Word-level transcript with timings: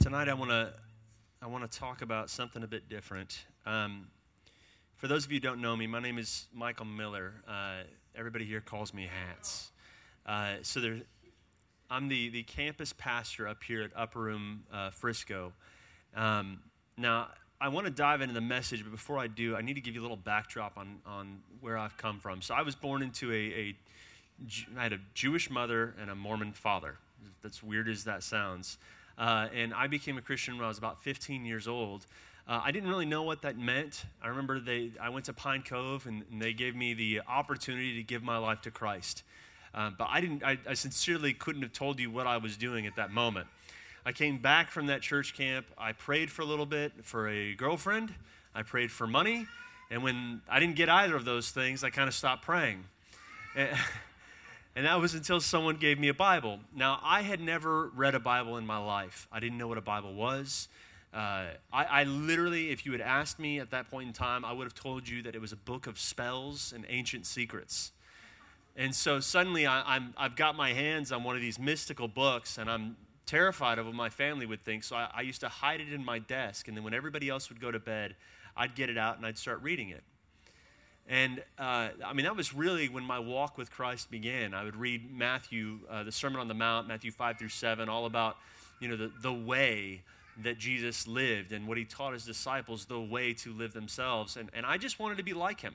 tonight 0.00 0.30
I 0.30 0.34
want 0.34 0.50
to 0.50 0.72
I 1.42 1.46
want 1.46 1.70
to 1.70 1.78
talk 1.78 2.00
about 2.00 2.30
something 2.30 2.62
a 2.62 2.66
bit 2.66 2.88
different. 2.88 3.44
Um, 3.66 4.08
for 4.96 5.08
those 5.08 5.26
of 5.26 5.30
you 5.30 5.36
who 5.36 5.40
don't 5.40 5.60
know 5.60 5.76
me, 5.76 5.86
my 5.86 6.00
name 6.00 6.16
is 6.16 6.46
Michael 6.54 6.86
Miller. 6.86 7.34
Uh, 7.46 7.82
everybody 8.16 8.46
here 8.46 8.62
calls 8.62 8.94
me 8.94 9.06
Hats. 9.26 9.72
Uh, 10.24 10.54
so 10.62 10.80
there, 10.80 10.96
I'm 11.90 12.08
the, 12.08 12.30
the 12.30 12.42
campus 12.44 12.94
pastor 12.94 13.46
up 13.46 13.62
here 13.62 13.82
at 13.82 13.90
Upper 13.94 14.20
Room 14.20 14.64
uh, 14.72 14.88
Frisco. 14.88 15.52
Um, 16.16 16.60
now, 16.96 17.28
I 17.60 17.68
want 17.68 17.86
to 17.86 17.92
dive 17.92 18.22
into 18.22 18.34
the 18.34 18.40
message, 18.40 18.82
but 18.82 18.92
before 18.92 19.18
I 19.18 19.26
do, 19.26 19.54
I 19.54 19.60
need 19.60 19.74
to 19.74 19.82
give 19.82 19.94
you 19.94 20.00
a 20.00 20.04
little 20.04 20.16
backdrop 20.16 20.78
on, 20.78 21.00
on 21.04 21.40
where 21.60 21.76
I've 21.76 21.96
come 21.98 22.20
from. 22.20 22.40
So 22.40 22.54
I 22.54 22.62
was 22.62 22.74
born 22.74 23.02
into 23.02 23.30
a, 23.32 23.34
a 23.34 23.76
I 24.78 24.82
had 24.82 24.94
a 24.94 25.00
Jewish 25.12 25.50
mother 25.50 25.94
and 26.00 26.10
a 26.10 26.14
Mormon 26.14 26.52
father. 26.52 26.96
That's 27.42 27.62
weird 27.62 27.88
as 27.88 28.04
that 28.04 28.22
sounds. 28.22 28.78
Uh, 29.20 29.48
and 29.54 29.74
I 29.74 29.86
became 29.86 30.16
a 30.16 30.22
Christian 30.22 30.56
when 30.56 30.64
I 30.64 30.68
was 30.68 30.78
about 30.78 31.02
15 31.02 31.44
years 31.44 31.68
old. 31.68 32.06
Uh, 32.48 32.62
I 32.64 32.72
didn't 32.72 32.88
really 32.88 33.04
know 33.04 33.22
what 33.22 33.42
that 33.42 33.58
meant. 33.58 34.06
I 34.22 34.28
remember 34.28 34.58
they, 34.58 34.92
I 35.00 35.10
went 35.10 35.26
to 35.26 35.34
Pine 35.34 35.62
Cove 35.62 36.06
and, 36.06 36.24
and 36.32 36.40
they 36.40 36.54
gave 36.54 36.74
me 36.74 36.94
the 36.94 37.20
opportunity 37.28 37.94
to 37.96 38.02
give 38.02 38.22
my 38.22 38.38
life 38.38 38.62
to 38.62 38.70
Christ. 38.70 39.22
Uh, 39.74 39.90
but 39.96 40.08
I, 40.10 40.22
didn't, 40.22 40.42
I, 40.42 40.58
I 40.66 40.72
sincerely 40.72 41.34
couldn't 41.34 41.60
have 41.60 41.74
told 41.74 42.00
you 42.00 42.10
what 42.10 42.26
I 42.26 42.38
was 42.38 42.56
doing 42.56 42.86
at 42.86 42.96
that 42.96 43.12
moment. 43.12 43.46
I 44.06 44.12
came 44.12 44.38
back 44.38 44.70
from 44.70 44.86
that 44.86 45.02
church 45.02 45.34
camp. 45.34 45.66
I 45.76 45.92
prayed 45.92 46.30
for 46.30 46.40
a 46.40 46.46
little 46.46 46.66
bit 46.66 46.92
for 47.02 47.28
a 47.28 47.54
girlfriend. 47.54 48.14
I 48.54 48.62
prayed 48.62 48.90
for 48.90 49.06
money. 49.06 49.46
And 49.90 50.02
when 50.02 50.40
I 50.48 50.60
didn't 50.60 50.76
get 50.76 50.88
either 50.88 51.14
of 51.14 51.26
those 51.26 51.50
things, 51.50 51.84
I 51.84 51.90
kind 51.90 52.08
of 52.08 52.14
stopped 52.14 52.42
praying. 52.42 52.84
And 54.76 54.86
that 54.86 55.00
was 55.00 55.14
until 55.14 55.40
someone 55.40 55.76
gave 55.76 55.98
me 55.98 56.08
a 56.08 56.14
Bible. 56.14 56.60
Now, 56.74 57.00
I 57.02 57.22
had 57.22 57.40
never 57.40 57.88
read 57.88 58.14
a 58.14 58.20
Bible 58.20 58.56
in 58.56 58.66
my 58.66 58.78
life. 58.78 59.26
I 59.32 59.40
didn't 59.40 59.58
know 59.58 59.66
what 59.66 59.78
a 59.78 59.82
Bible 59.82 60.14
was. 60.14 60.68
Uh, 61.12 61.46
I, 61.72 61.84
I, 61.84 62.04
literally, 62.04 62.70
if 62.70 62.86
you 62.86 62.92
had 62.92 63.00
asked 63.00 63.40
me 63.40 63.58
at 63.58 63.72
that 63.72 63.90
point 63.90 64.06
in 64.06 64.12
time, 64.12 64.44
I 64.44 64.52
would 64.52 64.64
have 64.64 64.74
told 64.74 65.08
you 65.08 65.22
that 65.22 65.34
it 65.34 65.40
was 65.40 65.52
a 65.52 65.56
book 65.56 65.88
of 65.88 65.98
spells 65.98 66.72
and 66.72 66.86
ancient 66.88 67.26
secrets. 67.26 67.90
And 68.76 68.94
so 68.94 69.18
suddenly 69.18 69.66
I, 69.66 69.98
I've 70.16 70.36
got 70.36 70.54
my 70.54 70.72
hands 70.72 71.10
on 71.10 71.24
one 71.24 71.34
of 71.34 71.42
these 71.42 71.58
mystical 71.58 72.06
books, 72.06 72.58
and 72.58 72.70
I'm 72.70 72.96
terrified 73.26 73.78
of 73.78 73.86
what 73.86 73.94
my 73.94 74.08
family 74.08 74.46
would 74.46 74.62
think. 74.62 74.84
So 74.84 74.94
I, 74.94 75.10
I 75.12 75.20
used 75.22 75.40
to 75.40 75.48
hide 75.48 75.80
it 75.80 75.92
in 75.92 76.04
my 76.04 76.20
desk. 76.20 76.68
And 76.68 76.76
then 76.76 76.84
when 76.84 76.94
everybody 76.94 77.28
else 77.28 77.48
would 77.48 77.60
go 77.60 77.72
to 77.72 77.80
bed, 77.80 78.14
I'd 78.56 78.74
get 78.74 78.88
it 78.88 78.98
out 78.98 79.16
and 79.16 79.26
I'd 79.26 79.38
start 79.38 79.62
reading 79.62 79.90
it. 79.90 80.02
And 81.10 81.42
uh, 81.58 81.88
I 82.06 82.12
mean, 82.14 82.24
that 82.24 82.36
was 82.36 82.54
really 82.54 82.88
when 82.88 83.02
my 83.02 83.18
walk 83.18 83.58
with 83.58 83.68
Christ 83.68 84.12
began. 84.12 84.54
I 84.54 84.62
would 84.62 84.76
read 84.76 85.12
Matthew, 85.12 85.80
uh, 85.90 86.04
the 86.04 86.12
Sermon 86.12 86.40
on 86.40 86.46
the 86.46 86.54
Mount, 86.54 86.86
Matthew 86.86 87.10
5 87.10 87.36
through 87.36 87.48
7, 87.48 87.88
all 87.88 88.06
about, 88.06 88.36
you 88.78 88.86
know, 88.86 88.96
the, 88.96 89.10
the 89.20 89.32
way 89.32 90.02
that 90.44 90.56
Jesus 90.56 91.08
lived 91.08 91.50
and 91.50 91.66
what 91.66 91.76
he 91.76 91.84
taught 91.84 92.12
his 92.12 92.24
disciples, 92.24 92.84
the 92.84 93.00
way 93.00 93.32
to 93.34 93.52
live 93.52 93.72
themselves. 93.72 94.36
And, 94.36 94.50
and 94.54 94.64
I 94.64 94.78
just 94.78 95.00
wanted 95.00 95.18
to 95.18 95.24
be 95.24 95.32
like 95.32 95.60
him. 95.60 95.74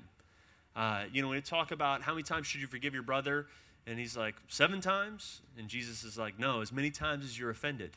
Uh, 0.73 1.03
you 1.11 1.21
know, 1.21 1.27
when 1.27 1.35
you 1.35 1.41
talk 1.41 1.71
about 1.71 2.01
how 2.01 2.13
many 2.13 2.23
times 2.23 2.47
should 2.47 2.61
you 2.61 2.67
forgive 2.67 2.93
your 2.93 3.03
brother, 3.03 3.47
and 3.85 3.99
he's 3.99 4.15
like, 4.15 4.35
seven 4.47 4.79
times? 4.79 5.41
And 5.57 5.67
Jesus 5.67 6.05
is 6.05 6.17
like, 6.17 6.39
no, 6.39 6.61
as 6.61 6.71
many 6.71 6.91
times 6.91 7.25
as 7.25 7.37
you're 7.37 7.49
offended. 7.49 7.91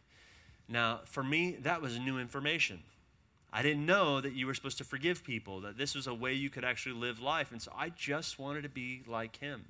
Now, 0.69 1.01
for 1.05 1.23
me, 1.23 1.57
that 1.63 1.81
was 1.81 1.99
new 2.01 2.19
information. 2.19 2.81
I 3.53 3.63
didn't 3.63 3.87
know 3.87 4.21
that 4.21 4.35
you 4.35 4.47
were 4.47 4.55
supposed 4.55 4.79
to 4.79 4.85
forgive 4.85 5.25
people, 5.25 5.63
that 5.63 5.79
this 5.79 5.95
was 5.95 6.07
a 6.07 6.15
way 6.15 6.35
you 6.35 6.51
could 6.51 6.65
actually 6.65 6.97
live 6.97 7.21
life. 7.21 7.51
And 7.51 7.63
so 7.63 7.73
I 7.77 7.89
just 7.89 8.39
wanted 8.39 8.63
to 8.63 8.69
be 8.69 9.03
like 9.07 9.37
him. 9.37 9.65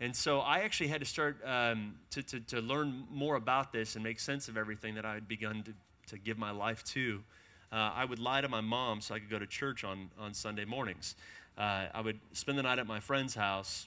And 0.00 0.16
so 0.16 0.40
I 0.40 0.60
actually 0.60 0.88
had 0.88 1.00
to 1.00 1.06
start 1.06 1.36
um, 1.44 1.94
to, 2.10 2.22
to, 2.22 2.40
to, 2.40 2.60
learn 2.60 3.04
more 3.10 3.36
about 3.36 3.72
this 3.72 3.94
and 3.94 4.02
make 4.02 4.18
sense 4.18 4.48
of 4.48 4.56
everything 4.56 4.94
that 4.96 5.04
I 5.04 5.14
had 5.14 5.28
begun 5.28 5.62
to, 5.62 5.72
to 6.08 6.18
give 6.18 6.36
my 6.36 6.50
life 6.50 6.82
to. 6.84 7.22
Uh, 7.70 7.92
I 7.94 8.04
would 8.04 8.18
lie 8.18 8.40
to 8.40 8.48
my 8.48 8.60
mom 8.60 9.00
so 9.00 9.14
I 9.14 9.18
could 9.18 9.30
go 9.30 9.38
to 9.38 9.46
church 9.46 9.84
on, 9.84 10.10
on 10.18 10.34
Sunday 10.34 10.64
mornings. 10.64 11.14
Uh, 11.56 11.86
I 11.94 12.00
would 12.00 12.18
spend 12.32 12.58
the 12.58 12.62
night 12.62 12.78
at 12.78 12.86
my 12.86 13.00
friend's 13.00 13.34
house 13.34 13.86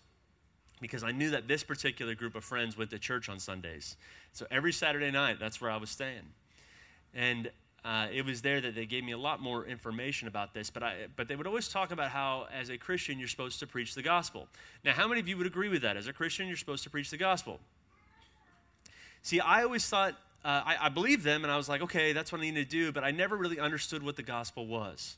because 0.80 1.03
I 1.03 1.12
knew 1.12 1.31
that 1.31 1.47
this 1.47 1.64
particular 1.64 2.16
group 2.16 2.36
of 2.36 2.44
friends 2.44 2.78
went 2.78 2.91
to 2.91 3.00
church 3.00 3.30
on 3.30 3.40
Sundays. 3.40 3.97
So 4.31 4.46
every 4.52 4.72
Saturday 4.72 5.12
night, 5.12 5.40
that's 5.40 5.59
where 5.59 5.72
I 5.72 5.78
was 5.78 5.90
staying. 5.90 6.34
And 7.14 7.50
uh, 7.88 8.08
it 8.12 8.25
was 8.25 8.42
there 8.42 8.59
that 8.59 8.75
they 8.75 8.86
gave 8.86 9.06
me 9.06 9.14
a 9.14 9.18
lot 9.18 9.42
more 9.42 9.66
information 9.66 10.28
about 10.28 10.53
this. 10.53 10.70
But, 10.70 10.84
I, 10.84 10.96
but 11.16 11.30
they 11.30 11.38
would 11.38 11.48
always 11.48 11.70
talk 11.70 11.92
about 11.92 12.09
how, 12.09 12.48
as 12.53 12.70
a 12.70 12.78
Christian, 12.78 13.18
you're 13.18 13.30
supposed 13.30 13.59
to 13.59 13.68
preach 13.68 13.96
the 13.96 14.02
gospel. 14.02 14.50
Now, 14.84 14.92
how 14.92 15.08
many 15.08 15.22
of 15.22 15.28
you 15.30 15.38
would 15.38 15.48
agree 15.48 15.70
with 15.70 15.84
that? 15.84 15.96
As 15.96 16.06
a 16.06 16.12
Christian, 16.12 16.47
you're 16.47 16.58
supposed 16.58 16.84
to 16.84 16.90
preach 16.90 17.12
the 17.12 17.18
gospel. 17.18 17.62
See, 19.22 19.40
I 19.40 19.64
always 19.64 19.88
thought, 19.88 20.16
uh, 20.44 20.64
I, 20.66 20.76
I 20.81 20.90
believed 20.90 21.24
them, 21.24 21.46
and 21.46 21.52
I 21.52 21.56
was 21.56 21.70
like, 21.70 21.81
okay, 21.81 22.12
that's 22.12 22.30
what 22.30 22.42
I 22.42 22.44
need 22.44 22.56
to 22.56 22.66
do, 22.66 22.92
but 22.92 23.06
I 23.06 23.12
never 23.12 23.38
really 23.38 23.58
understood 23.58 24.03
what 24.03 24.18
the 24.18 24.24
gospel 24.24 24.68
was. 24.68 25.16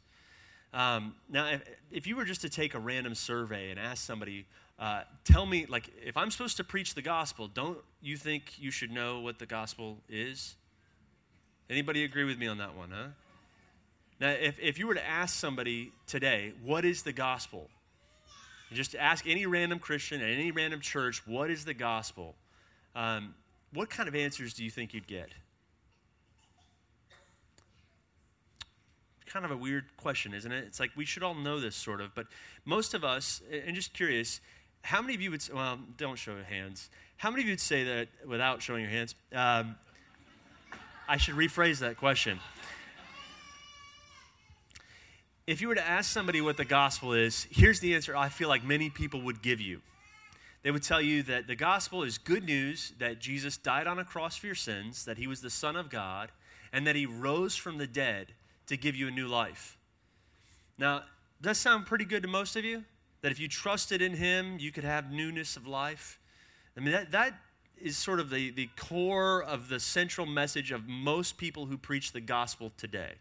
Um, 0.72 1.16
now, 1.28 1.50
if, 1.50 1.64
if, 1.90 2.06
you 2.06 2.16
were 2.16 2.26
just 2.26 2.42
to 2.42 2.50
take 2.50 2.76
a 2.76 2.80
random 2.80 3.16
survey 3.16 3.72
and 3.72 3.80
ask 3.80 4.06
somebody, 4.06 4.46
uh, 4.78 5.02
tell 5.24 5.48
me, 5.48 5.66
like, 5.66 5.90
if 6.06 6.16
I'm 6.16 6.30
supposed 6.30 6.58
to 6.58 6.64
preach 6.64 6.94
the 6.94 7.02
gospel, 7.02 7.48
don't 7.48 7.80
you 8.00 8.16
think 8.16 8.60
you 8.60 8.70
should 8.70 8.92
know 8.92 9.22
what 9.22 9.40
the 9.40 9.48
gospel 9.48 9.98
is? 10.08 10.56
Anybody 11.70 12.04
agree 12.04 12.24
with 12.24 12.38
me 12.38 12.48
on 12.48 12.58
that 12.58 12.76
one, 12.76 12.90
huh? 12.92 13.08
Now, 14.20 14.32
if, 14.32 14.60
if 14.60 14.80
you 14.80 14.88
were 14.88 14.96
to 14.96 15.08
ask 15.08 15.38
somebody 15.38 15.92
today, 16.08 16.54
what 16.64 16.84
is 16.84 17.04
the 17.04 17.14
gospel? 17.14 17.70
Just 18.74 18.96
ask 18.96 19.28
any 19.28 19.46
random 19.46 19.80
Christian 19.80 20.22
at 20.22 20.30
any 20.30 20.52
random 20.52 20.82
church, 20.82 21.26
what 21.26 21.50
is 21.50 21.66
the 21.66 21.74
gospel? 21.74 22.36
Um, 22.96 23.34
what 23.74 23.90
kind 23.90 24.10
of 24.10 24.16
answers 24.16 24.54
do 24.54 24.64
you 24.64 24.70
think 24.70 24.94
you'd 24.94 25.08
get? 25.08 25.30
Kind 29.26 29.46
of 29.46 29.52
a 29.52 29.58
weird 29.58 29.86
question, 29.98 30.34
isn't 30.34 30.52
it? 30.52 30.66
It's 30.66 30.80
like 30.80 30.92
we 30.96 31.06
should 31.06 31.24
all 31.24 31.36
know 31.36 31.60
this 31.60 31.76
sort 31.76 32.02
of, 32.02 32.14
but 32.16 32.26
most 32.66 32.94
of 32.96 33.04
us, 33.04 33.42
and 33.52 33.76
just 33.76 33.94
curious, 33.94 34.42
how 34.82 35.02
many 35.02 35.14
of 35.14 35.22
you 35.22 35.32
would, 35.32 35.48
well, 35.54 35.80
don't 35.98 36.18
show 36.18 36.34
your 36.34 36.44
hands. 36.44 36.90
How 37.18 37.30
many 37.30 37.44
of 37.44 37.48
you 37.48 37.54
would 37.54 37.62
say 37.62 37.84
that 37.84 38.08
without 38.28 38.62
showing 38.62 38.82
your 38.82 38.92
hands? 38.92 39.14
Um, 39.34 39.76
I 41.10 41.18
should 41.18 41.34
rephrase 41.34 41.80
that 41.80 41.98
question. 41.98 42.40
If 45.48 45.60
you 45.60 45.68
were 45.68 45.74
to 45.74 45.84
ask 45.84 46.12
somebody 46.12 46.40
what 46.40 46.56
the 46.56 46.66
gospel 46.66 47.14
is, 47.14 47.48
here's 47.50 47.80
the 47.80 47.96
answer 47.96 48.16
I 48.16 48.30
feel 48.30 48.48
like 48.48 48.64
many 48.64 48.92
people 48.92 49.20
would 49.24 49.42
give 49.42 49.60
you. 49.60 49.82
They 50.62 50.70
would 50.70 50.84
tell 50.84 51.02
you 51.02 51.24
that 51.24 51.48
the 51.48 51.56
gospel 51.56 52.04
is 52.04 52.20
good 52.20 52.44
news 52.44 52.94
that 53.00 53.18
Jesus 53.18 53.58
died 53.58 53.88
on 53.88 53.98
a 53.98 54.06
cross 54.06 54.38
for 54.38 54.46
your 54.46 54.54
sins, 54.54 55.04
that 55.06 55.18
he 55.18 55.26
was 55.26 55.42
the 55.42 55.50
Son 55.50 55.76
of 55.76 55.90
God, 55.90 56.30
and 56.72 56.86
that 56.86 56.96
he 56.96 57.08
rose 57.08 57.56
from 57.56 57.80
the 57.80 57.88
dead 57.88 58.28
to 58.68 58.78
give 58.78 58.96
you 58.96 59.08
a 59.08 59.12
new 59.12 59.28
life. 59.28 59.80
Now, 60.78 61.00
does 61.42 61.50
that 61.50 61.56
sound 61.56 61.88
pretty 61.88 62.06
good 62.06 62.22
to 62.22 62.30
most 62.30 62.56
of 62.56 62.64
you? 62.64 62.84
That 63.22 63.32
if 63.32 63.40
you 63.40 63.48
trusted 63.48 64.04
in 64.04 64.14
him, 64.14 64.60
you 64.60 64.72
could 64.72 64.84
have 64.84 65.12
newness 65.12 65.58
of 65.58 65.66
life? 65.66 66.20
I 66.78 66.82
mean, 66.82 66.92
that, 66.92 67.10
that 67.14 67.34
is 67.82 67.98
sort 67.98 68.20
of 68.20 68.30
the, 68.30 68.52
the 68.52 68.70
core 68.78 69.44
of 69.44 69.70
the 69.70 69.80
central 69.80 70.26
message 70.26 70.72
of 70.72 70.88
most 70.88 71.38
people 71.38 71.66
who 71.66 71.78
preach 71.78 72.12
the 72.12 72.22
gospel 72.22 72.72
today. 72.78 73.14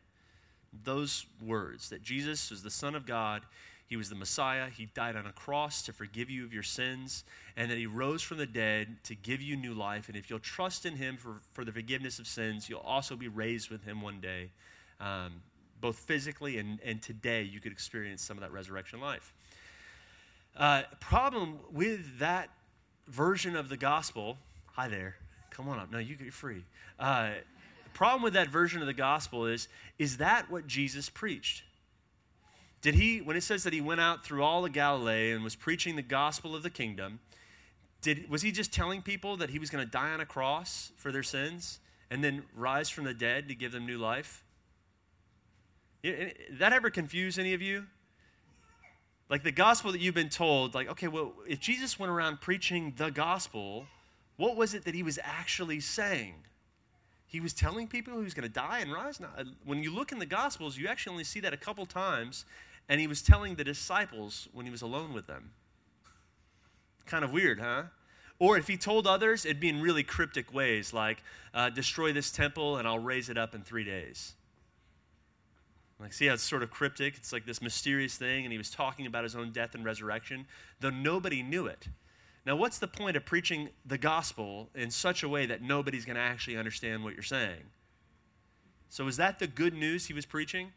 Those 0.84 1.26
words 1.44 1.88
that 1.91 2.02
Jesus 2.02 2.50
was 2.50 2.62
the 2.62 2.70
Son 2.70 2.94
of 2.94 3.06
God, 3.06 3.42
He 3.86 3.96
was 3.96 4.10
the 4.10 4.14
Messiah, 4.14 4.69
He 4.69 4.86
died 4.94 5.16
on 5.16 5.26
a 5.26 5.32
cross 5.32 5.82
to 5.82 5.92
forgive 5.92 6.30
you 6.30 6.44
of 6.44 6.52
your 6.52 6.62
sins, 6.62 7.24
and 7.56 7.70
that 7.70 7.78
He 7.78 7.86
rose 7.86 8.22
from 8.22 8.38
the 8.38 8.46
dead 8.46 8.96
to 9.04 9.14
give 9.14 9.41
you 9.41 9.56
new 9.56 9.74
life. 9.74 10.08
And 10.08 10.16
if 10.16 10.28
you'll 10.28 10.38
trust 10.38 10.84
in 10.84 10.96
Him 10.96 11.16
for, 11.16 11.36
for 11.52 11.64
the 11.64 11.72
forgiveness 11.72 12.19
of 12.19 12.26
sins, 12.26 12.69
you'll 12.69 12.80
also 12.80 13.16
be 13.16 13.28
raised 13.28 13.70
with 13.70 13.84
Him 13.84 14.02
one 14.02 14.20
day, 14.20 14.50
um, 15.00 15.42
both 15.80 15.96
physically 15.96 16.58
and, 16.58 16.80
and 16.84 17.00
today 17.00 17.42
you 17.42 17.60
could 17.60 17.72
experience 17.72 18.22
some 18.22 18.36
of 18.36 18.42
that 18.42 18.52
resurrection 18.52 19.00
life. 19.00 19.32
Uh, 20.56 20.82
problem 20.98 21.60
with 21.70 22.19
that 22.19 22.50
version 23.06 23.56
of 23.56 23.69
the 23.69 23.76
gospel 23.76 24.36
Hi 24.78 24.86
there. 24.86 25.16
Come 25.50 25.68
on 25.68 25.80
up. 25.80 25.90
No, 25.90 25.98
you 25.98 26.14
get 26.14 26.32
free. 26.32 26.62
Uh, 27.00 27.30
the 27.82 27.90
problem 27.94 28.22
with 28.22 28.34
that 28.34 28.46
version 28.48 28.80
of 28.80 28.86
the 28.86 28.92
gospel 28.92 29.44
is 29.44 29.66
is 29.98 30.19
that 30.19 30.52
what 30.52 30.69
Jesus 30.69 31.10
preached? 31.10 31.64
Did 32.80 32.94
he, 32.94 33.20
when 33.20 33.36
it 33.36 33.42
says 33.42 33.64
that 33.64 33.72
he 33.72 33.80
went 33.80 34.00
out 34.00 34.25
through 34.25 34.44
all 34.44 34.64
of 34.64 34.72
Galilee 34.72 35.32
and 35.32 35.42
was 35.42 35.56
preaching 35.56 35.96
the 35.96 36.02
gospel 36.02 36.54
of 36.54 36.62
the 36.62 36.70
kingdom, 36.70 37.19
did, 38.02 38.30
was 38.30 38.42
he 38.42 38.52
just 38.52 38.72
telling 38.72 39.02
people 39.02 39.36
that 39.38 39.50
he 39.50 39.58
was 39.58 39.69
going 39.69 39.84
to 39.84 39.90
die 39.90 40.12
on 40.12 40.20
a 40.20 40.25
cross 40.25 40.92
for 40.94 41.10
their 41.10 41.24
sins 41.24 41.81
and 42.08 42.22
then 42.22 42.44
rise 42.54 42.88
from 42.88 43.02
the 43.02 43.14
dead 43.14 43.48
to 43.48 43.56
give 43.56 43.72
them 43.72 43.84
new 43.84 43.98
life? 43.98 44.44
That 46.04 46.72
ever 46.72 46.88
confuse 46.88 47.36
any 47.36 47.52
of 47.52 47.60
you? 47.60 47.86
Like 49.28 49.42
the 49.42 49.50
gospel 49.50 49.90
that 49.90 50.00
you've 50.00 50.14
been 50.14 50.28
told, 50.28 50.76
like, 50.76 50.88
okay, 50.88 51.08
well, 51.08 51.32
if 51.48 51.58
Jesus 51.58 51.98
went 51.98 52.12
around 52.12 52.40
preaching 52.40 52.94
the 52.96 53.10
gospel, 53.10 53.88
what 54.38 54.56
was 54.56 54.73
it 54.73 54.85
that 54.85 54.94
he 54.94 55.02
was 55.02 55.19
actually 55.23 55.81
saying? 55.81 56.35
He 57.26 57.40
was 57.40 57.52
telling 57.52 57.88
people 57.88 58.17
he 58.17 58.25
was 58.25 58.32
going 58.32 58.49
to 58.49 58.55
die 58.55 58.79
and 58.79 58.90
rise. 58.90 59.20
Now, 59.20 59.29
when 59.64 59.82
you 59.82 59.94
look 59.94 60.12
in 60.12 60.19
the 60.19 60.26
Gospels, 60.26 60.79
you 60.79 60.88
actually 60.88 61.12
only 61.12 61.25
see 61.25 61.40
that 61.40 61.52
a 61.52 61.58
couple 61.58 61.85
times, 61.85 62.46
and 62.88 63.00
he 63.00 63.06
was 63.06 63.20
telling 63.20 63.56
the 63.56 63.64
disciples 63.64 64.49
when 64.52 64.64
he 64.64 64.73
was 64.73 64.81
alone 64.81 65.12
with 65.12 65.26
them. 65.26 65.50
Kind 67.05 67.25
of 67.25 67.32
weird, 67.32 67.61
huh? 67.61 67.82
Or 68.38 68.56
if 68.56 68.69
he 68.69 68.76
told 68.76 69.06
others, 69.06 69.44
it'd 69.44 69.61
be 69.61 69.69
in 69.69 69.82
really 69.82 70.05
cryptic 70.05 70.55
ways, 70.55 70.94
like, 70.94 71.23
uh, 71.52 71.70
destroy 71.70 72.12
this 72.12 72.31
temple 72.31 72.76
and 72.76 72.87
I'll 72.87 72.99
raise 72.99 73.29
it 73.29 73.37
up 73.37 73.55
in 73.55 73.62
three 73.62 73.84
days. 73.84 74.34
Like, 75.99 76.12
see 76.12 76.26
how 76.26 76.34
it's 76.34 76.44
sort 76.44 76.62
of 76.62 76.70
cryptic? 76.70 77.17
It's 77.17 77.32
like 77.32 77.44
this 77.44 77.61
mysterious 77.61 78.17
thing, 78.17 78.44
and 78.44 78.52
he 78.52 78.58
was 78.58 78.70
talking 78.70 79.06
about 79.06 79.25
his 79.25 79.34
own 79.34 79.50
death 79.50 79.75
and 79.75 79.84
resurrection, 79.84 80.46
though 80.79 80.91
nobody 80.91 81.43
knew 81.43 81.67
it. 81.67 81.88
Now, 82.46 82.56
what's 82.56 82.79
the 82.79 82.88
point 82.88 83.17
of 83.17 83.25
preaching 83.25 83.69
the 83.85 83.99
gospel 83.99 84.70
in 84.75 84.90
such 84.90 85.23
a 85.23 85.29
way 85.29 85.46
that 85.46 85.62
nobody's 85.62 86.05
going 86.05 86.17
to 86.17 86.23
actually 86.23 86.56
understand 86.56 87.05
what 87.05 87.14
you're 87.14 87.23
saying? 87.23 87.62
So, 88.88 89.06
is 89.06 89.19
that 89.19 89.38
the 89.38 89.46
good 89.46 89.75
news 89.75 90.06
he 90.06 90.14
was 90.14 90.25
preaching? 90.25 90.73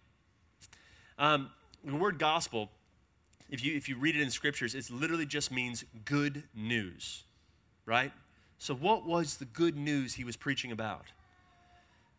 Um, 1.18 1.50
the 1.84 1.96
word 1.96 2.20
gospel, 2.20 2.70
if 3.50 3.64
you, 3.64 3.76
if 3.76 3.88
you 3.88 3.98
read 3.98 4.16
it 4.16 4.22
in 4.22 4.30
scriptures, 4.30 4.76
it 4.76 4.90
literally 4.90 5.26
just 5.26 5.52
means 5.52 5.86
good 6.04 6.44
news, 6.54 7.24
right? 7.86 8.12
So, 8.58 8.76
what 8.76 9.06
was 9.06 9.38
the 9.38 9.46
good 9.46 9.78
news 9.78 10.16
he 10.16 10.24
was 10.24 10.36
preaching 10.36 10.72
about? 10.72 11.06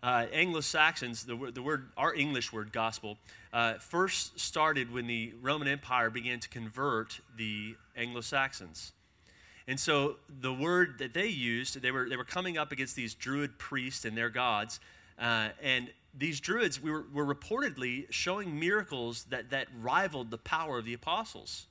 Uh, 0.02 0.26
Anglo 0.32 0.60
Saxons, 0.60 1.24
the, 1.24 1.36
the 1.52 1.62
word, 1.62 1.90
our 1.96 2.12
English 2.12 2.52
word 2.52 2.72
gospel, 2.72 3.18
uh, 3.52 3.74
first 3.74 4.40
started 4.40 4.92
when 4.92 5.06
the 5.06 5.32
Roman 5.40 5.68
Empire 5.68 6.10
began 6.10 6.40
to 6.40 6.48
convert 6.48 7.20
the 7.36 7.76
Anglo 7.96 8.20
Saxons. 8.20 8.92
And 9.72 9.80
so 9.80 10.16
the 10.28 10.52
word 10.52 10.98
that 10.98 11.14
they 11.14 11.28
used, 11.28 11.80
they 11.80 11.90
were, 11.90 12.06
they 12.06 12.18
were 12.18 12.26
coming 12.26 12.58
up 12.58 12.72
against 12.72 12.94
these 12.94 13.14
Druid 13.14 13.56
priests 13.56 14.04
and 14.04 14.14
their 14.14 14.28
gods. 14.28 14.80
Uh, 15.18 15.48
and 15.62 15.88
these 16.12 16.40
Druids 16.40 16.78
we 16.78 16.90
were, 16.90 17.06
were 17.10 17.24
reportedly 17.24 18.04
showing 18.10 18.60
miracles 18.60 19.24
that, 19.30 19.48
that 19.48 19.68
rivaled 19.80 20.30
the 20.30 20.36
power 20.36 20.76
of 20.76 20.84
the 20.84 20.92
apostles. 20.92 21.68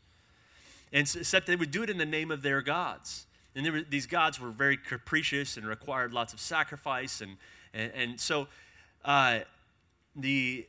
And 0.92 1.08
so, 1.08 1.20
except 1.20 1.46
they 1.46 1.56
would 1.56 1.70
do 1.70 1.84
it 1.84 1.92
in 1.92 2.00
the 2.00 2.06
name 2.08 2.32
of 2.32 2.42
their 2.42 2.64
gods. 2.64 3.28
And 3.56 3.72
were, 3.72 3.82
these 3.88 4.08
gods 4.08 4.40
were 4.40 4.50
very 4.50 4.78
capricious 4.78 5.56
and 5.56 5.68
required 5.68 6.12
lots 6.12 6.34
of 6.34 6.40
sacrifice 6.40 7.22
and, 7.22 7.38
and, 7.72 7.92
and 7.94 8.20
so 8.20 8.48
uh, 9.06 9.42
the 10.16 10.66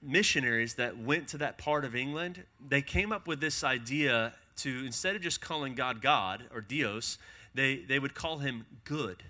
missionaries 0.00 0.76
that 0.76 0.96
went 0.96 1.28
to 1.28 1.36
that 1.36 1.58
part 1.58 1.84
of 1.84 1.94
England, 1.94 2.44
they 2.66 2.80
came 2.80 3.12
up 3.12 3.28
with 3.28 3.40
this 3.40 3.62
idea 3.62 4.32
to, 4.56 4.84
instead 4.84 5.16
of 5.16 5.22
just 5.22 5.40
calling 5.40 5.74
God 5.74 6.00
God 6.00 6.44
or 6.54 6.60
Dios, 6.60 7.18
they, 7.54 7.76
they 7.76 7.98
would 7.98 8.14
call 8.14 8.38
him 8.38 8.66
good 8.84 9.22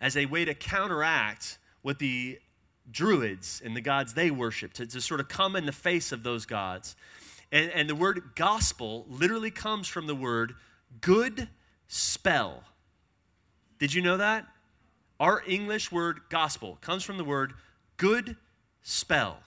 as 0.00 0.16
a 0.16 0.26
way 0.26 0.44
to 0.44 0.54
counteract 0.54 1.58
what 1.82 1.98
the 1.98 2.38
Druids 2.90 3.62
and 3.64 3.76
the 3.76 3.80
gods 3.80 4.14
they 4.14 4.30
worshiped, 4.30 4.76
to, 4.76 4.86
to 4.86 5.00
sort 5.00 5.20
of 5.20 5.28
come 5.28 5.54
in 5.54 5.66
the 5.66 5.72
face 5.72 6.10
of 6.10 6.24
those 6.24 6.44
gods. 6.46 6.96
And, 7.52 7.70
and 7.70 7.88
the 7.88 7.94
word 7.94 8.32
gospel 8.34 9.06
literally 9.08 9.52
comes 9.52 9.86
from 9.86 10.08
the 10.08 10.14
word 10.14 10.54
good 11.00 11.48
spell. 11.86 12.64
Did 13.78 13.94
you 13.94 14.02
know 14.02 14.16
that? 14.16 14.46
Our 15.20 15.42
English 15.46 15.92
word 15.92 16.22
gospel 16.28 16.78
comes 16.80 17.04
from 17.04 17.18
the 17.18 17.24
word 17.24 17.52
good 17.96 18.36
spell. 18.82 19.38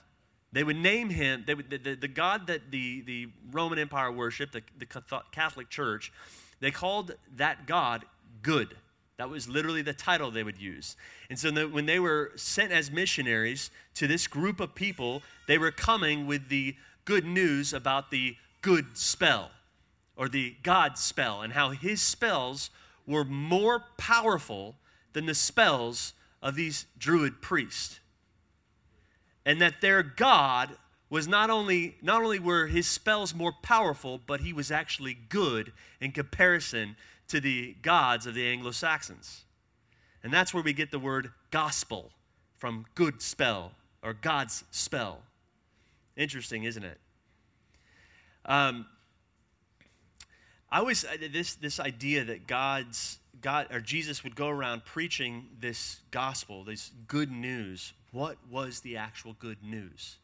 They 0.52 0.64
would 0.64 0.76
name 0.76 1.10
him, 1.10 1.44
they 1.46 1.54
would, 1.54 1.70
the, 1.70 1.78
the, 1.78 1.94
the 1.94 2.08
God 2.08 2.46
that 2.46 2.70
the, 2.70 3.02
the 3.02 3.28
Roman 3.50 3.78
Empire 3.78 4.10
worshiped, 4.10 4.52
the, 4.52 4.62
the 4.78 4.86
Catholic 5.32 5.68
Church, 5.68 6.12
they 6.60 6.70
called 6.70 7.14
that 7.36 7.66
God 7.66 8.04
good. 8.42 8.76
That 9.18 9.30
was 9.30 9.48
literally 9.48 9.82
the 9.82 9.94
title 9.94 10.30
they 10.30 10.42
would 10.42 10.58
use. 10.58 10.96
And 11.30 11.38
so 11.38 11.50
when 11.68 11.86
they 11.86 11.98
were 11.98 12.32
sent 12.36 12.70
as 12.70 12.90
missionaries 12.90 13.70
to 13.94 14.06
this 14.06 14.26
group 14.26 14.60
of 14.60 14.74
people, 14.74 15.22
they 15.46 15.58
were 15.58 15.70
coming 15.70 16.26
with 16.26 16.48
the 16.48 16.76
good 17.04 17.24
news 17.24 17.72
about 17.72 18.10
the 18.10 18.36
good 18.60 18.96
spell 18.96 19.50
or 20.16 20.28
the 20.28 20.56
God 20.62 20.98
spell 20.98 21.42
and 21.42 21.52
how 21.52 21.70
his 21.70 22.02
spells 22.02 22.70
were 23.06 23.24
more 23.24 23.84
powerful 23.96 24.76
than 25.12 25.26
the 25.26 25.34
spells 25.34 26.12
of 26.42 26.54
these 26.54 26.86
druid 26.98 27.40
priests. 27.40 28.00
And 29.46 29.62
that 29.62 29.80
their 29.80 30.02
God 30.02 30.76
was 31.08 31.28
not 31.28 31.50
only 31.50 31.96
not 32.02 32.22
only 32.22 32.40
were 32.40 32.66
his 32.66 32.86
spells 32.86 33.32
more 33.32 33.52
powerful, 33.62 34.20
but 34.26 34.40
he 34.40 34.52
was 34.52 34.70
actually 34.70 35.14
good 35.14 35.72
in 36.00 36.10
comparison 36.12 36.96
to 37.28 37.40
the 37.40 37.76
gods 37.80 38.26
of 38.26 38.34
the 38.34 38.46
Anglo-Saxons. 38.46 39.44
And 40.22 40.32
that's 40.32 40.52
where 40.52 40.62
we 40.62 40.72
get 40.72 40.90
the 40.90 40.98
word 40.98 41.30
gospel 41.50 42.10
from 42.56 42.86
good 42.96 43.22
spell 43.22 43.72
or 44.02 44.12
God's 44.14 44.64
spell. 44.72 45.22
Interesting, 46.16 46.64
isn't 46.64 46.84
it? 46.84 46.98
Um, 48.44 48.86
I 50.70 50.80
always 50.80 51.04
this 51.32 51.54
this 51.54 51.78
idea 51.78 52.24
that 52.24 52.48
God's 52.48 53.18
God 53.40 53.68
or 53.70 53.80
Jesus 53.80 54.24
would 54.24 54.36
go 54.36 54.48
around 54.48 54.84
preaching 54.84 55.46
this 55.60 56.00
gospel, 56.10 56.64
this 56.64 56.90
good 57.06 57.30
news. 57.30 57.92
What 58.12 58.36
was 58.50 58.80
the 58.80 58.96
actual 58.96 59.34
good 59.38 59.62
news? 59.62 60.16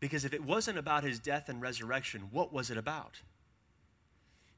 Because 0.00 0.24
if 0.24 0.34
it 0.34 0.42
wasn't 0.42 0.78
about 0.78 1.04
his 1.04 1.18
death 1.18 1.48
and 1.48 1.60
resurrection, 1.60 2.22
what 2.32 2.52
was 2.52 2.70
it 2.70 2.76
about? 2.76 3.20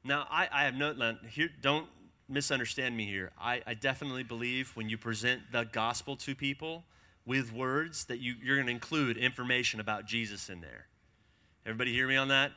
Now, 0.03 0.27
I, 0.29 0.47
I 0.51 0.63
have 0.63 0.75
no, 0.75 1.15
here, 1.29 1.49
don't 1.61 1.87
misunderstand 2.27 2.95
me 2.95 3.05
here. 3.05 3.31
I, 3.39 3.61
I, 3.65 3.73
definitely 3.75 4.23
believe 4.23 4.71
when 4.75 4.89
you 4.89 4.97
present 4.97 5.41
the 5.51 5.63
gospel 5.63 6.15
to 6.17 6.35
people 6.35 6.83
with 7.25 7.53
words 7.53 8.05
that 8.05 8.19
you, 8.19 8.35
you're 8.43 8.55
going 8.55 8.67
to 8.67 8.71
include 8.71 9.17
information 9.17 9.79
about 9.79 10.05
Jesus 10.05 10.49
in 10.49 10.61
there. 10.61 10.87
Everybody 11.65 11.93
hear 11.93 12.07
me 12.07 12.15
on 12.15 12.29
that? 12.29 12.51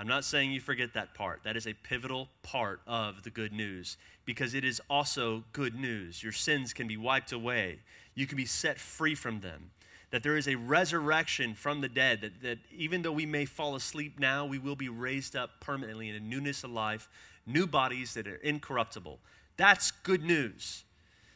I'm 0.00 0.08
not 0.08 0.24
saying 0.24 0.50
you 0.50 0.60
forget 0.60 0.94
that 0.94 1.12
part. 1.12 1.40
That 1.44 1.58
is 1.58 1.66
a 1.66 1.74
pivotal 1.74 2.30
part 2.42 2.80
of 2.86 3.22
the 3.22 3.28
good 3.28 3.52
news 3.52 3.98
because 4.24 4.54
it 4.54 4.64
is 4.64 4.80
also 4.88 5.44
good 5.52 5.74
news. 5.74 6.22
Your 6.22 6.32
sins 6.32 6.72
can 6.72 6.88
be 6.88 6.96
wiped 6.96 7.32
away, 7.32 7.80
you 8.14 8.26
can 8.26 8.38
be 8.38 8.46
set 8.46 8.78
free 8.78 9.14
from 9.14 9.40
them. 9.40 9.72
That 10.10 10.22
there 10.22 10.38
is 10.38 10.48
a 10.48 10.54
resurrection 10.54 11.52
from 11.52 11.82
the 11.82 11.88
dead, 11.88 12.22
that, 12.22 12.40
that 12.42 12.58
even 12.74 13.02
though 13.02 13.12
we 13.12 13.26
may 13.26 13.44
fall 13.44 13.74
asleep 13.74 14.18
now, 14.18 14.46
we 14.46 14.58
will 14.58 14.74
be 14.74 14.88
raised 14.88 15.36
up 15.36 15.60
permanently 15.60 16.08
in 16.08 16.14
a 16.14 16.20
newness 16.20 16.64
of 16.64 16.70
life, 16.70 17.10
new 17.46 17.66
bodies 17.66 18.14
that 18.14 18.26
are 18.26 18.36
incorruptible. 18.36 19.18
That's 19.58 19.90
good 19.90 20.24
news. 20.24 20.84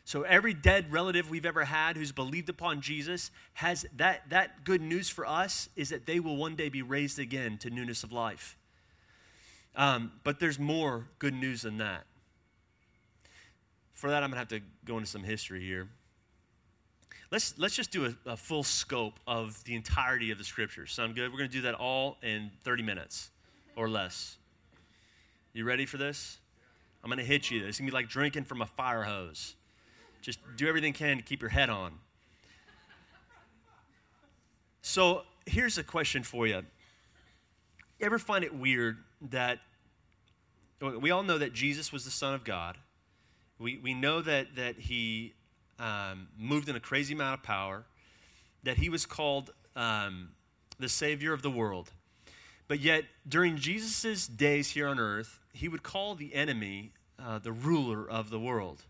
So 0.04 0.22
every 0.22 0.52
dead 0.52 0.92
relative 0.92 1.30
we've 1.30 1.46
ever 1.46 1.64
had 1.64 1.96
who's 1.96 2.12
believed 2.12 2.50
upon 2.50 2.82
Jesus 2.82 3.30
has 3.54 3.86
that, 3.96 4.28
that 4.28 4.64
good 4.64 4.82
news 4.82 5.08
for 5.08 5.26
us 5.26 5.70
is 5.76 5.88
that 5.88 6.04
they 6.04 6.20
will 6.20 6.36
one 6.36 6.56
day 6.56 6.68
be 6.68 6.82
raised 6.82 7.18
again 7.18 7.56
to 7.58 7.70
newness 7.70 8.04
of 8.04 8.12
life. 8.12 8.58
Um, 9.76 10.12
but 10.22 10.38
there's 10.40 10.58
more 10.58 11.08
good 11.18 11.34
news 11.34 11.62
than 11.62 11.78
that. 11.78 12.04
For 13.92 14.10
that, 14.10 14.22
I'm 14.22 14.30
going 14.30 14.32
to 14.32 14.38
have 14.38 14.48
to 14.48 14.60
go 14.84 14.98
into 14.98 15.08
some 15.08 15.22
history 15.22 15.64
here. 15.64 15.88
Let's, 17.30 17.54
let's 17.56 17.74
just 17.74 17.90
do 17.90 18.04
a, 18.04 18.32
a 18.32 18.36
full 18.36 18.62
scope 18.62 19.18
of 19.26 19.64
the 19.64 19.74
entirety 19.74 20.30
of 20.30 20.38
the 20.38 20.44
scriptures. 20.44 20.92
Sound 20.92 21.14
good? 21.14 21.32
We're 21.32 21.38
going 21.38 21.50
to 21.50 21.56
do 21.56 21.62
that 21.62 21.74
all 21.74 22.18
in 22.22 22.50
30 22.62 22.82
minutes 22.82 23.30
or 23.74 23.88
less. 23.88 24.36
You 25.54 25.64
ready 25.64 25.86
for 25.86 25.96
this? 25.96 26.38
I'm 27.02 27.08
going 27.08 27.18
to 27.18 27.24
hit 27.24 27.50
you. 27.50 27.64
It's 27.64 27.78
going 27.78 27.86
to 27.86 27.90
be 27.92 27.94
like 27.94 28.08
drinking 28.08 28.44
from 28.44 28.60
a 28.60 28.66
fire 28.66 29.02
hose. 29.02 29.56
Just 30.24 30.38
do 30.56 30.66
everything 30.66 30.88
you 30.88 30.94
can 30.94 31.18
to 31.18 31.22
keep 31.22 31.42
your 31.42 31.50
head 31.50 31.68
on. 31.68 31.92
So 34.80 35.20
here's 35.44 35.76
a 35.76 35.84
question 35.84 36.22
for 36.22 36.46
you. 36.46 36.62
You 37.98 38.06
ever 38.06 38.18
find 38.18 38.42
it 38.42 38.54
weird 38.54 38.96
that 39.30 39.58
we 40.80 41.10
all 41.10 41.22
know 41.22 41.36
that 41.36 41.52
Jesus 41.52 41.92
was 41.92 42.06
the 42.06 42.10
Son 42.10 42.32
of 42.32 42.42
God? 42.42 42.78
We, 43.58 43.76
we 43.76 43.92
know 43.92 44.22
that, 44.22 44.56
that 44.56 44.78
he 44.78 45.34
um, 45.78 46.28
moved 46.38 46.70
in 46.70 46.76
a 46.76 46.80
crazy 46.80 47.12
amount 47.12 47.40
of 47.40 47.42
power, 47.42 47.84
that 48.62 48.78
he 48.78 48.88
was 48.88 49.04
called 49.04 49.50
um, 49.76 50.30
the 50.78 50.88
Savior 50.88 51.34
of 51.34 51.42
the 51.42 51.50
world. 51.50 51.90
But 52.66 52.80
yet, 52.80 53.04
during 53.28 53.58
Jesus' 53.58 54.26
days 54.26 54.70
here 54.70 54.88
on 54.88 54.98
earth, 54.98 55.42
he 55.52 55.68
would 55.68 55.82
call 55.82 56.14
the 56.14 56.34
enemy 56.34 56.92
uh, 57.22 57.40
the 57.40 57.52
ruler 57.52 58.08
of 58.08 58.30
the 58.30 58.40
world. 58.40 58.84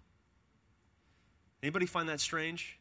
Anybody 1.64 1.87
find 1.87 2.11
that 2.11 2.21
strange? 2.21 2.78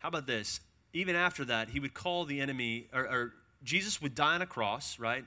How 0.00 0.08
about 0.08 0.26
this? 0.26 0.60
Even 0.92 1.16
after 1.16 1.42
that, 1.46 1.70
he 1.70 1.80
would 1.80 1.94
call 1.94 2.26
the 2.26 2.38
enemy, 2.38 2.86
or, 2.92 3.00
or 3.00 3.32
Jesus 3.64 4.02
would 4.02 4.14
die 4.14 4.34
on 4.34 4.42
a 4.42 4.46
cross, 4.46 4.98
right? 4.98 5.24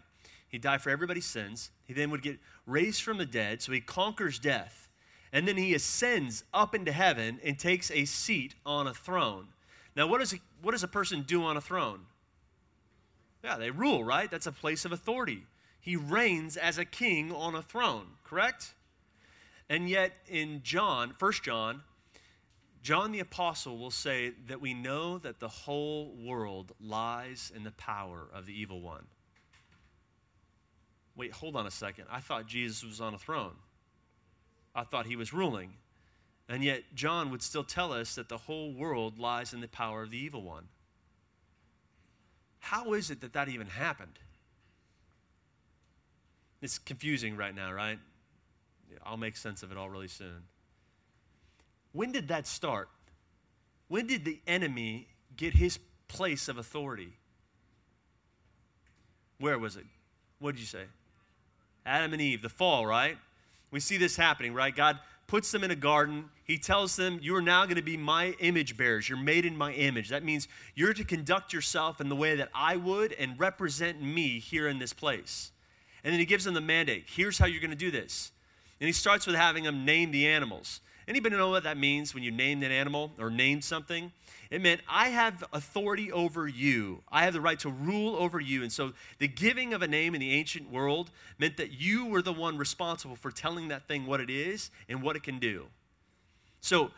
He'd 0.47 0.61
die 0.61 0.77
for 0.77 0.91
everybody's 0.91 1.25
sins. 1.25 1.71
He 1.85 1.93
then 1.93 2.11
would 2.11 2.21
get 2.21 2.38
raised 2.67 3.01
from 3.01 3.17
the 3.17 3.25
dead, 3.25 3.63
so 3.63 3.71
he 3.71 3.81
conquers 3.81 4.38
death. 4.38 4.89
And 5.33 5.47
then 5.47 5.57
he 5.57 5.73
ascends 5.73 6.43
up 6.53 6.75
into 6.75 6.91
heaven 6.91 7.39
and 7.43 7.57
takes 7.57 7.89
a 7.89 8.05
seat 8.05 8.53
on 8.63 8.85
a 8.85 8.93
throne. 8.93 9.47
Now, 9.95 10.05
what 10.05 10.19
does 10.19 10.33
a, 10.33 10.38
what 10.61 10.73
does 10.73 10.83
a 10.83 10.88
person 10.88 11.23
do 11.23 11.43
on 11.43 11.57
a 11.57 11.61
throne? 11.61 12.01
Yeah, 13.43 13.57
they 13.57 13.71
rule, 13.71 14.03
right? 14.03 14.29
That's 14.29 14.45
a 14.45 14.51
place 14.51 14.85
of 14.85 14.91
authority. 14.91 15.45
He 15.79 15.95
reigns 15.95 16.57
as 16.57 16.77
a 16.77 16.85
king 16.85 17.31
on 17.31 17.55
a 17.55 17.63
throne, 17.63 18.05
correct? 18.23 18.75
And 19.71 19.89
yet, 19.89 20.11
in 20.27 20.63
John, 20.63 21.13
1 21.17 21.31
John, 21.43 21.83
John 22.83 23.13
the 23.13 23.21
Apostle 23.21 23.77
will 23.77 23.89
say 23.89 24.33
that 24.47 24.59
we 24.59 24.73
know 24.73 25.17
that 25.19 25.39
the 25.39 25.47
whole 25.47 26.13
world 26.21 26.73
lies 26.81 27.53
in 27.55 27.63
the 27.63 27.71
power 27.71 28.27
of 28.33 28.45
the 28.45 28.53
evil 28.53 28.81
one. 28.81 29.05
wait, 31.15 31.31
hold 31.31 31.55
on 31.55 31.65
a 31.65 31.71
second. 31.71 32.03
I 32.11 32.19
thought 32.19 32.47
Jesus 32.47 32.83
was 32.83 32.99
on 32.99 33.13
a 33.13 33.17
throne, 33.17 33.53
I 34.75 34.83
thought 34.83 35.05
he 35.05 35.15
was 35.15 35.31
ruling. 35.31 35.75
And 36.49 36.65
yet, 36.65 36.83
John 36.93 37.31
would 37.31 37.41
still 37.41 37.63
tell 37.63 37.93
us 37.93 38.15
that 38.15 38.27
the 38.27 38.39
whole 38.39 38.73
world 38.73 39.19
lies 39.19 39.53
in 39.53 39.61
the 39.61 39.69
power 39.69 40.03
of 40.03 40.11
the 40.11 40.17
evil 40.17 40.43
one. 40.43 40.67
How 42.59 42.91
is 42.91 43.09
it 43.09 43.21
that 43.21 43.31
that 43.31 43.47
even 43.47 43.67
happened? 43.67 44.19
It's 46.61 46.77
confusing 46.77 47.37
right 47.37 47.55
now, 47.55 47.71
right? 47.71 47.99
I'll 49.05 49.17
make 49.17 49.38
sense 49.38 49.63
of 49.63 49.71
it 49.71 49.77
all 49.77 49.89
really 49.89 50.07
soon. 50.07 50.43
When 51.93 52.12
did 52.12 52.29
that 52.29 52.48
start? 52.48 52.89
When 53.88 54.07
did 54.07 54.24
the 54.24 54.39
enemy 54.48 55.07
get 55.36 55.53
his 55.53 55.79
place 56.07 56.48
of 56.48 56.57
authority? 56.57 57.13
Where 59.39 59.60
was 59.60 59.75
it? 59.75 59.86
What 60.39 60.53
did 60.53 60.62
you 60.62 60.67
say? 60.67 60.83
Adam 61.86 62.13
and 62.13 62.21
Eve, 62.21 62.41
the 62.41 62.50
fall, 62.50 62.86
right? 62.86 63.17
We 63.71 63.79
see 63.79 63.98
this 63.98 64.15
happening, 64.15 64.53
right? 64.53 64.75
God 64.75 65.00
puts 65.27 65.51
them 65.51 65.63
in 65.63 65.71
a 65.71 65.75
garden. 65.75 66.25
He 66.43 66.57
tells 66.57 66.95
them, 66.95 67.19
You 67.21 67.36
are 67.36 67.41
now 67.41 67.63
going 67.63 67.77
to 67.77 67.81
be 67.81 67.98
my 67.98 68.36
image 68.39 68.77
bearers. 68.77 69.07
You're 69.07 69.17
made 69.17 69.45
in 69.45 69.57
my 69.57 69.71
image. 69.74 70.10
That 70.10 70.24
means 70.24 70.48
you're 70.75 70.93
to 70.93 71.03
conduct 71.03 71.53
yourself 71.53 72.01
in 72.01 72.10
the 72.10 72.15
way 72.15 72.36
that 72.36 72.50
I 72.53 72.75
would 72.75 73.13
and 73.13 73.39
represent 73.39 74.01
me 74.01 74.39
here 74.39 74.67
in 74.67 74.77
this 74.77 74.93
place. 74.93 75.51
And 76.03 76.12
then 76.12 76.19
he 76.19 76.25
gives 76.25 76.43
them 76.43 76.53
the 76.53 76.62
mandate 76.62 77.05
here's 77.07 77.38
how 77.38 77.45
you're 77.45 77.62
going 77.62 77.71
to 77.71 77.77
do 77.77 77.91
this. 77.91 78.31
And 78.81 78.88
he 78.88 78.91
starts 78.91 79.25
with 79.27 79.38
having 79.38 79.63
them 79.63 79.85
name 79.85 80.11
the 80.11 80.27
animals. 80.27 80.81
Anybody 81.07 81.38
know 81.38 81.50
what 81.50 81.63
that 81.63 81.77
means 81.77 82.13
when 82.13 82.23
you 82.23 82.31
name 82.31 82.63
an 82.63 82.71
animal 82.71 83.11
or 83.19 83.29
name 83.29 83.61
something? 83.61 84.11
It 84.50 84.61
meant, 84.61 84.81
I 84.89 85.09
have 85.09 85.43
authority 85.53 86.11
over 86.11 86.47
you. 86.47 87.03
I 87.11 87.23
have 87.23 87.33
the 87.33 87.41
right 87.41 87.59
to 87.59 87.69
rule 87.69 88.15
over 88.15 88.39
you. 88.39 88.63
And 88.63 88.71
so 88.71 88.93
the 89.19 89.27
giving 89.27 89.73
of 89.73 89.81
a 89.81 89.88
name 89.88 90.15
in 90.15 90.19
the 90.19 90.33
ancient 90.33 90.71
world 90.71 91.11
meant 91.38 91.57
that 91.57 91.79
you 91.79 92.07
were 92.07 92.21
the 92.21 92.33
one 92.33 92.57
responsible 92.57 93.15
for 93.15 93.31
telling 93.31 93.67
that 93.67 93.88
thing 93.88 94.05
what 94.07 94.19
it 94.19 94.29
is 94.29 94.71
and 94.89 95.01
what 95.01 95.15
it 95.15 95.23
can 95.23 95.38
do. 95.39 95.67
So 96.59 96.91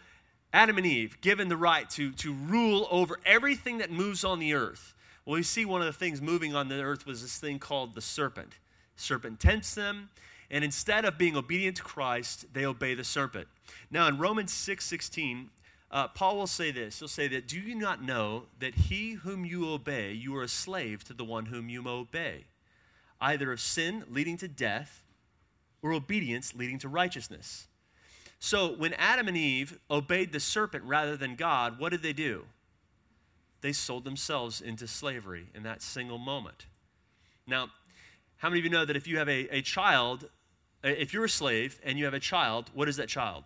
Adam 0.54 0.78
and 0.78 0.86
Eve, 0.86 1.20
given 1.20 1.50
the 1.50 1.58
right 1.58 1.90
to, 1.92 2.12
to 2.14 2.34
rule 2.34 2.88
over 2.92 3.20
everything 3.26 3.80
that 3.80 3.92
moves 3.92 4.24
on 4.24 4.40
the 4.40 4.54
earth. 4.54 4.94
Well, 5.26 5.36
we 5.36 5.44
see 5.44 5.66
one 5.66 5.82
of 5.82 5.88
the 5.88 5.94
things 5.94 6.22
moving 6.22 6.56
on 6.56 6.70
the 6.70 6.82
earth 6.82 7.06
was 7.06 7.22
this 7.22 7.40
thing 7.40 7.60
called 7.60 7.94
the 7.94 8.02
serpent. 8.02 8.54
Serpent 8.96 9.40
tempts 9.40 9.74
them, 9.74 10.10
and 10.54 10.64
instead 10.64 11.04
of 11.04 11.18
being 11.18 11.36
obedient 11.36 11.78
to 11.78 11.84
Christ, 11.84 12.46
they 12.54 12.64
obey 12.64 12.94
the 12.94 13.04
serpent. 13.04 13.48
Now, 13.90 14.08
in 14.08 14.20
Romans 14.20 14.54
6 14.54 14.86
16, 14.86 15.50
uh, 15.90 16.08
Paul 16.10 16.38
will 16.38 16.48
say 16.48 16.70
this. 16.70 17.00
He'll 17.00 17.08
say 17.08 17.28
that, 17.30 17.48
Do 17.48 17.60
you 17.60 17.74
not 17.74 18.04
know 18.04 18.44
that 18.60 18.76
he 18.76 19.14
whom 19.14 19.46
you 19.46 19.68
obey, 19.68 20.14
you 20.14 20.36
are 20.36 20.44
a 20.44 20.48
slave 20.48 21.04
to 21.06 21.14
the 21.14 21.26
one 21.26 21.48
whom 21.48 21.70
you 21.70 21.84
obey, 21.88 22.46
either 23.20 23.52
of 23.52 23.60
sin 23.60 24.04
leading 24.08 24.38
to 24.38 24.48
death 24.48 25.04
or 25.82 25.92
obedience 25.92 26.54
leading 26.54 26.78
to 26.80 26.88
righteousness? 26.88 27.68
So 28.38 28.76
when 28.76 28.94
Adam 28.94 29.28
and 29.28 29.38
Eve 29.38 29.80
obeyed 29.90 30.34
the 30.34 30.40
serpent 30.40 30.84
rather 30.84 31.18
than 31.18 31.36
God, 31.36 31.80
what 31.80 31.90
did 31.90 32.04
they 32.04 32.14
do? 32.14 32.46
They 33.62 33.74
sold 33.74 34.04
themselves 34.04 34.62
into 34.62 34.88
slavery 34.88 35.48
in 35.56 35.64
that 35.64 35.82
single 35.82 36.20
moment. 36.20 36.68
Now, 37.48 37.70
how 38.38 38.50
many 38.50 38.60
of 38.60 38.66
you 38.66 38.72
know 38.72 38.86
that 38.86 38.96
if 38.96 39.08
you 39.08 39.18
have 39.18 39.30
a, 39.30 39.48
a 39.56 39.62
child, 39.62 40.30
if 40.84 41.14
you're 41.14 41.26
a 41.26 41.30
slave 41.30 41.80
and 41.84 41.98
you 41.98 42.06
have 42.06 42.14
a 42.14 42.20
child, 42.20 42.70
what 42.74 42.90
is 42.90 42.98
that 42.98 43.08
child? 43.08 43.46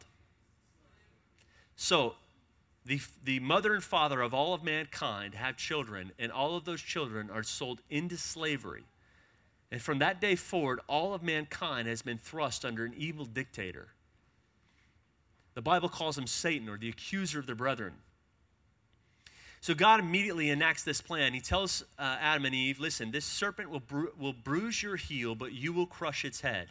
So 1.75 2.15
the, 2.85 2.99
the 3.23 3.39
mother 3.39 3.73
and 3.73 3.83
father 3.83 4.21
of 4.21 4.33
all 4.33 4.53
of 4.53 4.63
mankind 4.63 5.35
have 5.35 5.57
children, 5.57 6.11
and 6.17 6.31
all 6.31 6.55
of 6.55 6.65
those 6.65 6.81
children 6.81 7.29
are 7.29 7.43
sold 7.43 7.81
into 7.89 8.17
slavery. 8.17 8.83
And 9.71 9.81
from 9.81 9.99
that 9.99 10.21
day 10.21 10.35
forward, 10.35 10.79
all 10.87 11.13
of 11.13 11.21
mankind 11.21 11.87
has 11.87 12.01
been 12.01 12.17
thrust 12.17 12.63
under 12.63 12.85
an 12.85 12.93
evil 12.97 13.25
dictator. 13.25 13.89
The 15.53 15.61
Bible 15.61 15.89
calls 15.89 16.17
him 16.17 16.27
Satan 16.27 16.69
or 16.69 16.77
the 16.77 16.89
accuser 16.89 17.39
of 17.39 17.47
the 17.47 17.55
brethren. 17.55 17.93
So 19.59 19.73
God 19.73 19.99
immediately 19.99 20.49
enacts 20.49 20.83
this 20.83 21.01
plan. 21.01 21.33
He 21.33 21.41
tells 21.41 21.83
uh, 21.99 22.17
Adam 22.21 22.45
and 22.45 22.55
Eve, 22.55 22.79
listen, 22.79 23.11
this 23.11 23.25
serpent 23.25 23.69
will, 23.69 23.79
bru- 23.81 24.11
will 24.17 24.33
bruise 24.33 24.81
your 24.81 24.95
heel, 24.95 25.35
but 25.35 25.51
you 25.51 25.73
will 25.73 25.87
crush 25.87 26.23
its 26.23 26.41
head. 26.41 26.69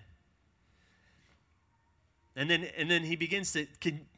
And 2.38 2.50
then, 2.50 2.68
and 2.76 2.90
then 2.90 3.02
he 3.02 3.16
begins 3.16 3.52
to, 3.52 3.66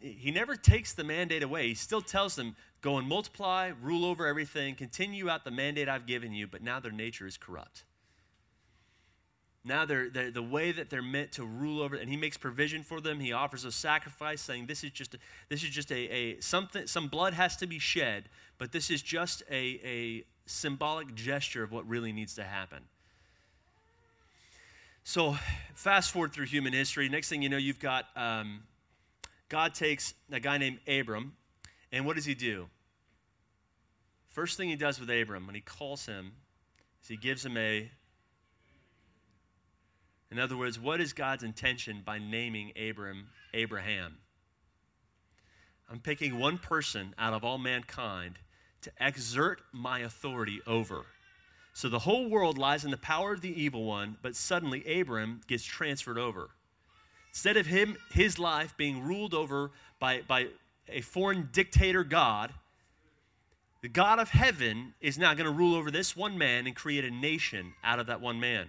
he 0.00 0.32
never 0.32 0.56
takes 0.56 0.92
the 0.92 1.04
mandate 1.04 1.44
away. 1.44 1.68
He 1.68 1.74
still 1.74 2.00
tells 2.00 2.34
them, 2.34 2.56
go 2.80 2.98
and 2.98 3.08
multiply, 3.08 3.70
rule 3.80 4.04
over 4.04 4.26
everything, 4.26 4.74
continue 4.74 5.30
out 5.30 5.44
the 5.44 5.52
mandate 5.52 5.88
I've 5.88 6.04
given 6.04 6.32
you, 6.32 6.48
but 6.48 6.60
now 6.60 6.80
their 6.80 6.90
nature 6.90 7.28
is 7.28 7.36
corrupt. 7.36 7.84
Now 9.64 9.84
they're, 9.84 10.08
they're, 10.08 10.30
the 10.32 10.42
way 10.42 10.72
that 10.72 10.90
they're 10.90 11.02
meant 11.02 11.32
to 11.32 11.44
rule 11.44 11.80
over, 11.82 11.94
and 11.94 12.10
he 12.10 12.16
makes 12.16 12.36
provision 12.36 12.82
for 12.82 13.00
them. 13.00 13.20
He 13.20 13.32
offers 13.32 13.64
a 13.64 13.72
sacrifice, 13.72 14.40
saying, 14.40 14.66
"This 14.66 14.82
is 14.82 14.90
just 14.92 15.14
a, 15.14 15.18
this 15.48 15.62
is 15.62 15.70
just 15.70 15.92
a, 15.92 15.96
a 15.96 16.40
something. 16.40 16.86
Some 16.86 17.08
blood 17.08 17.34
has 17.34 17.56
to 17.56 17.66
be 17.66 17.78
shed, 17.78 18.30
but 18.56 18.72
this 18.72 18.88
is 18.88 19.02
just 19.02 19.42
a, 19.50 19.80
a 19.84 20.24
symbolic 20.46 21.14
gesture 21.14 21.62
of 21.62 21.70
what 21.70 21.86
really 21.86 22.12
needs 22.12 22.34
to 22.36 22.44
happen." 22.44 22.84
So, 25.08 25.38
fast 25.72 26.10
forward 26.10 26.34
through 26.34 26.44
human 26.44 26.74
history. 26.74 27.08
Next 27.08 27.30
thing 27.30 27.40
you 27.40 27.48
know, 27.48 27.56
you've 27.56 27.78
got 27.78 28.04
um, 28.14 28.64
God 29.48 29.72
takes 29.72 30.12
a 30.30 30.38
guy 30.38 30.58
named 30.58 30.80
Abram, 30.86 31.32
and 31.90 32.04
what 32.04 32.16
does 32.16 32.26
he 32.26 32.34
do? 32.34 32.68
First 34.28 34.58
thing 34.58 34.68
he 34.68 34.76
does 34.76 35.00
with 35.00 35.08
Abram 35.08 35.46
when 35.46 35.54
he 35.54 35.62
calls 35.62 36.04
him 36.04 36.32
is 37.02 37.08
he 37.08 37.16
gives 37.16 37.42
him 37.42 37.56
a. 37.56 37.90
In 40.30 40.38
other 40.38 40.58
words, 40.58 40.78
what 40.78 41.00
is 41.00 41.14
God's 41.14 41.42
intention 41.42 42.02
by 42.04 42.18
naming 42.18 42.72
Abram 42.78 43.28
Abraham? 43.54 44.18
I'm 45.90 46.00
picking 46.00 46.38
one 46.38 46.58
person 46.58 47.14
out 47.16 47.32
of 47.32 47.44
all 47.44 47.56
mankind 47.56 48.34
to 48.82 48.92
exert 49.00 49.62
my 49.72 50.00
authority 50.00 50.60
over. 50.66 51.06
So 51.74 51.88
the 51.88 52.00
whole 52.00 52.28
world 52.28 52.58
lies 52.58 52.84
in 52.84 52.90
the 52.90 52.96
power 52.96 53.32
of 53.32 53.40
the 53.40 53.62
evil 53.62 53.84
one, 53.84 54.16
but 54.22 54.34
suddenly 54.34 55.00
Abram 55.00 55.40
gets 55.46 55.64
transferred 55.64 56.18
over. 56.18 56.50
Instead 57.30 57.56
of 57.56 57.66
him, 57.66 57.96
his 58.10 58.38
life 58.38 58.76
being 58.76 59.02
ruled 59.02 59.34
over 59.34 59.70
by, 60.00 60.22
by 60.26 60.48
a 60.88 61.00
foreign 61.00 61.48
dictator 61.52 62.02
God, 62.02 62.52
the 63.80 63.88
God 63.88 64.18
of 64.18 64.30
heaven 64.30 64.94
is 65.00 65.18
now 65.18 65.34
going 65.34 65.46
to 65.46 65.52
rule 65.52 65.76
over 65.76 65.90
this 65.90 66.16
one 66.16 66.36
man 66.36 66.66
and 66.66 66.74
create 66.74 67.04
a 67.04 67.10
nation 67.10 67.74
out 67.84 68.00
of 68.00 68.06
that 68.06 68.20
one 68.20 68.40
man. 68.40 68.68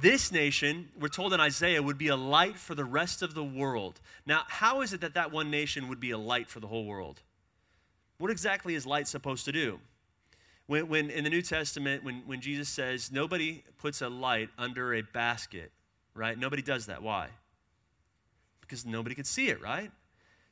This 0.00 0.30
nation, 0.30 0.88
we're 0.98 1.08
told 1.08 1.32
in 1.32 1.40
Isaiah, 1.40 1.82
would 1.82 1.98
be 1.98 2.08
a 2.08 2.16
light 2.16 2.56
for 2.56 2.74
the 2.74 2.84
rest 2.84 3.22
of 3.22 3.34
the 3.34 3.44
world. 3.44 4.00
Now, 4.26 4.42
how 4.48 4.82
is 4.82 4.92
it 4.92 5.00
that 5.00 5.14
that 5.14 5.32
one 5.32 5.50
nation 5.50 5.88
would 5.88 6.00
be 6.00 6.10
a 6.10 6.18
light 6.18 6.48
for 6.48 6.60
the 6.60 6.66
whole 6.66 6.84
world? 6.84 7.22
What 8.18 8.30
exactly 8.30 8.74
is 8.74 8.86
light 8.86 9.08
supposed 9.08 9.44
to 9.46 9.52
do? 9.52 9.80
When, 10.66 10.88
when 10.88 11.10
in 11.10 11.24
the 11.24 11.30
New 11.30 11.42
Testament, 11.42 12.04
when, 12.04 12.22
when 12.26 12.40
Jesus 12.40 12.68
says, 12.68 13.12
nobody 13.12 13.62
puts 13.78 14.00
a 14.00 14.08
light 14.08 14.48
under 14.56 14.94
a 14.94 15.02
basket, 15.02 15.72
right? 16.14 16.38
Nobody 16.38 16.62
does 16.62 16.86
that. 16.86 17.02
Why? 17.02 17.28
Because 18.60 18.86
nobody 18.86 19.14
could 19.14 19.26
see 19.26 19.48
it, 19.48 19.60
right? 19.60 19.90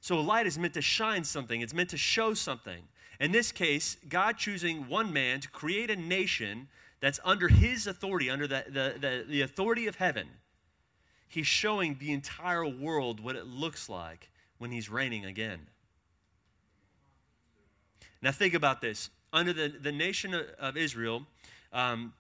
So 0.01 0.19
a 0.19 0.21
light 0.21 0.47
is 0.47 0.59
meant 0.59 0.75
to 0.75 0.83
shine 0.83 1.25
something, 1.25 1.61
it's 1.61 1.75
meant 1.75 1.91
to 1.91 1.97
show 1.97 2.35
something. 2.35 2.83
In 3.21 3.31
this 3.31 3.53
case, 3.53 3.97
God 4.09 4.37
choosing 4.37 4.89
one 4.89 5.13
man 5.13 5.41
to 5.41 5.49
create 5.49 5.91
a 5.91 5.97
nation 5.97 6.69
that's 7.01 7.21
under 7.25 7.49
his 7.49 7.87
authority, 7.87 8.29
under 8.29 8.47
the, 8.47 8.65
the, 8.67 8.95
the, 9.01 9.25
the 9.29 9.41
authority 9.43 9.87
of 9.87 9.97
heaven. 9.97 10.27
He's 11.29 11.47
showing 11.47 11.97
the 11.99 12.13
entire 12.13 12.67
world 12.67 13.21
what 13.21 13.37
it 13.37 13.47
looks 13.47 13.89
like 13.89 14.31
when 14.59 14.71
he's 14.71 14.91
reigning 14.91 15.25
again. 15.25 15.61
Now, 18.21 18.31
think 18.33 18.55
about 18.55 18.81
this 18.81 19.11
under 19.33 19.53
the, 19.53 19.69
the 19.69 19.93
nation 19.93 20.35
of 20.59 20.77
Israel, 20.77 21.27
um, 21.73 22.13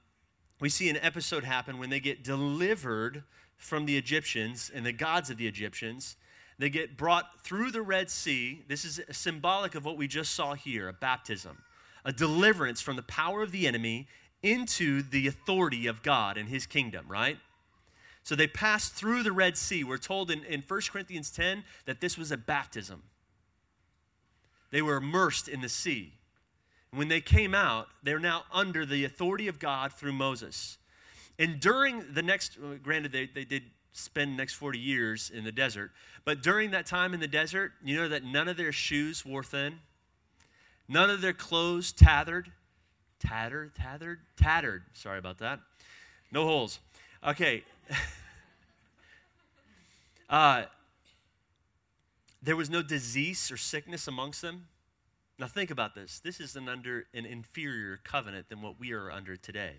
we 0.60 0.68
see 0.68 0.88
an 0.88 0.96
episode 0.98 1.44
happen 1.44 1.78
when 1.78 1.90
they 1.90 2.00
get 2.00 2.22
delivered 2.22 3.24
from 3.56 3.86
the 3.86 3.96
Egyptians 3.96 4.70
and 4.74 4.86
the 4.86 4.92
gods 4.92 5.30
of 5.30 5.36
the 5.36 5.46
Egyptians. 5.46 6.16
They 6.58 6.70
get 6.70 6.96
brought 6.96 7.42
through 7.42 7.70
the 7.70 7.82
Red 7.82 8.10
Sea. 8.10 8.62
This 8.68 8.84
is 8.84 9.00
symbolic 9.10 9.74
of 9.74 9.84
what 9.84 9.96
we 9.96 10.06
just 10.06 10.34
saw 10.34 10.54
here 10.54 10.88
a 10.88 10.92
baptism, 10.92 11.58
a 12.04 12.12
deliverance 12.12 12.80
from 12.80 12.96
the 12.96 13.02
power 13.02 13.42
of 13.42 13.52
the 13.52 13.66
enemy 13.66 14.06
into 14.42 15.02
the 15.02 15.26
authority 15.26 15.86
of 15.86 16.02
God 16.02 16.36
and 16.36 16.48
his 16.48 16.66
kingdom, 16.66 17.06
right? 17.08 17.38
So 18.24 18.34
they 18.34 18.46
passed 18.46 18.94
through 18.94 19.22
the 19.22 19.32
Red 19.32 19.56
Sea. 19.56 19.84
We're 19.84 19.98
told 19.98 20.30
in, 20.30 20.44
in 20.44 20.62
1 20.62 20.80
Corinthians 20.92 21.30
10 21.30 21.64
that 21.86 22.00
this 22.00 22.16
was 22.16 22.30
a 22.30 22.36
baptism. 22.36 23.02
They 24.70 24.82
were 24.82 24.96
immersed 24.96 25.48
in 25.48 25.60
the 25.60 25.68
sea. 25.68 26.14
When 26.94 27.08
they 27.08 27.20
came 27.20 27.54
out, 27.54 27.88
they're 28.02 28.18
now 28.18 28.44
under 28.52 28.84
the 28.84 29.04
authority 29.04 29.48
of 29.48 29.58
God 29.58 29.92
through 29.92 30.12
Moses. 30.12 30.76
And 31.38 31.58
during 31.58 32.04
the 32.12 32.22
next, 32.22 32.58
granted, 32.82 33.12
they, 33.12 33.26
they 33.26 33.44
did 33.44 33.62
spend 33.94 34.32
the 34.32 34.36
next 34.36 34.54
40 34.54 34.78
years 34.78 35.30
in 35.34 35.44
the 35.44 35.52
desert, 35.52 35.90
but 36.24 36.42
during 36.42 36.70
that 36.72 36.86
time 36.86 37.14
in 37.14 37.20
the 37.20 37.26
desert, 37.26 37.72
you 37.82 37.96
know 37.96 38.08
that 38.08 38.24
none 38.24 38.46
of 38.46 38.56
their 38.56 38.72
shoes 38.72 39.24
wore 39.24 39.42
thin, 39.42 39.80
none 40.88 41.08
of 41.08 41.22
their 41.22 41.32
clothes 41.32 41.92
tattered, 41.92 42.52
tattered, 43.18 43.74
tattered, 43.74 44.20
tattered. 44.36 44.82
Sorry 44.92 45.18
about 45.18 45.38
that. 45.38 45.60
No 46.30 46.44
holes. 46.44 46.78
Okay. 47.26 47.64
uh, 50.30 50.64
there 52.42 52.56
was 52.56 52.68
no 52.68 52.82
disease 52.82 53.50
or 53.50 53.56
sickness 53.56 54.08
amongst 54.08 54.42
them. 54.42 54.66
Now, 55.38 55.46
think 55.46 55.70
about 55.70 55.94
this. 55.94 56.20
This 56.20 56.40
is 56.40 56.56
an 56.56 56.68
under 56.68 57.06
an 57.14 57.26
inferior 57.26 57.98
covenant 58.04 58.48
than 58.48 58.62
what 58.62 58.78
we 58.78 58.92
are 58.92 59.10
under 59.10 59.36
today. 59.36 59.74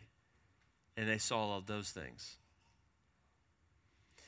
And 0.98 1.08
they 1.08 1.18
saw 1.18 1.52
all 1.52 1.62
those 1.62 1.92
things. 1.92 2.38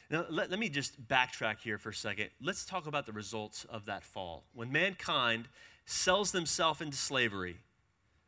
Now, 0.09 0.25
let, 0.29 0.51
let 0.51 0.59
me 0.59 0.69
just 0.69 1.07
backtrack 1.07 1.61
here 1.61 1.77
for 1.77 1.89
a 1.89 1.93
second. 1.93 2.29
Let's 2.41 2.65
talk 2.65 2.87
about 2.87 3.05
the 3.05 3.11
results 3.11 3.65
of 3.65 3.85
that 3.85 4.03
fall. 4.03 4.43
When 4.53 4.71
mankind 4.71 5.47
sells 5.85 6.31
themselves 6.31 6.81
into 6.81 6.97
slavery, 6.97 7.57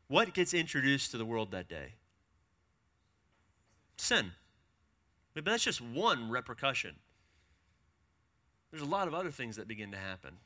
what 0.08 0.34
gets 0.34 0.54
introduced 0.54 1.12
to 1.12 1.18
the 1.18 1.24
world 1.24 1.52
that 1.52 1.68
day? 1.68 1.94
Sin. 3.96 4.32
But 5.34 5.44
that's 5.44 5.62
just 5.62 5.80
one 5.80 6.30
repercussion. 6.30 6.96
There's 8.70 8.82
a 8.82 8.86
lot 8.86 9.08
of 9.08 9.14
other 9.14 9.30
things 9.30 9.56
that 9.56 9.68
begin 9.68 9.92
to 9.92 9.98
happen. 9.98 10.36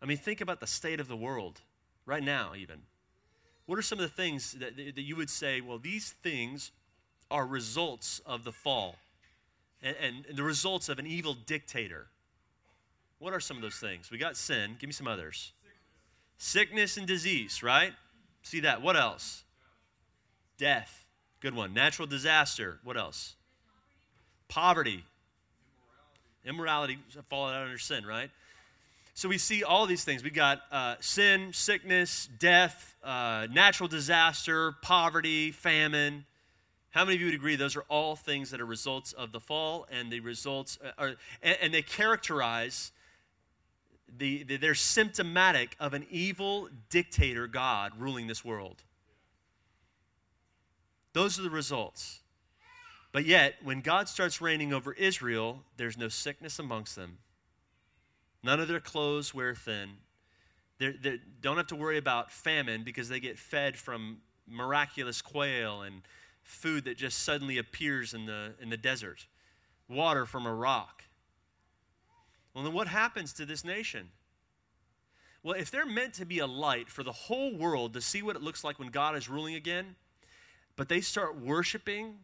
I 0.00 0.06
mean, 0.06 0.16
think 0.16 0.40
about 0.40 0.60
the 0.60 0.66
state 0.66 1.00
of 1.00 1.08
the 1.08 1.16
world 1.16 1.60
right 2.06 2.22
now, 2.22 2.52
even. 2.56 2.82
What 3.66 3.78
are 3.78 3.82
some 3.82 3.98
of 3.98 4.02
the 4.02 4.14
things 4.14 4.52
that, 4.52 4.76
that 4.76 5.02
you 5.02 5.16
would 5.16 5.28
say, 5.28 5.60
well, 5.60 5.78
these 5.78 6.14
things 6.22 6.70
are 7.30 7.46
results 7.46 8.20
of 8.24 8.44
the 8.44 8.52
fall 8.52 8.96
and, 9.82 9.96
and 10.28 10.36
the 10.36 10.42
results 10.42 10.88
of 10.88 10.98
an 10.98 11.06
evil 11.06 11.34
dictator? 11.34 12.06
What 13.18 13.34
are 13.34 13.40
some 13.40 13.56
of 13.56 13.62
those 13.62 13.76
things? 13.76 14.10
We 14.10 14.18
got 14.18 14.36
sin. 14.36 14.76
Give 14.78 14.88
me 14.88 14.92
some 14.92 15.08
others. 15.08 15.52
Sickness 16.38 16.96
and 16.96 17.06
disease, 17.06 17.62
right? 17.62 17.92
See 18.42 18.60
that. 18.60 18.80
What 18.80 18.96
else? 18.96 19.42
Death. 20.56 21.04
Good 21.40 21.54
one. 21.54 21.74
Natural 21.74 22.06
disaster. 22.06 22.78
What 22.84 22.96
else? 22.96 23.34
Poverty. 24.48 25.04
Immorality. 26.44 26.98
Fall 27.28 27.48
out 27.48 27.64
under 27.64 27.78
sin, 27.78 28.06
right? 28.06 28.30
So 29.18 29.28
we 29.28 29.38
see 29.38 29.64
all 29.64 29.86
these 29.86 30.04
things. 30.04 30.22
We 30.22 30.30
got 30.30 30.62
uh, 30.70 30.94
sin, 31.00 31.52
sickness, 31.52 32.28
death, 32.38 32.94
uh, 33.02 33.48
natural 33.50 33.88
disaster, 33.88 34.76
poverty, 34.80 35.50
famine. 35.50 36.24
How 36.90 37.04
many 37.04 37.16
of 37.16 37.20
you 37.22 37.26
would 37.26 37.34
agree 37.34 37.56
those 37.56 37.74
are 37.74 37.84
all 37.88 38.14
things 38.14 38.52
that 38.52 38.60
are 38.60 38.64
results 38.64 39.12
of 39.14 39.32
the 39.32 39.40
fall 39.40 39.88
and 39.90 40.12
the 40.12 40.20
results, 40.20 40.78
uh, 40.84 40.90
are, 40.96 41.14
and, 41.42 41.58
and, 41.60 41.74
they 41.74 41.82
characterize, 41.82 42.92
the, 44.16 44.44
the, 44.44 44.56
they're 44.56 44.76
symptomatic 44.76 45.74
of 45.80 45.94
an 45.94 46.06
evil 46.10 46.68
dictator 46.88 47.48
God 47.48 47.94
ruling 47.98 48.28
this 48.28 48.44
world. 48.44 48.84
Those 51.12 51.40
are 51.40 51.42
the 51.42 51.50
results. 51.50 52.20
But 53.10 53.24
yet, 53.24 53.56
when 53.64 53.80
God 53.80 54.08
starts 54.08 54.40
reigning 54.40 54.72
over 54.72 54.92
Israel, 54.92 55.64
there's 55.76 55.98
no 55.98 56.06
sickness 56.06 56.60
amongst 56.60 56.94
them 56.94 57.18
None 58.42 58.60
of 58.60 58.68
their 58.68 58.80
clothes 58.80 59.34
wear 59.34 59.54
thin. 59.54 59.90
They 60.78 61.18
don't 61.40 61.56
have 61.56 61.66
to 61.68 61.76
worry 61.76 61.98
about 61.98 62.30
famine 62.30 62.84
because 62.84 63.08
they 63.08 63.18
get 63.18 63.38
fed 63.38 63.76
from 63.76 64.18
miraculous 64.46 65.20
quail 65.20 65.82
and 65.82 66.02
food 66.42 66.84
that 66.84 66.96
just 66.96 67.24
suddenly 67.24 67.58
appears 67.58 68.14
in 68.14 68.26
the, 68.26 68.54
in 68.60 68.70
the 68.70 68.76
desert, 68.76 69.26
water 69.88 70.24
from 70.24 70.46
a 70.46 70.54
rock. 70.54 71.02
Well, 72.54 72.64
then 72.64 72.72
what 72.72 72.88
happens 72.88 73.32
to 73.34 73.44
this 73.44 73.64
nation? 73.64 74.08
Well, 75.42 75.54
if 75.54 75.70
they're 75.70 75.86
meant 75.86 76.14
to 76.14 76.24
be 76.24 76.38
a 76.38 76.46
light 76.46 76.88
for 76.88 77.02
the 77.02 77.12
whole 77.12 77.56
world 77.56 77.92
to 77.94 78.00
see 78.00 78.22
what 78.22 78.36
it 78.36 78.42
looks 78.42 78.64
like 78.64 78.78
when 78.78 78.88
God 78.88 79.16
is 79.16 79.28
ruling 79.28 79.54
again, 79.54 79.96
but 80.76 80.88
they 80.88 81.00
start 81.00 81.40
worshiping 81.40 82.18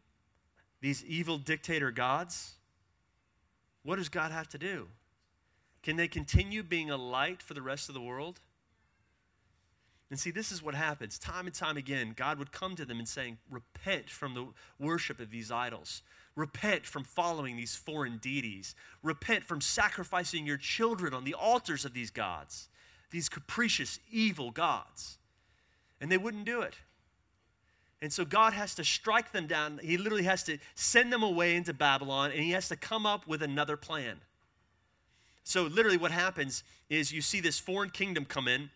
these 0.81 1.05
evil 1.05 1.39
dictator 1.39 1.91
gods, 1.91 2.55
what 3.83 3.97
does 3.97 4.09
God 4.09 4.31
have 4.31 4.49
to 4.51 4.59
do? 4.59 4.89
Can 5.85 5.97
they 5.97 6.09
continue 6.09 6.63
being 6.63 6.91
a 6.91 6.97
light 6.97 7.43
for 7.43 7.53
the 7.53 7.63
rest 7.63 7.91
of 7.91 7.95
the 7.95 8.01
world? 8.01 8.41
And 10.11 10.19
see, 10.19 10.31
this 10.31 10.51
is 10.51 10.63
what 10.63 10.75
happens. 10.75 11.19
Time 11.19 11.47
and 11.47 11.55
time 11.55 11.77
again, 11.77 12.15
God 12.17 12.39
would 12.39 12.53
come 12.53 12.75
to 12.77 12.87
them 12.87 12.99
and 12.99 13.07
saying, 13.07 13.37
Repent 13.51 14.09
from 14.09 14.33
the 14.33 14.47
worship 14.79 15.21
of 15.21 15.31
these 15.31 15.51
idols. 15.51 16.03
Repent 16.37 16.87
from 16.87 17.05
following 17.05 17.57
these 17.57 17.77
foreign 17.77 18.17
deities. 18.17 18.75
Repent 19.03 19.45
from 19.45 19.61
sacrificing 19.61 20.47
your 20.47 20.57
children 20.57 21.13
on 21.13 21.25
the 21.25 21.35
altars 21.35 21.85
of 21.85 21.93
these 21.93 22.11
gods, 22.11 22.69
these 23.11 23.29
capricious, 23.29 24.01
evil 24.11 24.51
gods. 24.51 25.19
And 26.01 26.11
they 26.11 26.19
wouldn't 26.19 26.47
do 26.47 26.63
it. 26.63 26.77
And 28.01 28.11
so 28.11 28.25
God 28.25 28.55
has 28.55 28.75
to 28.77 28.85
strike 28.85 29.33
them 29.33 29.47
down. 29.47 29.81
He 29.83 29.99
literally 29.99 30.25
has 30.25 30.45
to 30.45 30.59
send 30.75 31.13
them 31.13 31.23
away 31.23 31.57
into 31.57 31.75
Babylon, 31.75 32.31
and 32.31 32.41
He 32.41 32.53
has 32.53 32.69
to 32.69 32.77
come 32.77 33.05
up 33.05 33.27
with 33.27 33.43
another 33.43 33.77
plan. 33.77 34.21
So, 35.45 35.65
literally, 35.65 35.99
what 35.99 36.11
happens 36.11 36.65
is 36.89 37.13
you 37.13 37.21
see 37.21 37.41
this 37.41 37.59
foreign 37.59 37.91
kingdom 37.91 38.25
come 38.25 38.49
in, 38.49 38.71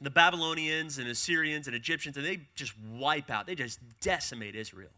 the 0.00 0.10
Babylonians 0.10 0.98
and 0.98 1.06
Assyrians 1.06 1.66
and 1.66 1.76
Egyptians, 1.76 2.16
and 2.16 2.24
they 2.24 2.40
just 2.54 2.72
wipe 2.78 3.30
out, 3.30 3.46
they 3.46 3.54
just 3.54 3.80
decimate 4.00 4.56
Israel. 4.56 4.90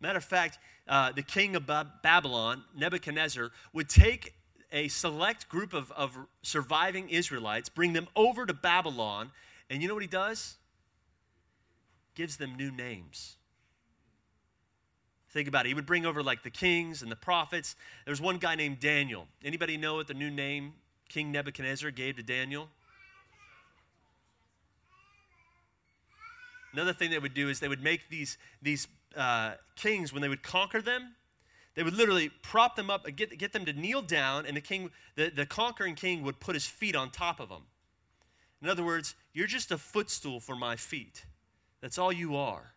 Matter 0.00 0.18
of 0.18 0.24
fact, 0.24 0.58
uh, 0.88 1.12
the 1.12 1.22
king 1.22 1.56
of 1.56 1.66
Babylon, 1.66 2.64
Nebuchadnezzar, 2.76 3.50
would 3.72 3.88
take 3.88 4.34
a 4.72 4.86
select 4.88 5.48
group 5.48 5.74
of, 5.74 5.90
of 5.92 6.16
surviving 6.42 7.08
Israelites, 7.10 7.68
bring 7.68 7.92
them 7.92 8.06
over 8.14 8.46
to 8.46 8.54
Babylon, 8.54 9.32
and 9.68 9.82
you 9.82 9.88
know 9.88 9.94
what 9.94 10.04
he 10.04 10.08
does? 10.08 10.56
Gives 12.14 12.36
them 12.36 12.56
new 12.56 12.70
names. 12.70 13.36
Think 15.30 15.46
about 15.46 15.64
it. 15.64 15.68
He 15.68 15.74
would 15.74 15.86
bring 15.86 16.06
over 16.06 16.22
like 16.22 16.42
the 16.42 16.50
kings 16.50 17.02
and 17.02 17.10
the 17.10 17.16
prophets. 17.16 17.76
There's 18.04 18.20
one 18.20 18.38
guy 18.38 18.56
named 18.56 18.80
Daniel. 18.80 19.28
Anybody 19.44 19.76
know 19.76 19.94
what 19.94 20.08
the 20.08 20.14
new 20.14 20.30
name 20.30 20.72
King 21.08 21.30
Nebuchadnezzar 21.30 21.92
gave 21.92 22.16
to 22.16 22.22
Daniel? 22.22 22.68
Another 26.72 26.92
thing 26.92 27.10
they 27.10 27.18
would 27.18 27.34
do 27.34 27.48
is 27.48 27.60
they 27.60 27.68
would 27.68 27.82
make 27.82 28.08
these, 28.08 28.38
these 28.60 28.88
uh, 29.16 29.52
kings, 29.76 30.12
when 30.12 30.22
they 30.22 30.28
would 30.28 30.42
conquer 30.42 30.82
them, 30.82 31.14
they 31.74 31.82
would 31.84 31.94
literally 31.94 32.30
prop 32.42 32.74
them 32.74 32.90
up, 32.90 33.06
get, 33.16 33.36
get 33.38 33.52
them 33.52 33.64
to 33.64 33.72
kneel 33.72 34.02
down, 34.02 34.46
and 34.46 34.56
the 34.56 34.60
king, 34.60 34.90
the, 35.14 35.30
the 35.30 35.46
conquering 35.46 35.94
king 35.94 36.22
would 36.22 36.40
put 36.40 36.54
his 36.54 36.66
feet 36.66 36.96
on 36.96 37.10
top 37.10 37.40
of 37.40 37.48
them. 37.48 37.62
In 38.62 38.68
other 38.68 38.84
words, 38.84 39.14
you're 39.32 39.46
just 39.46 39.70
a 39.70 39.78
footstool 39.78 40.40
for 40.40 40.54
my 40.54 40.76
feet. 40.76 41.24
That's 41.80 41.98
all 41.98 42.12
you 42.12 42.36
are 42.36 42.74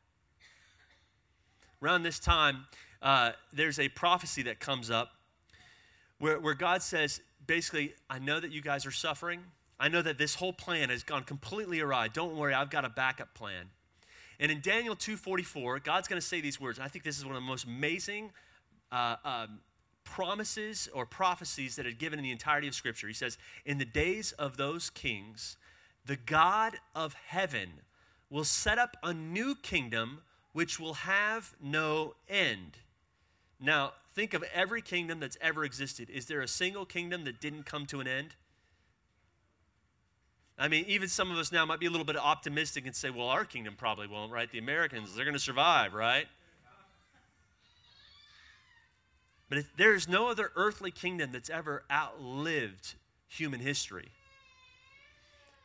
around 1.83 2.03
this 2.03 2.19
time, 2.19 2.65
uh, 3.01 3.31
there's 3.51 3.79
a 3.79 3.89
prophecy 3.89 4.43
that 4.43 4.59
comes 4.59 4.89
up 4.89 5.11
where, 6.19 6.39
where 6.39 6.53
God 6.53 6.81
says, 6.81 7.21
basically, 7.45 7.93
I 8.09 8.19
know 8.19 8.39
that 8.39 8.51
you 8.51 8.61
guys 8.61 8.85
are 8.85 8.91
suffering. 8.91 9.41
I 9.79 9.89
know 9.89 10.01
that 10.01 10.17
this 10.17 10.35
whole 10.35 10.53
plan 10.53 10.89
has 10.89 11.03
gone 11.03 11.23
completely 11.23 11.81
awry. 11.81 12.07
Don't 12.07 12.37
worry, 12.37 12.53
I've 12.53 12.69
got 12.69 12.85
a 12.85 12.89
backup 12.89 13.33
plan. 13.33 13.65
And 14.39 14.51
in 14.51 14.61
Daniel 14.61 14.95
2:44, 14.95 15.83
God's 15.83 16.07
going 16.07 16.19
to 16.19 16.25
say 16.25 16.41
these 16.41 16.59
words. 16.59 16.79
I 16.79 16.87
think 16.87 17.03
this 17.03 17.17
is 17.17 17.25
one 17.25 17.35
of 17.35 17.41
the 17.41 17.47
most 17.47 17.65
amazing 17.65 18.31
uh, 18.91 19.15
um, 19.23 19.59
promises 20.03 20.89
or 20.93 21.05
prophecies 21.05 21.75
that 21.75 21.85
are 21.85 21.91
given 21.91 22.19
in 22.19 22.23
the 22.23 22.31
entirety 22.31 22.67
of 22.67 22.75
Scripture. 22.75 23.07
He 23.07 23.13
says, 23.13 23.37
"In 23.65 23.77
the 23.77 23.85
days 23.85 24.31
of 24.33 24.57
those 24.57 24.89
kings, 24.89 25.57
the 26.05 26.15
God 26.15 26.77
of 26.95 27.13
heaven 27.13 27.81
will 28.29 28.43
set 28.43 28.79
up 28.79 28.97
a 29.03 29.13
new 29.13 29.55
kingdom 29.55 30.21
which 30.53 30.79
will 30.79 30.93
have 30.93 31.53
no 31.61 32.15
end. 32.29 32.77
Now, 33.59 33.93
think 34.13 34.33
of 34.33 34.43
every 34.53 34.81
kingdom 34.81 35.19
that's 35.19 35.37
ever 35.41 35.65
existed. 35.65 36.09
Is 36.09 36.27
there 36.27 36.41
a 36.41 36.47
single 36.47 36.85
kingdom 36.85 37.25
that 37.25 37.41
didn't 37.41 37.65
come 37.65 37.85
to 37.87 37.99
an 37.99 38.07
end? 38.07 38.35
I 40.57 40.67
mean, 40.67 40.85
even 40.87 41.07
some 41.07 41.31
of 41.31 41.37
us 41.37 41.51
now 41.51 41.65
might 41.65 41.79
be 41.79 41.87
a 41.87 41.89
little 41.89 42.05
bit 42.05 42.15
optimistic 42.15 42.85
and 42.85 42.95
say, 42.95 43.09
well, 43.09 43.27
our 43.27 43.43
kingdom 43.43 43.75
probably 43.75 44.07
won't, 44.07 44.31
right? 44.31 44.49
The 44.51 44.59
Americans, 44.59 45.15
they're 45.15 45.25
going 45.25 45.33
to 45.33 45.39
survive, 45.39 45.93
right? 45.93 46.27
But 49.49 49.65
there's 49.77 50.07
no 50.07 50.29
other 50.29 50.51
earthly 50.55 50.91
kingdom 50.91 51.31
that's 51.31 51.49
ever 51.49 51.83
outlived 51.91 52.95
human 53.27 53.59
history. 53.59 54.09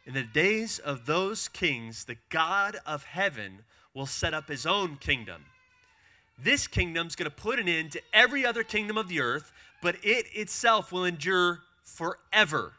In 0.08 0.14
the 0.14 0.22
days 0.22 0.78
of 0.78 1.04
those 1.04 1.48
kings, 1.48 2.06
the 2.06 2.16
God 2.30 2.78
of 2.86 3.04
heaven 3.04 3.58
will 3.92 4.06
set 4.06 4.32
up 4.32 4.48
his 4.48 4.64
own 4.64 4.96
kingdom. 4.96 5.44
This 6.42 6.66
kingdom's 6.66 7.14
going 7.14 7.30
to 7.30 7.36
put 7.36 7.58
an 7.58 7.68
end 7.68 7.92
to 7.92 8.00
every 8.14 8.46
other 8.46 8.62
kingdom 8.62 8.96
of 8.96 9.08
the 9.08 9.20
earth, 9.20 9.52
but 9.82 9.96
it 10.02 10.24
itself 10.32 10.92
will 10.92 11.04
endure 11.04 11.60
forever. 11.82 12.72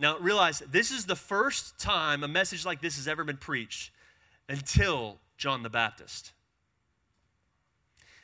Now, 0.00 0.18
realize 0.18 0.58
this 0.68 0.90
is 0.90 1.06
the 1.06 1.14
first 1.14 1.78
time 1.78 2.24
a 2.24 2.28
message 2.28 2.66
like 2.66 2.80
this 2.80 2.96
has 2.96 3.06
ever 3.06 3.22
been 3.22 3.36
preached 3.36 3.92
until 4.48 5.18
John 5.36 5.62
the 5.62 5.70
Baptist. 5.70 6.32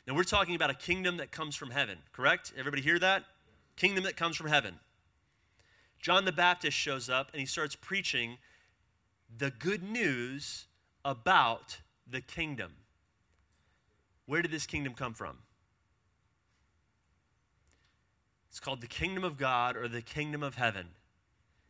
Now, 0.05 0.15
we're 0.15 0.23
talking 0.23 0.55
about 0.55 0.69
a 0.69 0.75
kingdom 0.75 1.15
that 1.17 1.31
comes 1.31 1.55
from 1.55 1.71
heaven, 1.71 1.99
correct? 2.11 2.51
Everybody 2.57 2.81
hear 2.81 2.99
that? 2.99 3.23
Kingdom 3.77 4.03
that 4.03 4.17
comes 4.17 4.35
from 4.35 4.47
heaven. 4.47 4.79
John 6.05 6.23
the 6.23 6.31
Baptist 6.31 6.77
shows 6.77 7.09
up 7.09 7.31
and 7.33 7.39
he 7.39 7.47
starts 7.47 7.75
preaching 7.75 8.37
the 9.35 9.49
good 9.49 9.81
news 9.81 10.67
about 11.03 11.79
the 12.07 12.21
kingdom. 12.21 12.73
where 14.27 14.43
did 14.43 14.51
this 14.51 14.67
kingdom 14.67 14.93
come 14.93 15.15
from? 15.15 15.39
It's 18.51 18.59
called 18.59 18.81
the 18.81 18.87
kingdom 18.87 19.23
of 19.23 19.39
God 19.39 19.75
or 19.75 19.87
the 19.87 20.03
kingdom 20.03 20.43
of 20.43 20.53
heaven. 20.53 20.89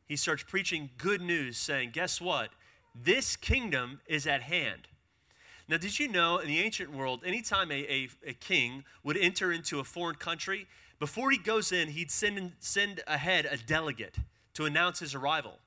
He 0.05 0.17
starts 0.17 0.43
preaching 0.43 0.89
good 0.97 1.21
news, 1.21 1.57
saying, 1.57 1.91
Guess 1.93 2.19
what? 2.19 2.49
This 2.93 3.37
kingdom 3.37 4.01
is 4.05 4.27
at 4.27 4.41
hand. 4.41 4.89
Now, 5.69 5.77
did 5.77 5.97
you 5.97 6.09
know 6.09 6.39
in 6.39 6.49
the 6.49 6.59
ancient 6.59 6.91
world, 6.91 7.23
anytime 7.25 7.71
a, 7.71 7.89
a, 7.89 8.09
a 8.27 8.33
king 8.33 8.83
would 9.01 9.15
enter 9.15 9.53
into 9.53 9.79
a 9.79 9.85
foreign 9.85 10.17
country, 10.17 10.67
before 10.99 11.31
he 11.31 11.37
goes 11.37 11.71
in, 11.71 11.89
he'd 11.89 12.11
send, 12.11 12.53
send 12.59 13.01
ahead 13.07 13.47
a 13.49 13.57
delegate 13.57 14.17
to 14.53 14.65
announce 14.65 14.99
his 14.99 15.13
arrival. 15.13 15.59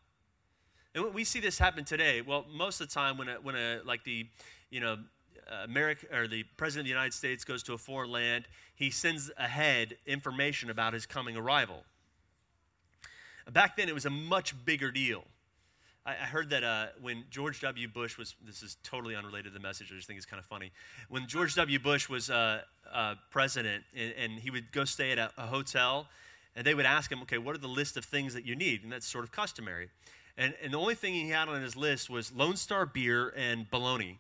And 0.94 1.12
we 1.12 1.24
see 1.24 1.40
this 1.40 1.58
happen 1.58 1.84
today. 1.84 2.22
Well, 2.22 2.46
most 2.52 2.80
of 2.80 2.88
the 2.88 2.94
time 2.94 3.18
when 3.18 3.28
a, 3.28 3.34
when 3.34 3.54
a 3.54 3.80
like 3.84 4.04
the, 4.04 4.26
you 4.70 4.80
know, 4.80 4.98
America 5.62 6.06
or 6.12 6.26
the 6.26 6.44
president 6.56 6.82
of 6.82 6.86
the 6.86 6.90
United 6.90 7.14
States 7.14 7.44
goes 7.44 7.62
to 7.64 7.74
a 7.74 7.78
foreign 7.78 8.10
land, 8.10 8.46
he 8.74 8.90
sends 8.90 9.30
ahead 9.38 9.96
information 10.06 10.70
about 10.70 10.92
his 10.92 11.06
coming 11.06 11.36
arrival. 11.36 11.84
Back 13.52 13.76
then, 13.76 13.88
it 13.88 13.94
was 13.94 14.04
a 14.04 14.10
much 14.10 14.54
bigger 14.64 14.90
deal. 14.90 15.24
I, 16.08 16.26
heard 16.26 16.50
that 16.50 16.64
uh, 16.64 16.86
when 17.02 17.24
George 17.30 17.60
W. 17.60 17.86
Bush 17.86 18.16
was, 18.16 18.34
this 18.46 18.62
is 18.62 18.78
totally 18.82 19.14
unrelated 19.14 19.52
to 19.52 19.58
the 19.58 19.60
message, 19.60 19.90
I 19.92 19.96
just 19.96 20.06
think 20.06 20.16
it's 20.16 20.24
kind 20.24 20.40
of 20.40 20.46
funny. 20.46 20.72
When 21.10 21.26
George 21.26 21.54
W. 21.56 21.78
Bush 21.78 22.08
was 22.08 22.30
uh, 22.30 22.62
uh, 22.90 23.16
president 23.30 23.84
and, 23.94 24.14
and, 24.16 24.38
he 24.38 24.50
would 24.50 24.72
go 24.72 24.86
stay 24.86 25.12
at 25.12 25.18
a, 25.18 25.30
a 25.36 25.46
hotel, 25.46 26.08
and 26.56 26.66
they 26.66 26.74
would 26.74 26.86
ask 26.86 27.12
him, 27.12 27.20
okay, 27.22 27.36
what 27.36 27.54
are 27.54 27.58
the 27.58 27.68
list 27.68 27.98
of 27.98 28.06
things 28.06 28.32
that 28.32 28.46
you 28.46 28.56
need? 28.56 28.84
And 28.84 28.90
that's 28.90 29.06
sort 29.06 29.24
of 29.24 29.32
customary. 29.32 29.90
And, 30.38 30.54
and 30.62 30.72
the 30.72 30.78
only 30.78 30.94
thing 30.94 31.12
he 31.12 31.28
had 31.28 31.46
on 31.48 31.60
his 31.60 31.76
list 31.76 32.08
was 32.08 32.32
Lone 32.32 32.56
Star 32.56 32.86
beer 32.86 33.34
and 33.36 33.70
bologna. 33.70 34.18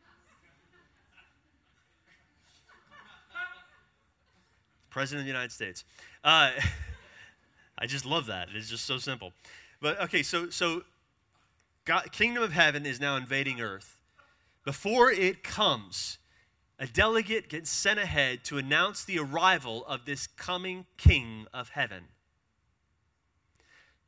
President 4.90 5.20
of 5.20 5.24
the 5.24 5.32
United 5.32 5.52
States. 5.52 5.82
Uh, 6.22 6.50
I 7.78 7.86
just 7.86 8.04
love 8.04 8.26
that. 8.26 8.48
It's 8.54 8.68
just 8.68 8.84
so 8.84 8.98
simple. 8.98 9.32
But 9.80 9.98
okay, 10.02 10.22
so 10.22 10.50
so 10.50 10.82
God, 11.86 12.10
kingdom 12.10 12.42
of 12.42 12.52
heaven 12.52 12.84
is 12.84 13.00
now 13.00 13.16
invading 13.16 13.60
earth. 13.60 14.00
Before 14.64 15.08
it 15.08 15.44
comes, 15.44 16.18
a 16.80 16.86
delegate 16.88 17.48
gets 17.48 17.70
sent 17.70 18.00
ahead 18.00 18.42
to 18.44 18.58
announce 18.58 19.04
the 19.04 19.20
arrival 19.20 19.86
of 19.86 20.04
this 20.04 20.26
coming 20.26 20.86
king 20.96 21.46
of 21.54 21.70
heaven. 21.70 22.06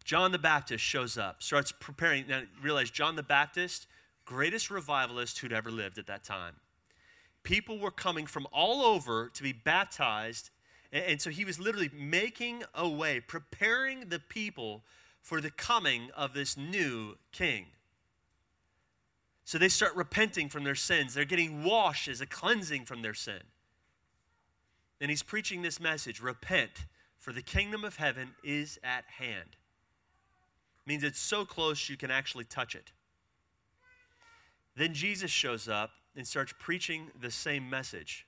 John 0.05 0.33
the 0.33 0.41
Baptist 0.41 0.83
shows 0.83 1.17
up, 1.17 1.41
starts 1.41 1.71
preparing. 1.71 2.27
Now, 2.27 2.43
realize 2.61 2.91
John 2.91 3.15
the 3.15 3.23
Baptist, 3.23 3.87
greatest 4.25 4.71
revivalist 4.71 5.39
who'd 5.39 5.53
ever 5.53 5.71
lived 5.71 5.99
at 5.99 6.09
that 6.09 6.25
time. 6.25 6.55
People 7.45 7.79
were 7.79 7.93
coming 7.93 8.27
from 8.27 8.49
all 8.53 8.83
over 8.83 9.31
to 9.35 9.43
be 9.43 9.53
baptized. 9.53 10.51
And, 10.91 11.05
and 11.05 11.23
so 11.23 11.31
he 11.31 11.45
was 11.45 11.61
literally 11.61 11.91
making 11.95 12.65
a 12.75 12.89
way, 12.89 13.21
preparing 13.21 14.09
the 14.09 14.19
people 14.19 14.83
for 15.29 15.41
the 15.43 15.51
coming 15.51 16.09
of 16.17 16.33
this 16.33 16.57
new 16.57 17.17
king. 17.33 17.67
So 19.45 19.59
they 19.59 19.69
start 19.69 19.95
repenting 19.95 20.49
from 20.49 20.65
their 20.65 20.75
sins. 20.75 21.13
They're 21.13 21.25
getting 21.25 21.65
washed 21.65 22.09
as 22.09 22.21
a 22.21 22.27
cleansing 22.27 22.87
from 22.87 23.03
their 23.03 23.15
sin. 23.15 23.43
And 25.01 25.11
he's 25.11 25.23
preaching 25.23 25.61
this 25.61 25.81
message 25.81 26.21
repent, 26.21 26.87
for 27.19 27.33
the 27.33 27.43
kingdom 27.43 27.85
of 27.85 27.97
heaven 27.97 28.31
is 28.43 28.79
at 28.83 29.05
hand 29.19 29.57
means 30.89 31.05
it's 31.05 31.21
so 31.21 31.45
close 31.45 31.91
you 31.91 31.99
can 31.99 32.11
actually 32.11 32.45
touch 32.45 32.75
it. 32.75 32.93
Then 34.75 34.95
Jesus 34.95 35.31
shows 35.31 35.69
up 35.69 35.91
and 36.17 36.27
starts 36.27 36.55
preaching 36.59 37.11
the 37.21 37.31
same 37.31 37.69
message. 37.69 38.27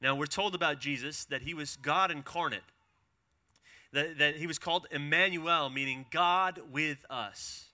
Now, 0.00 0.16
we're 0.16 0.26
told 0.26 0.54
about 0.54 0.80
Jesus 0.80 1.26
that 1.26 1.42
he 1.42 1.52
was 1.52 1.76
God 1.76 2.10
incarnate, 2.10 2.62
that, 3.92 4.18
that 4.18 4.36
he 4.36 4.46
was 4.46 4.58
called 4.58 4.86
Emmanuel, 4.90 5.70
meaning 5.70 6.06
God 6.10 6.60
with 6.70 7.04
us. 7.10 7.66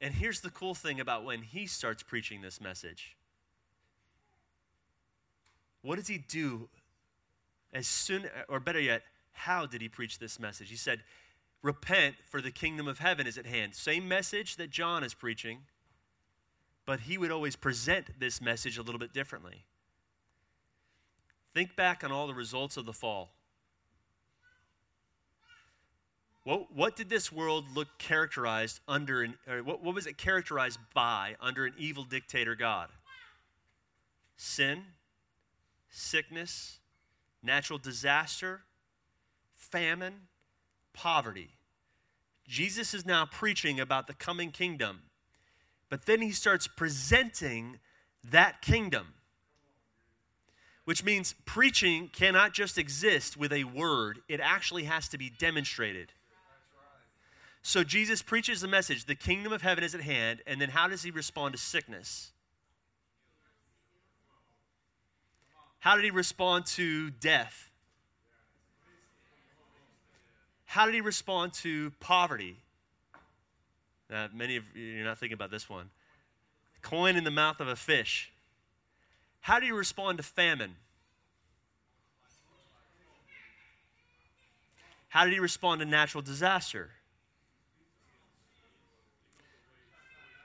And 0.00 0.14
here's 0.14 0.40
the 0.40 0.50
cool 0.50 0.74
thing 0.74 1.00
about 1.00 1.24
when 1.24 1.42
he 1.42 1.66
starts 1.66 2.02
preaching 2.02 2.42
this 2.42 2.60
message. 2.60 3.16
What 5.82 5.96
does 5.96 6.08
he 6.08 6.18
do 6.18 6.68
as 7.72 7.86
soon, 7.86 8.28
or 8.48 8.60
better 8.60 8.80
yet, 8.80 9.02
how 9.32 9.66
did 9.66 9.80
he 9.80 9.88
preach 9.88 10.18
this 10.18 10.40
message? 10.40 10.70
He 10.70 10.76
said, 10.76 11.02
Repent, 11.62 12.16
for 12.28 12.40
the 12.40 12.50
kingdom 12.50 12.86
of 12.88 12.98
heaven 12.98 13.26
is 13.26 13.36
at 13.36 13.46
hand. 13.46 13.74
Same 13.74 14.06
message 14.06 14.56
that 14.56 14.70
John 14.70 15.02
is 15.02 15.14
preaching, 15.14 15.60
but 16.84 17.00
he 17.00 17.18
would 17.18 17.30
always 17.30 17.56
present 17.56 18.18
this 18.18 18.40
message 18.40 18.78
a 18.78 18.82
little 18.82 18.98
bit 18.98 19.12
differently. 19.12 19.64
Think 21.54 21.74
back 21.74 22.04
on 22.04 22.12
all 22.12 22.26
the 22.26 22.34
results 22.34 22.76
of 22.76 22.86
the 22.86 22.92
fall. 22.92 23.32
What, 26.46 26.72
what 26.72 26.94
did 26.94 27.08
this 27.08 27.32
world 27.32 27.64
look 27.74 27.88
characterized 27.98 28.78
under, 28.86 29.24
an, 29.24 29.34
what, 29.64 29.82
what 29.82 29.96
was 29.96 30.06
it 30.06 30.16
characterized 30.16 30.78
by 30.94 31.34
under 31.40 31.66
an 31.66 31.72
evil 31.76 32.04
dictator 32.04 32.54
God? 32.54 32.88
Sin, 34.36 34.84
sickness, 35.90 36.78
natural 37.42 37.80
disaster, 37.80 38.60
famine, 39.56 40.14
poverty. 40.92 41.48
Jesus 42.46 42.94
is 42.94 43.04
now 43.04 43.26
preaching 43.26 43.80
about 43.80 44.06
the 44.06 44.14
coming 44.14 44.52
kingdom, 44.52 45.00
but 45.90 46.06
then 46.06 46.22
he 46.22 46.30
starts 46.30 46.68
presenting 46.68 47.80
that 48.22 48.62
kingdom. 48.62 49.14
Which 50.84 51.02
means 51.02 51.34
preaching 51.44 52.08
cannot 52.12 52.54
just 52.54 52.78
exist 52.78 53.36
with 53.36 53.52
a 53.52 53.64
word, 53.64 54.20
it 54.28 54.38
actually 54.38 54.84
has 54.84 55.08
to 55.08 55.18
be 55.18 55.28
demonstrated. 55.28 56.12
So 57.66 57.82
Jesus 57.82 58.22
preaches 58.22 58.60
the 58.60 58.68
message 58.68 59.06
the 59.06 59.16
kingdom 59.16 59.52
of 59.52 59.60
heaven 59.60 59.82
is 59.82 59.92
at 59.92 60.00
hand, 60.00 60.40
and 60.46 60.60
then 60.60 60.68
how 60.68 60.86
does 60.86 61.02
he 61.02 61.10
respond 61.10 61.52
to 61.52 61.58
sickness? 61.60 62.30
How 65.80 65.96
did 65.96 66.04
he 66.04 66.12
respond 66.12 66.66
to 66.66 67.10
death? 67.10 67.68
How 70.66 70.86
did 70.86 70.94
he 70.94 71.00
respond 71.00 71.54
to 71.54 71.90
poverty? 71.98 72.58
Now, 74.08 74.28
many 74.32 74.54
of 74.54 74.64
you, 74.76 74.84
you're 74.84 75.04
not 75.04 75.18
thinking 75.18 75.34
about 75.34 75.50
this 75.50 75.68
one. 75.68 75.90
Coin 76.82 77.16
in 77.16 77.24
the 77.24 77.32
mouth 77.32 77.58
of 77.58 77.66
a 77.66 77.74
fish. 77.74 78.30
How 79.40 79.58
did 79.58 79.66
he 79.66 79.72
respond 79.72 80.18
to 80.18 80.22
famine? 80.22 80.76
How 85.08 85.24
did 85.24 85.32
he 85.32 85.40
respond 85.40 85.80
to 85.80 85.84
natural 85.84 86.22
disaster? 86.22 86.90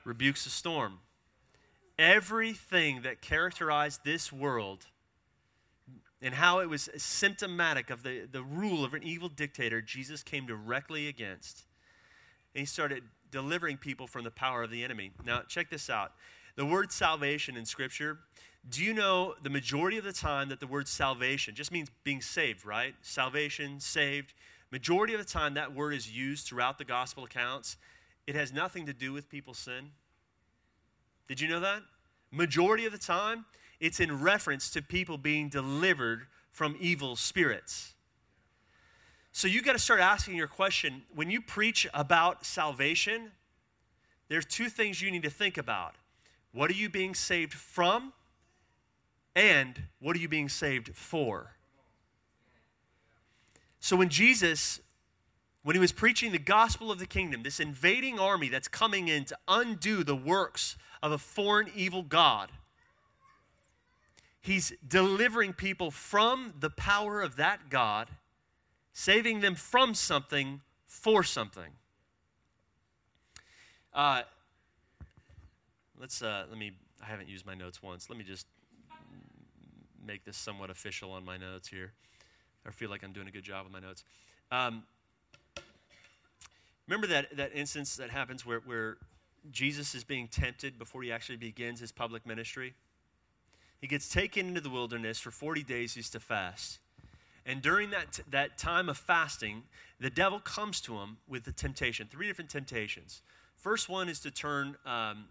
Rebukes 0.04 0.44
the 0.44 0.50
storm. 0.50 1.00
Everything 2.00 3.02
that 3.04 3.22
characterized 3.22 4.02
this 4.04 4.32
world 4.32 4.88
and 6.22 6.36
how 6.36 6.60
it 6.60 6.70
was 6.70 6.90
symptomatic 6.98 7.90
of 7.90 8.04
the, 8.04 8.28
the 8.32 8.44
rule 8.44 8.84
of 8.86 8.94
an 8.94 9.04
evil 9.04 9.30
dictator 9.30 9.82
Jesus 9.82 10.22
came 10.22 10.46
directly 10.46 11.08
against. 11.08 11.66
And 12.54 12.60
he 12.60 12.66
started 12.66 13.04
delivering 13.32 13.78
people 13.78 14.08
from 14.08 14.24
the 14.24 14.32
power 14.32 14.64
of 14.64 14.70
the 14.70 14.84
enemy. 14.84 15.12
Now, 15.26 15.42
check 15.48 15.70
this 15.70 15.90
out. 15.90 16.12
The 16.56 16.66
word 16.66 16.92
salvation 16.92 17.56
in 17.56 17.66
Scripture, 17.66 18.20
do 18.70 18.84
you 18.84 18.94
know 18.94 19.34
the 19.42 19.50
majority 19.50 19.98
of 19.98 20.04
the 20.04 20.14
time 20.14 20.50
that 20.50 20.60
the 20.60 20.68
word 20.68 20.88
salvation 20.88 21.56
just 21.56 21.72
means 21.72 21.90
being 22.04 22.22
saved, 22.22 22.66
right? 22.66 22.94
Salvation, 23.02 23.80
saved. 23.80 24.34
Majority 24.72 25.14
of 25.14 25.20
the 25.20 25.26
time 25.26 25.56
that 25.56 25.74
word 25.74 25.94
is 25.94 26.12
used 26.16 26.46
throughout 26.46 26.78
the 26.78 26.86
gospel 26.86 27.24
accounts, 27.24 27.78
it 28.28 28.36
has 28.36 28.54
nothing 28.54 28.86
to 28.86 28.94
do 28.94 29.14
with 29.14 29.30
people's 29.30 29.58
sin. 29.58 29.92
Did 31.28 31.40
you 31.40 31.48
know 31.48 31.60
that? 31.60 31.82
Majority 32.32 32.86
of 32.86 32.92
the 32.92 32.98
time, 32.98 33.46
it's 33.80 34.00
in 34.00 34.22
reference 34.22 34.70
to 34.72 34.82
people 34.82 35.18
being 35.18 35.50
delivered 35.50 36.28
from 36.52 36.76
evil 36.80 37.16
spirits. 37.16 37.94
So 39.32 39.48
you 39.48 39.62
got 39.62 39.74
to 39.74 39.80
start 39.80 40.02
asking 40.02 40.36
your 40.36 40.48
question 40.48 41.04
when 41.14 41.30
you 41.30 41.42
preach 41.42 41.88
about 41.94 42.46
salvation, 42.46 43.32
there's 44.28 44.46
two 44.46 44.70
things 44.70 45.02
you 45.02 45.10
need 45.10 45.24
to 45.24 45.30
think 45.30 45.58
about. 45.58 45.96
What 46.54 46.70
are 46.70 46.76
you 46.76 46.90
being 46.90 47.16
saved 47.16 47.54
from? 47.54 48.14
And 49.36 49.84
what 50.00 50.16
are 50.16 50.20
you 50.20 50.28
being 50.28 50.50
saved 50.50 50.96
for? 50.96 51.56
So 53.80 53.96
when 53.96 54.10
Jesus 54.10 54.80
when 55.64 55.76
he 55.76 55.80
was 55.80 55.92
preaching 55.92 56.32
the 56.32 56.40
gospel 56.40 56.92
of 56.92 57.00
the 57.00 57.06
kingdom, 57.06 57.44
this 57.44 57.60
invading 57.60 58.20
army 58.20 58.50
that's 58.50 58.68
coming 58.68 59.08
in 59.08 59.26
to 59.26 59.38
undo 59.48 60.04
the 60.04 60.16
works 60.16 60.76
of 61.04 61.12
a 61.12 61.18
foreign 61.18 61.70
evil 61.76 62.04
God, 62.04 62.52
He's 64.44 64.74
delivering 64.86 65.54
people 65.54 65.92
from 65.92 66.56
the 66.60 66.72
power 66.72 67.22
of 67.22 67.36
that 67.36 67.70
God, 67.70 68.08
saving 68.92 69.42
them 69.42 69.54
from 69.54 69.94
something 69.94 70.62
for 70.88 71.24
something. 71.24 71.72
Uh, 73.94 74.24
let's 76.00 76.24
uh, 76.24 76.46
let 76.50 76.58
me. 76.58 76.72
I 77.04 77.06
haven't 77.06 77.30
used 77.30 77.46
my 77.46 77.54
notes 77.54 77.84
once. 77.84 78.10
Let 78.10 78.18
me 78.18 78.24
just 78.24 78.48
make 80.04 80.26
this 80.26 80.38
somewhat 80.38 80.72
official 80.72 81.12
on 81.12 81.24
my 81.24 81.38
notes 81.38 81.68
here. 81.68 81.92
I 82.66 82.72
feel 82.72 82.90
like 82.90 83.04
I'm 83.04 83.14
doing 83.14 83.28
a 83.28 83.32
good 83.32 83.44
job 83.44 83.66
with 83.66 83.74
my 83.74 83.80
notes. 83.80 84.04
Um, 84.52 84.84
remember 86.88 87.08
that, 87.08 87.36
that 87.38 87.52
instance 87.54 87.96
that 87.98 88.10
happens 88.10 88.46
where, 88.46 88.60
where 88.66 88.98
Jesus 89.52 89.96
is 89.96 90.04
being 90.04 90.28
tempted 90.28 90.78
before 90.78 91.04
he 91.04 91.12
actually 91.12 91.38
begins 91.38 91.80
his 91.80 91.92
public 91.92 92.26
ministry? 92.26 92.74
He 93.80 93.88
gets 93.88 94.10
taken 94.10 94.48
into 94.48 94.62
the 94.62 94.70
wilderness 94.70 95.20
for 95.20 95.32
40 95.32 95.64
days, 95.64 95.96
he's 95.96 96.10
to 96.12 96.20
fast. 96.20 96.80
And 97.46 97.62
during 97.62 97.90
that, 97.90 98.14
t- 98.14 98.24
that 98.30 98.58
time 98.58 98.90
of 98.90 98.98
fasting, 98.98 99.64
the 100.00 100.12
devil 100.12 100.40
comes 100.40 100.80
to 100.82 101.00
him 101.00 101.18
with 101.28 101.44
the 101.44 101.52
temptation, 101.52 102.08
three 102.10 102.28
different 102.28 102.52
temptations. 102.52 103.24
First 103.56 103.90
one 103.90 104.10
is 104.10 104.20
to 104.20 104.32
turn, 104.32 104.76
um, 104.86 105.26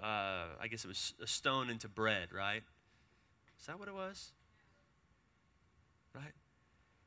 uh, 0.00 0.46
I 0.60 0.68
guess 0.70 0.84
it 0.84 0.88
was 0.88 1.14
a 1.20 1.26
stone 1.26 1.70
into 1.70 1.88
bread, 1.88 2.28
right? 2.32 2.62
Is 3.58 3.66
that 3.66 3.78
what 3.78 3.88
it 3.88 3.94
was? 3.94 4.30
Right? 6.14 6.32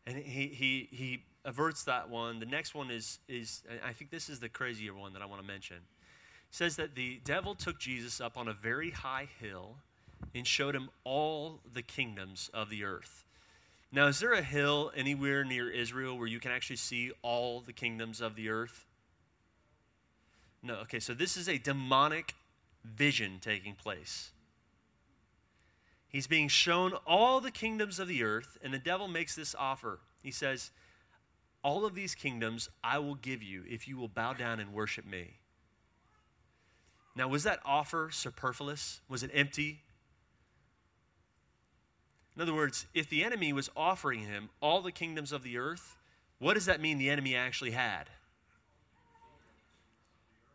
And 0.05 0.17
he, 0.17 0.47
he, 0.47 0.87
he 0.91 1.23
averts 1.45 1.83
that 1.83 2.09
one. 2.09 2.39
The 2.39 2.45
next 2.45 2.73
one 2.73 2.89
is, 2.89 3.19
is, 3.27 3.63
I 3.85 3.93
think 3.93 4.11
this 4.11 4.29
is 4.29 4.39
the 4.39 4.49
crazier 4.49 4.93
one 4.93 5.13
that 5.13 5.21
I 5.21 5.25
want 5.25 5.41
to 5.41 5.47
mention. 5.47 5.77
It 5.77 6.55
says 6.55 6.75
that 6.77 6.95
the 6.95 7.19
devil 7.23 7.55
took 7.55 7.79
Jesus 7.79 8.21
up 8.21 8.37
on 8.37 8.47
a 8.47 8.53
very 8.53 8.91
high 8.91 9.27
hill 9.39 9.75
and 10.33 10.47
showed 10.47 10.75
him 10.75 10.89
all 11.03 11.59
the 11.73 11.81
kingdoms 11.81 12.49
of 12.53 12.69
the 12.69 12.83
earth. 12.83 13.25
Now, 13.91 14.07
is 14.07 14.19
there 14.19 14.33
a 14.33 14.41
hill 14.41 14.91
anywhere 14.95 15.43
near 15.43 15.69
Israel 15.69 16.17
where 16.17 16.27
you 16.27 16.39
can 16.39 16.51
actually 16.51 16.77
see 16.77 17.11
all 17.21 17.59
the 17.61 17.73
kingdoms 17.73 18.21
of 18.21 18.35
the 18.35 18.49
earth? 18.49 18.85
No. 20.63 20.75
Okay, 20.75 20.99
so 20.99 21.13
this 21.13 21.37
is 21.37 21.47
a 21.47 21.57
demonic 21.57 22.33
vision 22.83 23.37
taking 23.39 23.75
place. 23.75 24.31
He's 26.07 26.25
being 26.25 26.47
shown 26.47 26.93
all 27.05 27.41
the 27.41 27.51
kingdoms 27.51 27.99
of 27.99 28.07
the 28.07 28.23
earth, 28.23 28.57
and 28.63 28.73
the 28.73 28.79
devil 28.79 29.07
makes 29.07 29.35
this 29.35 29.55
offer. 29.57 29.99
He 30.23 30.31
says, 30.31 30.71
All 31.63 31.85
of 31.85 31.95
these 31.95 32.13
kingdoms 32.13 32.69
I 32.83 32.99
will 32.99 33.15
give 33.15 33.41
you 33.41 33.63
if 33.67 33.87
you 33.87 33.97
will 33.97 34.09
bow 34.09 34.33
down 34.33 34.59
and 34.59 34.73
worship 34.73 35.05
me. 35.05 35.35
Now, 37.15 37.27
was 37.27 37.43
that 37.43 37.59
offer 37.63 38.09
superfluous? 38.11 39.01
Was 39.07 39.23
it 39.23 39.31
empty? 39.33 39.83
In 42.35 42.41
other 42.41 42.53
words, 42.53 42.87
if 42.93 43.07
the 43.07 43.23
enemy 43.23 43.53
was 43.53 43.69
offering 43.75 44.21
him 44.21 44.49
all 44.59 44.81
the 44.81 44.91
kingdoms 44.91 45.31
of 45.31 45.43
the 45.43 45.57
earth, 45.57 45.95
what 46.39 46.55
does 46.55 46.65
that 46.65 46.81
mean 46.81 46.97
the 46.97 47.09
enemy 47.09 47.35
actually 47.35 47.71
had? 47.71 48.09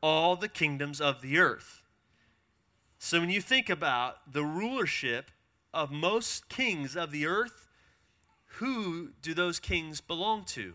All 0.02 0.36
the 0.36 0.48
kingdoms 0.48 1.00
of 1.00 1.22
the 1.22 1.38
earth. 1.38 1.82
So 2.98 3.20
when 3.20 3.30
you 3.30 3.40
think 3.40 3.70
about 3.70 4.32
the 4.32 4.44
rulership 4.44 5.30
of 5.72 5.92
most 5.92 6.48
kings 6.48 6.96
of 6.96 7.12
the 7.12 7.26
earth, 7.26 7.68
who 8.56 9.10
do 9.22 9.32
those 9.32 9.60
kings 9.60 10.00
belong 10.00 10.44
to? 10.46 10.74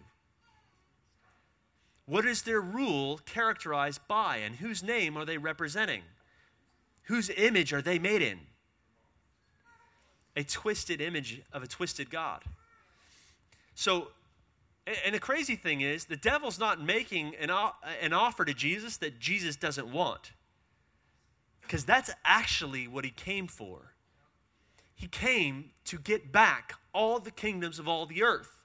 What 2.06 2.26
is 2.26 2.42
their 2.42 2.62
rule 2.62 3.20
characterized 3.26 4.02
by, 4.08 4.38
and 4.38 4.56
whose 4.56 4.84
name 4.84 5.18
are 5.18 5.26
they 5.26 5.38
representing? 5.38 6.02
Whose 7.04 7.30
image 7.30 7.74
are 7.74 7.82
they 7.82 8.00
made 8.00 8.22
in? 8.22 8.40
a 10.36 10.44
twisted 10.44 11.02
image 11.02 11.42
of 11.52 11.64
a 11.64 11.68
twisted 11.68 12.10
God. 12.10 12.42
So, 13.76 14.10
and 15.06 15.16
the 15.16 15.20
crazy 15.20 15.56
thing 15.56 15.82
is, 15.82 16.06
the 16.06 16.16
devil's 16.16 16.60
not 16.60 16.82
making 16.82 17.36
an, 17.36 17.50
an 18.02 18.14
offer 18.14 18.46
to 18.46 18.54
Jesus 18.54 18.98
that 18.98 19.20
Jesus 19.20 19.56
doesn't 19.56 19.92
want. 19.92 20.32
Because 21.62 21.86
that's 21.86 22.12
actually 22.26 22.88
what 22.88 23.06
he 23.06 23.12
came 23.12 23.48
for. 23.48 23.94
He 24.96 25.08
came 25.08 25.72
to 25.86 25.98
get 25.98 26.32
back 26.32 26.74
all 26.94 27.20
the 27.20 27.32
kingdoms 27.32 27.80
of 27.80 27.88
all 27.88 28.06
the 28.06 28.24
earth. 28.24 28.63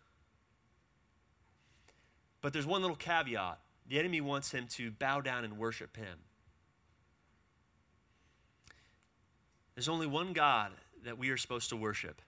But 2.49 2.55
there's 2.55 2.67
one 2.67 2.81
little 2.81 2.97
caveat 2.97 3.59
the 3.91 3.99
enemy 3.99 4.23
wants 4.23 4.51
him 4.51 4.69
to 4.69 4.91
bow 4.91 5.21
down 5.21 5.45
and 5.45 5.59
worship 5.59 5.95
him. 5.99 6.19
There's 9.75 9.91
only 9.91 10.07
one 10.07 10.33
God 10.33 10.71
that 11.05 11.19
we 11.19 11.29
are 11.29 11.37
supposed 11.37 11.69
to 11.69 11.77
worship. 11.77 12.23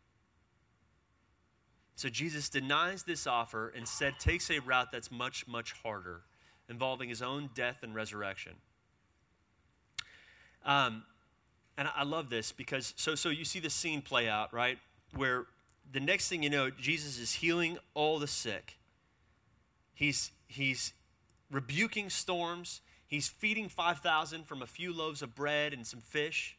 So 1.97 2.11
Jesus 2.11 2.51
denies 2.51 3.03
this 3.03 3.27
offer 3.27 3.73
and 3.75 3.89
said 3.89 4.13
takes 4.19 4.51
a 4.51 4.59
route 4.59 4.93
that's 4.93 5.11
much, 5.11 5.49
much 5.49 5.73
harder, 5.83 6.21
involving 6.69 7.09
his 7.09 7.23
own 7.23 7.49
death 7.55 7.83
and 7.83 7.95
resurrection. 7.95 8.57
Um, 10.67 11.03
and 11.79 11.89
I 11.97 12.05
love 12.05 12.29
this 12.29 12.53
because 12.53 12.93
so 12.99 13.15
so 13.15 13.31
you 13.31 13.47
see 13.47 13.59
the 13.59 13.71
scene 13.71 14.03
play 14.03 14.29
out, 14.29 14.53
right? 14.53 14.77
Where 15.17 15.47
the 15.91 16.01
next 16.01 16.29
thing 16.29 16.43
you 16.43 16.51
know, 16.51 16.69
Jesus 16.69 17.19
is 17.19 17.33
healing 17.33 17.79
all 17.95 18.19
the 18.19 18.27
sick. 18.27 18.77
He's 20.01 20.33
he's 20.49 20.95
rebuking 21.51 22.09
storms. 22.09 22.81
He's 23.07 23.29
feeding 23.29 23.69
5,000 23.69 24.47
from 24.47 24.63
a 24.63 24.67
few 24.67 24.95
loaves 24.95 25.21
of 25.21 25.35
bread 25.35 25.75
and 25.75 25.87
some 25.87 26.01
fish. 26.01 26.57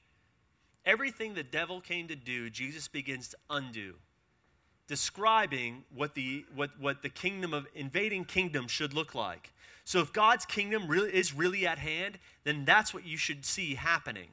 Everything 0.85 1.33
the 1.33 1.43
devil 1.43 1.81
came 1.81 2.07
to 2.09 2.15
do, 2.15 2.51
Jesus 2.51 2.87
begins 2.87 3.29
to 3.29 3.37
undo, 3.49 3.95
describing 4.87 5.85
what 5.95 6.13
the, 6.13 6.45
what, 6.53 6.71
what 6.79 7.01
the 7.01 7.09
kingdom 7.09 7.53
of 7.53 7.65
invading 7.73 8.25
kingdom 8.25 8.67
should 8.67 8.93
look 8.93 9.15
like. 9.15 9.53
So 9.85 10.01
if 10.01 10.11
God's 10.13 10.45
kingdom 10.45 10.87
really 10.87 11.09
is 11.09 11.33
really 11.33 11.65
at 11.65 11.79
hand, 11.79 12.19
then 12.43 12.65
that's 12.65 12.93
what 12.93 13.05
you 13.05 13.17
should 13.17 13.45
see 13.45 13.75
happening. 13.75 14.27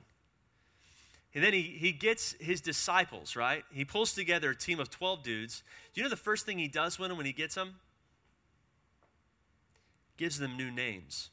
And 1.35 1.45
then 1.45 1.53
he, 1.53 1.63
he 1.63 1.93
gets 1.93 2.35
his 2.41 2.61
disciples, 2.61 3.37
right? 3.37 3.65
He 3.71 3.85
pulls 3.85 4.13
together 4.13 4.51
a 4.51 4.57
team 4.57 4.81
of 4.81 4.91
12 4.91 5.23
dudes. 5.23 5.63
Do 5.95 6.01
you 6.01 6.05
know 6.05 6.11
the 6.11 6.17
first 6.17 6.45
thing 6.45 6.59
he 6.59 6.69
does 6.69 6.99
when, 6.99 7.17
when 7.17 7.27
he 7.27 7.33
gets 7.33 7.55
them? 7.55 7.77
Gives 10.19 10.39
them 10.39 10.57
new 10.57 10.71
names. 10.71 11.31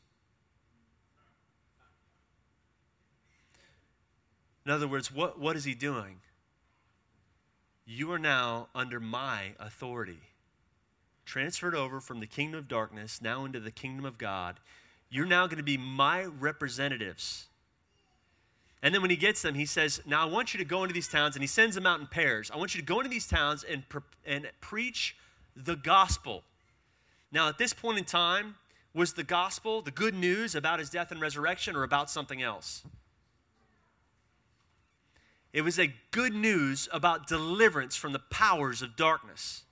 In 4.65 4.71
other 4.71 4.88
words, 4.88 5.12
what, 5.13 5.39
what 5.39 5.58
is 5.58 5.65
he 5.65 5.76
doing? 5.76 6.21
You 7.86 8.12
are 8.12 8.19
now 8.19 8.69
under 8.74 9.00
my 9.00 9.52
authority. 9.60 10.21
Transferred 11.26 11.76
over 11.76 12.00
from 12.00 12.19
the 12.19 12.28
kingdom 12.28 12.58
of 12.58 12.67
darkness 12.67 13.21
now 13.21 13.45
into 13.45 13.60
the 13.60 13.71
kingdom 13.71 14.06
of 14.06 14.17
God. 14.17 14.60
You're 15.10 15.26
now 15.26 15.45
going 15.45 15.58
to 15.58 15.63
be 15.63 15.78
my 15.78 16.24
representatives. 16.24 17.48
And 18.82 18.93
then 18.93 19.02
when 19.02 19.12
he 19.12 19.15
gets 19.15 19.41
them, 19.41 19.56
he 19.56 19.65
says, 19.65 20.02
Now 20.06 20.28
I 20.28 20.32
want 20.32 20.54
you 20.54 20.60
to 20.60 20.65
go 20.65 20.84
into 20.84 20.93
these 20.93 21.08
towns, 21.08 21.36
and 21.36 21.41
he 21.43 21.48
sends 21.48 21.76
them 21.76 21.86
out 21.86 22.00
in 22.00 22.08
pairs. 22.08 22.52
I 22.52 22.58
want 22.58 22.76
you 22.76 22.82
to 22.82 22.86
go 22.86 23.00
into 23.00 23.10
these 23.10 23.28
towns 23.28 23.63
and, 23.63 23.88
pre- 23.89 24.02
and 24.26 24.48
preach 24.62 25.15
the 25.56 25.76
gospel. 25.76 26.43
Now, 27.32 27.50
at 27.50 27.58
this 27.58 27.74
point 27.74 27.98
in 27.98 28.04
time, 28.04 28.56
was 28.95 29.13
the 29.13 29.23
gospel 29.23 29.81
the 29.81 29.91
good 29.91 30.15
news 30.15 30.55
about 30.55 30.79
his 30.79 30.89
death 30.89 31.12
and 31.12 31.21
resurrection 31.21 31.75
or 31.75 31.84
about 31.84 32.10
something 32.10 32.41
else? 32.41 32.84
It 35.53 35.62
was 35.62 35.77
a 35.77 35.93
good 36.12 36.34
news 36.34 36.89
about 36.91 37.27
deliverance 37.27 37.95
from 37.95 38.13
the 38.13 38.19
powers 38.19 38.81
of 38.81 38.95
darkness. 38.95 39.63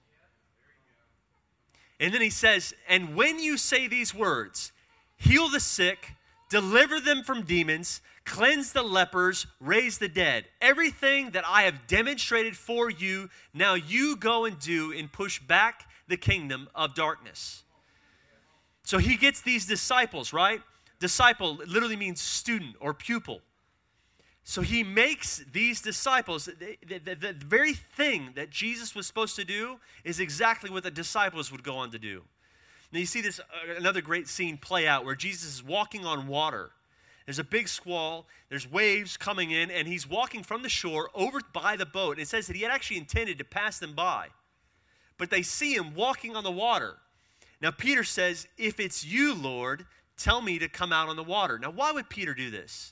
And 1.99 2.13
then 2.13 2.21
he 2.21 2.29
says, 2.29 2.73
And 2.88 3.15
when 3.15 3.39
you 3.39 3.57
say 3.57 3.88
these 3.88 4.13
words, 4.13 4.71
heal 5.17 5.49
the 5.49 5.59
sick, 5.59 6.13
deliver 6.49 6.99
them 6.99 7.23
from 7.23 7.43
demons, 7.43 8.01
cleanse 8.25 8.73
the 8.73 8.83
lepers, 8.83 9.45
raise 9.59 9.97
the 9.97 10.07
dead. 10.07 10.45
Everything 10.62 11.31
that 11.31 11.43
I 11.47 11.63
have 11.63 11.88
demonstrated 11.88 12.55
for 12.55 12.89
you, 12.89 13.29
now 13.53 13.73
you 13.73 14.15
go 14.15 14.45
and 14.45 14.59
do 14.59 14.91
and 14.91 15.12
push 15.12 15.39
back 15.39 15.89
the 16.07 16.17
kingdom 16.17 16.69
of 16.75 16.95
darkness. 16.95 17.62
So 18.84 18.98
he 18.98 19.15
gets 19.15 19.41
these 19.41 19.65
disciples, 19.65 20.34
right? 20.34 20.62
Disciple 21.00 21.56
literally 21.56 21.96
means 21.96 22.22
student 22.22 22.76
or 22.80 22.93
pupil. 22.93 23.41
So 24.46 24.62
he 24.62 24.84
makes 24.84 25.43
these 25.54 25.82
disciples, 25.82 26.46
the, 26.46 26.78
the, 26.86 27.15
the, 27.15 27.34
very 27.34 27.74
thing 27.74 28.32
that 28.36 28.50
Jesus 28.50 28.93
was 28.93 29.08
supposed 29.08 29.38
to 29.38 29.46
do 29.46 29.80
is 30.04 30.19
exactly 30.19 30.69
what 30.69 30.84
the 30.84 30.91
disciples 30.91 31.50
would 31.52 31.63
go 31.63 31.78
on 31.78 31.91
to 31.91 32.00
do. 32.00 32.24
Now 32.91 33.00
you 33.00 33.06
see 33.06 33.22
this, 33.22 33.39
uh, 33.39 33.74
another 33.78 34.02
great 34.02 34.28
scene 34.28 34.58
play 34.58 34.86
out 34.86 35.06
where 35.06 35.15
Jesus 35.15 35.56
is 35.56 35.63
walking 35.63 36.06
on 36.06 36.28
water. 36.28 36.72
There's 37.26 37.39
a 37.39 37.43
big 37.43 37.69
squall, 37.69 38.28
there's 38.50 38.69
waves 38.69 39.15
coming 39.15 39.52
in, 39.52 39.72
and 39.72 39.88
he's 39.88 40.08
walking 40.08 40.43
from 40.43 40.62
the 40.62 40.69
shore 40.69 41.10
over 41.15 41.39
by 41.54 41.78
the 41.78 41.86
boat. 41.86 42.17
And 42.17 42.22
It 42.22 42.28
says 42.28 42.48
that 42.48 42.56
he 42.58 42.63
had 42.63 42.72
actually 42.72 42.98
intended 42.98 43.38
to 43.38 43.46
pass 43.46 43.80
them 43.80 43.93
by. 43.93 44.28
But 45.17 45.30
they 45.30 45.41
see 45.41 45.74
him 45.74 45.96
walking 45.96 46.36
on 46.36 46.43
the 46.43 46.52
water. 46.52 46.98
Now 47.63 47.71
Peter 47.71 48.04
says, 48.04 48.45
If 48.58 48.82
it's 48.82 49.06
you, 49.06 49.34
Lord, 49.34 49.86
tell 50.17 50.41
me 50.41 50.60
to 50.60 50.67
come 50.67 50.91
out 50.91 51.08
on 51.08 51.15
the 51.15 51.23
water. 51.23 51.58
Now, 51.58 51.71
why 51.71 51.93
would 51.93 52.10
Peter 52.10 52.34
do 52.34 52.52
this? 52.52 52.91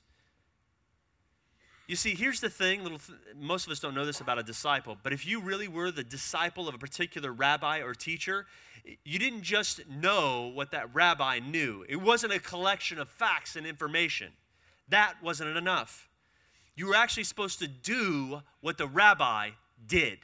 You 1.88 1.98
see, 1.98 2.16
here's 2.16 2.40
the 2.40 2.50
thing, 2.50 2.84
little 2.84 3.00
th- 3.00 3.20
most 3.36 3.66
of 3.66 3.72
us 3.74 3.82
don't 3.82 3.94
know 3.94 4.06
this 4.06 4.22
about 4.22 4.40
a 4.40 4.44
disciple, 4.44 4.98
but 5.04 5.12
if 5.12 5.28
you 5.28 5.42
really 5.42 5.68
were 5.68 5.92
the 5.92 6.06
disciple 6.06 6.70
of 6.70 6.76
a 6.76 6.78
particular 6.78 7.34
rabbi 7.34 7.80
or 7.80 7.94
teacher, 7.94 8.46
you 9.04 9.20
didn't 9.20 9.42
just 9.42 9.86
know 9.90 10.52
what 10.54 10.72
that 10.72 10.96
rabbi 10.96 11.40
knew. 11.40 11.84
It 11.90 11.98
wasn't 11.98 12.32
a 12.32 12.40
collection 12.40 12.98
of 12.98 13.10
facts 13.10 13.58
and 13.58 13.68
information. 13.68 14.32
That 14.88 15.16
wasn't 15.22 15.58
enough. 15.58 16.08
You 16.78 16.88
were 16.88 16.96
actually 16.96 17.26
supposed 17.26 17.60
to 17.60 17.68
do 17.68 18.42
what 18.62 18.78
the 18.78 18.88
rabbi 18.88 19.50
did. 19.86 20.20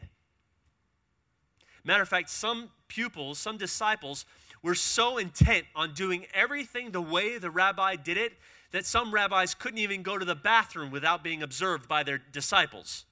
Matter 1.88 2.04
of 2.04 2.10
fact, 2.10 2.30
some 2.30 2.69
pupils, 2.89 3.39
some 3.39 3.56
disciples, 3.56 4.26
were 4.62 4.76
so 4.76 5.17
intent 5.17 5.65
on 5.73 5.93
doing 5.93 6.26
everything 6.34 6.91
the 6.91 7.02
way 7.02 7.38
the 7.38 7.50
rabbi 7.50 7.95
did 7.95 8.17
it 8.17 8.34
that 8.71 8.86
some 8.86 9.13
rabbis 9.13 9.54
couldn't 9.54 9.80
even 9.80 10.04
go 10.04 10.17
to 10.17 10.26
the 10.26 10.36
bathroom 10.36 10.91
without 10.91 11.23
being 11.23 11.41
observed 11.41 11.88
by 11.88 12.04
their 12.04 12.17
disciples. 12.17 13.06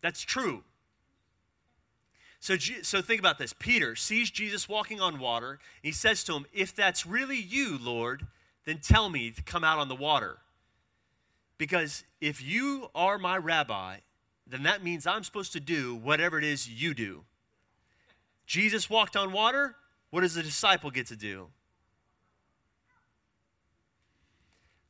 That's 0.00 0.22
true. 0.22 0.64
So, 2.40 2.56
so 2.56 3.02
think 3.02 3.20
about 3.20 3.38
this. 3.38 3.52
Peter 3.52 3.94
sees 3.94 4.30
Jesus 4.30 4.66
walking 4.66 4.98
on 4.98 5.18
water. 5.18 5.50
and 5.50 5.58
he 5.82 5.92
says 5.92 6.24
to 6.24 6.32
him, 6.34 6.46
If 6.54 6.74
that's 6.74 7.04
really 7.04 7.36
you, 7.36 7.76
Lord, 7.78 8.26
then 8.64 8.78
tell 8.78 9.10
me 9.10 9.30
to 9.30 9.42
come 9.42 9.62
out 9.62 9.78
on 9.78 9.88
the 9.88 9.94
water. 9.94 10.38
Because 11.58 12.02
if 12.18 12.42
you 12.42 12.88
are 12.94 13.18
my 13.18 13.36
rabbi, 13.36 13.98
then 14.50 14.64
that 14.64 14.82
means 14.82 15.06
I'm 15.06 15.24
supposed 15.24 15.52
to 15.52 15.60
do 15.60 15.94
whatever 15.94 16.38
it 16.38 16.44
is 16.44 16.68
you 16.68 16.94
do. 16.94 17.24
Jesus 18.46 18.90
walked 18.90 19.16
on 19.16 19.32
water. 19.32 19.76
What 20.10 20.22
does 20.22 20.34
the 20.34 20.42
disciple 20.42 20.90
get 20.90 21.06
to 21.06 21.16
do? 21.16 21.48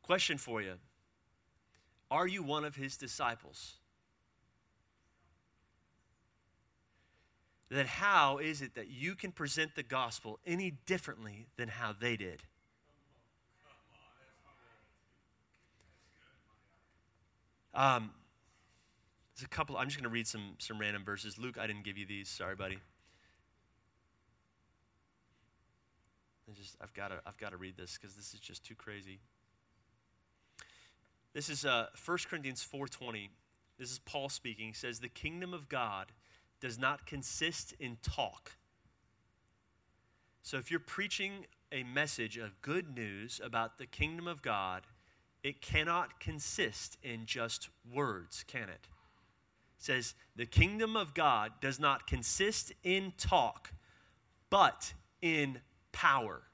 Question 0.03 0.39
for 0.39 0.63
you 0.63 0.75
Are 2.11 2.27
you 2.27 2.43
one 2.43 2.65
of 2.65 2.75
his 2.75 2.97
disciples? 2.97 3.75
Then, 7.69 7.87
how 7.87 8.39
is 8.39 8.63
it 8.63 8.75
that 8.75 8.91
you 8.91 9.15
can 9.15 9.31
present 9.31 9.77
the 9.77 9.85
gospel 9.85 10.41
any 10.45 10.73
differently 10.87 11.47
than 11.57 11.69
how 11.69 11.95
they 11.99 12.17
did? 12.17 12.43
Um, 17.73 18.11
there's 19.41 19.47
a 19.47 19.49
couple. 19.49 19.79
I'm 19.79 19.87
just 19.87 19.97
going 19.97 20.09
to 20.09 20.13
read 20.13 20.27
some 20.27 20.55
some 20.59 20.79
random 20.79 21.03
verses. 21.03 21.39
Luke, 21.39 21.57
I 21.59 21.67
didn't 21.67 21.85
give 21.85 21.97
you 21.97 22.05
these. 22.05 22.29
Sorry, 22.29 22.55
buddy. 22.55 22.79
I 26.49 26.53
just 26.53 26.77
I've 26.81 26.93
got 26.93 27.09
to 27.09 27.21
I've 27.25 27.39
got 27.39 27.53
to 27.53 27.57
read 27.57 27.77
this 27.77 27.99
because 27.99 28.17
this 28.17 28.35
is 28.35 28.41
just 28.41 28.65
too 28.65 28.75
crazy. 28.75 29.21
This 31.33 31.49
is 31.49 31.65
uh, 31.65 31.87
1 32.05 32.19
Corinthians 32.29 32.67
4:20. 32.71 33.29
This 33.79 33.91
is 33.91 33.99
Paul 34.01 34.29
speaking. 34.29 34.67
He 34.67 34.73
says, 34.75 35.01
"The 35.01 35.09
kingdom 35.09 35.55
of 35.55 35.71
God 35.71 36.13
does 36.61 36.79
not 36.79 37.07
consist 37.07 37.73
in 37.81 37.97
talk." 38.03 38.57
So 40.43 40.59
if 40.59 40.71
you're 40.71 40.81
preaching 40.81 41.47
a 41.73 41.83
message 41.83 42.37
of 42.37 42.61
good 42.61 42.95
news 42.95 43.41
about 43.43 43.79
the 43.79 43.87
kingdom 43.87 44.27
of 44.27 44.43
God, 44.43 44.83
it 45.43 45.63
cannot 45.63 46.21
consist 46.21 46.99
in 47.03 47.25
just 47.25 47.71
words, 47.91 48.45
can 48.47 48.69
it? 48.69 48.89
Says, 49.81 50.15
"The 50.37 50.47
kingdom 50.47 50.97
of 50.97 51.15
God 51.15 51.61
does 51.61 51.81
not 51.81 52.07
consist 52.07 52.73
in 52.85 53.13
talk, 53.19 53.73
but 54.49 54.95
in 55.21 55.61
power." 55.91 56.45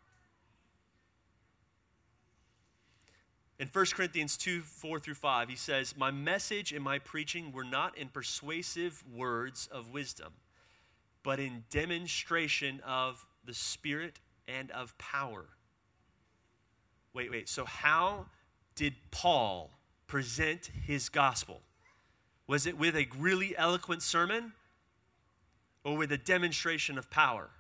In 3.58 3.68
1 3.68 3.86
Corinthians 3.94 4.36
2 4.36 4.60
4 4.60 5.00
through 5.00 5.14
5, 5.14 5.48
he 5.48 5.56
says, 5.56 5.96
My 5.96 6.10
message 6.10 6.72
and 6.72 6.84
my 6.84 6.98
preaching 6.98 7.52
were 7.52 7.64
not 7.64 7.96
in 7.96 8.08
persuasive 8.08 9.02
words 9.10 9.66
of 9.72 9.90
wisdom, 9.90 10.34
but 11.22 11.40
in 11.40 11.64
demonstration 11.70 12.80
of 12.80 13.26
the 13.44 13.54
Spirit 13.54 14.20
and 14.46 14.70
of 14.72 14.96
power. 14.98 15.46
Wait, 17.14 17.30
wait. 17.30 17.48
So, 17.48 17.64
how 17.64 18.26
did 18.74 18.94
Paul 19.10 19.70
present 20.06 20.70
his 20.84 21.08
gospel? 21.08 21.62
Was 22.46 22.66
it 22.66 22.78
with 22.78 22.96
a 22.96 23.08
really 23.18 23.56
eloquent 23.56 24.02
sermon 24.02 24.52
or 25.84 25.96
with 25.96 26.12
a 26.12 26.18
demonstration 26.18 26.98
of 26.98 27.10
power? 27.10 27.50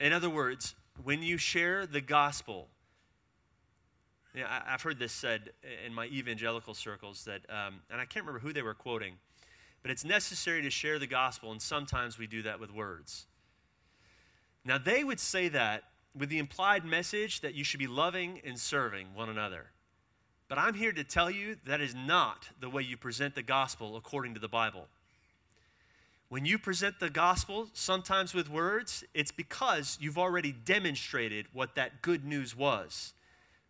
In 0.00 0.12
other 0.12 0.30
words, 0.30 0.74
when 1.02 1.22
you 1.22 1.36
share 1.36 1.86
the 1.86 2.00
gospel, 2.00 2.68
you 4.34 4.42
know, 4.42 4.46
I, 4.48 4.70
have 4.70 4.82
heard 4.82 4.98
this 5.00 5.12
said 5.12 5.50
in 5.84 5.92
my 5.92 6.06
evangelical 6.06 6.74
circles 6.74 7.24
that, 7.24 7.40
um, 7.50 7.80
and 7.90 8.00
I 8.00 8.04
can't 8.04 8.24
remember 8.24 8.46
who 8.46 8.52
they 8.52 8.62
were 8.62 8.74
quoting, 8.74 9.14
but 9.82 9.90
it's 9.90 10.04
necessary 10.04 10.62
to 10.62 10.70
share 10.70 11.00
the 11.00 11.06
gospel, 11.06 11.50
and 11.50 11.60
sometimes 11.60 12.18
we 12.18 12.28
do 12.28 12.42
that 12.42 12.60
with 12.60 12.70
words. 12.70 13.26
Now, 14.64 14.78
they 14.78 15.02
would 15.02 15.18
say 15.18 15.48
that 15.48 15.84
with 16.14 16.28
the 16.28 16.38
implied 16.38 16.84
message 16.84 17.40
that 17.40 17.54
you 17.54 17.64
should 17.64 17.80
be 17.80 17.86
loving 17.86 18.40
and 18.44 18.58
serving 18.58 19.14
one 19.14 19.28
another. 19.28 19.70
But 20.48 20.58
I'm 20.58 20.74
here 20.74 20.92
to 20.92 21.04
tell 21.04 21.30
you 21.30 21.56
that 21.66 21.80
is 21.80 21.94
not 21.94 22.48
the 22.60 22.70
way 22.70 22.82
you 22.82 22.96
present 22.96 23.34
the 23.34 23.42
gospel 23.42 23.96
according 23.96 24.34
to 24.34 24.40
the 24.40 24.48
Bible. 24.48 24.86
When 26.30 26.44
you 26.44 26.58
present 26.58 27.00
the 27.00 27.10
gospel, 27.10 27.68
sometimes 27.72 28.34
with 28.34 28.50
words, 28.50 29.04
it's 29.14 29.30
because 29.30 29.98
you've 30.00 30.18
already 30.18 30.52
demonstrated 30.52 31.46
what 31.52 31.74
that 31.74 32.02
good 32.02 32.24
news 32.24 32.56
was. 32.56 33.14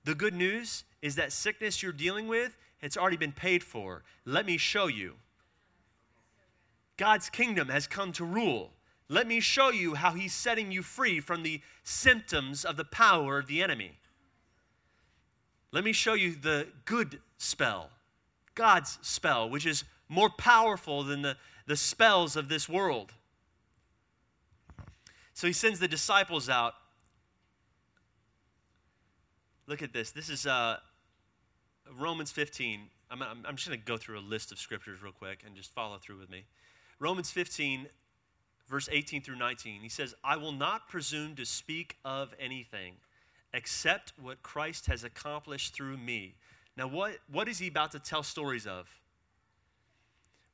The 0.04 0.14
good 0.14 0.34
news 0.34 0.84
is 1.02 1.16
that 1.16 1.32
sickness 1.32 1.82
you're 1.82 1.92
dealing 1.92 2.28
with, 2.28 2.56
it's 2.80 2.96
already 2.96 3.16
been 3.16 3.32
paid 3.32 3.62
for. 3.62 4.02
Let 4.24 4.46
me 4.46 4.56
show 4.56 4.86
you. 4.86 5.14
God's 6.96 7.28
kingdom 7.28 7.68
has 7.68 7.86
come 7.86 8.12
to 8.12 8.24
rule. 8.24 8.70
Let 9.08 9.26
me 9.26 9.40
show 9.40 9.70
you 9.70 9.94
how 9.94 10.12
he's 10.12 10.32
setting 10.32 10.72
you 10.72 10.82
free 10.82 11.20
from 11.20 11.42
the 11.42 11.60
symptoms 11.82 12.64
of 12.64 12.76
the 12.76 12.84
power 12.84 13.38
of 13.38 13.46
the 13.46 13.62
enemy. 13.62 13.97
Let 15.72 15.84
me 15.84 15.92
show 15.92 16.14
you 16.14 16.34
the 16.34 16.68
good 16.84 17.20
spell, 17.36 17.90
God's 18.54 18.98
spell, 19.02 19.48
which 19.50 19.66
is 19.66 19.84
more 20.08 20.30
powerful 20.30 21.02
than 21.04 21.22
the 21.22 21.36
the 21.68 21.76
spells 21.76 22.34
of 22.34 22.48
this 22.48 22.68
world. 22.68 23.12
So 25.34 25.46
he 25.46 25.52
sends 25.52 25.78
the 25.78 25.86
disciples 25.86 26.48
out. 26.48 26.74
Look 29.66 29.82
at 29.82 29.92
this. 29.92 30.10
This 30.10 30.30
is 30.30 30.46
uh, 30.46 30.78
Romans 31.96 32.32
15. 32.32 32.88
I'm, 33.10 33.22
I'm, 33.22 33.44
I'm 33.46 33.56
just 33.56 33.68
going 33.68 33.78
to 33.78 33.84
go 33.84 33.98
through 33.98 34.18
a 34.18 34.20
list 34.20 34.50
of 34.50 34.58
scriptures 34.58 35.02
real 35.02 35.12
quick 35.12 35.42
and 35.46 35.54
just 35.54 35.70
follow 35.70 35.98
through 35.98 36.18
with 36.18 36.30
me. 36.30 36.44
Romans 36.98 37.30
15, 37.30 37.86
verse 38.66 38.88
18 38.90 39.22
through 39.22 39.36
19. 39.36 39.82
He 39.82 39.90
says, 39.90 40.14
I 40.24 40.38
will 40.38 40.52
not 40.52 40.88
presume 40.88 41.36
to 41.36 41.44
speak 41.44 41.98
of 42.02 42.34
anything 42.40 42.94
except 43.52 44.12
what 44.20 44.42
Christ 44.42 44.86
has 44.86 45.04
accomplished 45.04 45.74
through 45.74 45.96
me. 45.96 46.34
Now, 46.76 46.86
what, 46.86 47.18
what 47.30 47.48
is 47.48 47.58
he 47.58 47.68
about 47.68 47.92
to 47.92 47.98
tell 47.98 48.22
stories 48.22 48.66
of? 48.66 48.88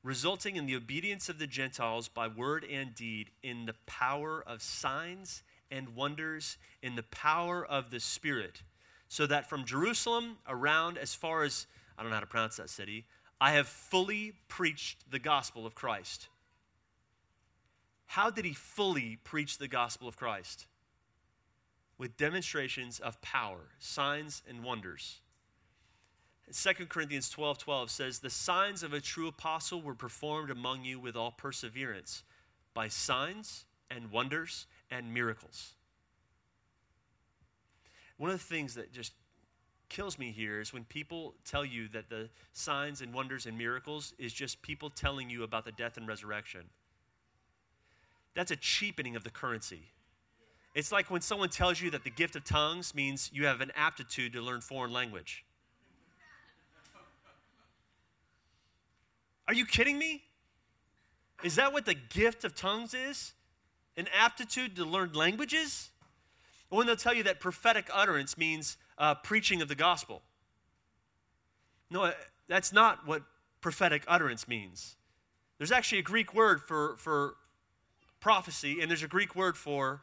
resulting 0.04 0.56
in 0.56 0.66
the 0.66 0.76
obedience 0.76 1.28
of 1.28 1.38
the 1.38 1.46
Gentiles 1.46 2.08
by 2.08 2.28
word 2.28 2.64
and 2.70 2.94
deed 2.94 3.30
in 3.42 3.64
the 3.64 3.74
power 3.86 4.44
of 4.46 4.62
signs 4.62 5.42
and 5.70 5.96
wonders, 5.96 6.58
in 6.82 6.94
the 6.94 7.02
power 7.04 7.64
of 7.64 7.90
the 7.90 7.98
Spirit, 7.98 8.62
so 9.08 9.26
that 9.26 9.48
from 9.48 9.64
Jerusalem 9.64 10.36
around 10.46 10.98
as 10.98 11.14
far 11.14 11.42
as, 11.42 11.66
I 11.98 12.02
don't 12.02 12.10
know 12.10 12.16
how 12.16 12.20
to 12.20 12.26
pronounce 12.26 12.58
that 12.58 12.70
city, 12.70 13.06
I 13.40 13.52
have 13.52 13.66
fully 13.66 14.34
preached 14.46 15.10
the 15.10 15.18
gospel 15.18 15.66
of 15.66 15.74
Christ. 15.74 16.28
How 18.06 18.30
did 18.30 18.44
he 18.44 18.52
fully 18.52 19.18
preach 19.24 19.58
the 19.58 19.68
gospel 19.68 20.06
of 20.06 20.16
Christ? 20.16 20.66
With 21.96 22.16
demonstrations 22.16 22.98
of 22.98 23.20
power, 23.22 23.70
signs, 23.78 24.42
and 24.48 24.64
wonders. 24.64 25.20
2 26.52 26.86
Corinthians 26.86 27.30
12 27.30 27.58
12 27.58 27.90
says, 27.90 28.18
The 28.18 28.30
signs 28.30 28.82
of 28.82 28.92
a 28.92 29.00
true 29.00 29.28
apostle 29.28 29.80
were 29.80 29.94
performed 29.94 30.50
among 30.50 30.84
you 30.84 30.98
with 30.98 31.16
all 31.16 31.30
perseverance 31.30 32.22
by 32.74 32.88
signs 32.88 33.64
and 33.90 34.10
wonders 34.10 34.66
and 34.90 35.14
miracles. 35.14 35.74
One 38.16 38.30
of 38.30 38.38
the 38.38 38.44
things 38.44 38.74
that 38.74 38.92
just 38.92 39.12
kills 39.88 40.18
me 40.18 40.32
here 40.32 40.60
is 40.60 40.72
when 40.72 40.84
people 40.84 41.34
tell 41.44 41.64
you 41.64 41.88
that 41.88 42.10
the 42.10 42.28
signs 42.52 43.00
and 43.00 43.14
wonders 43.14 43.46
and 43.46 43.56
miracles 43.56 44.12
is 44.18 44.32
just 44.32 44.62
people 44.62 44.90
telling 44.90 45.30
you 45.30 45.42
about 45.42 45.64
the 45.64 45.72
death 45.72 45.96
and 45.96 46.06
resurrection. 46.06 46.62
That's 48.34 48.50
a 48.50 48.56
cheapening 48.56 49.16
of 49.16 49.24
the 49.24 49.30
currency. 49.30 49.92
It's 50.74 50.90
like 50.90 51.10
when 51.10 51.20
someone 51.20 51.50
tells 51.50 51.80
you 51.80 51.90
that 51.92 52.02
the 52.02 52.10
gift 52.10 52.34
of 52.34 52.44
tongues 52.44 52.94
means 52.94 53.30
you 53.32 53.46
have 53.46 53.60
an 53.60 53.70
aptitude 53.76 54.32
to 54.32 54.40
learn 54.40 54.60
foreign 54.60 54.92
language. 54.92 55.44
Are 59.46 59.54
you 59.54 59.66
kidding 59.66 59.98
me? 59.98 60.22
Is 61.44 61.56
that 61.56 61.72
what 61.72 61.84
the 61.84 61.94
gift 61.94 62.44
of 62.44 62.56
tongues 62.56 62.94
is? 62.94 63.34
An 63.96 64.08
aptitude 64.18 64.74
to 64.76 64.84
learn 64.84 65.12
languages? 65.12 65.90
Or 66.70 66.78
when 66.78 66.86
they'll 66.86 66.96
tell 66.96 67.14
you 67.14 67.22
that 67.24 67.38
prophetic 67.38 67.88
utterance 67.92 68.36
means 68.36 68.76
uh, 68.98 69.14
preaching 69.14 69.62
of 69.62 69.68
the 69.68 69.74
gospel. 69.74 70.22
No, 71.90 72.04
uh, 72.04 72.12
that's 72.48 72.72
not 72.72 73.06
what 73.06 73.22
prophetic 73.60 74.02
utterance 74.08 74.48
means. 74.48 74.96
There's 75.58 75.70
actually 75.70 75.98
a 75.98 76.02
Greek 76.02 76.34
word 76.34 76.62
for, 76.62 76.96
for 76.96 77.36
prophecy, 78.18 78.80
and 78.80 78.90
there's 78.90 79.02
a 79.02 79.08
Greek 79.08 79.36
word 79.36 79.56
for 79.56 80.02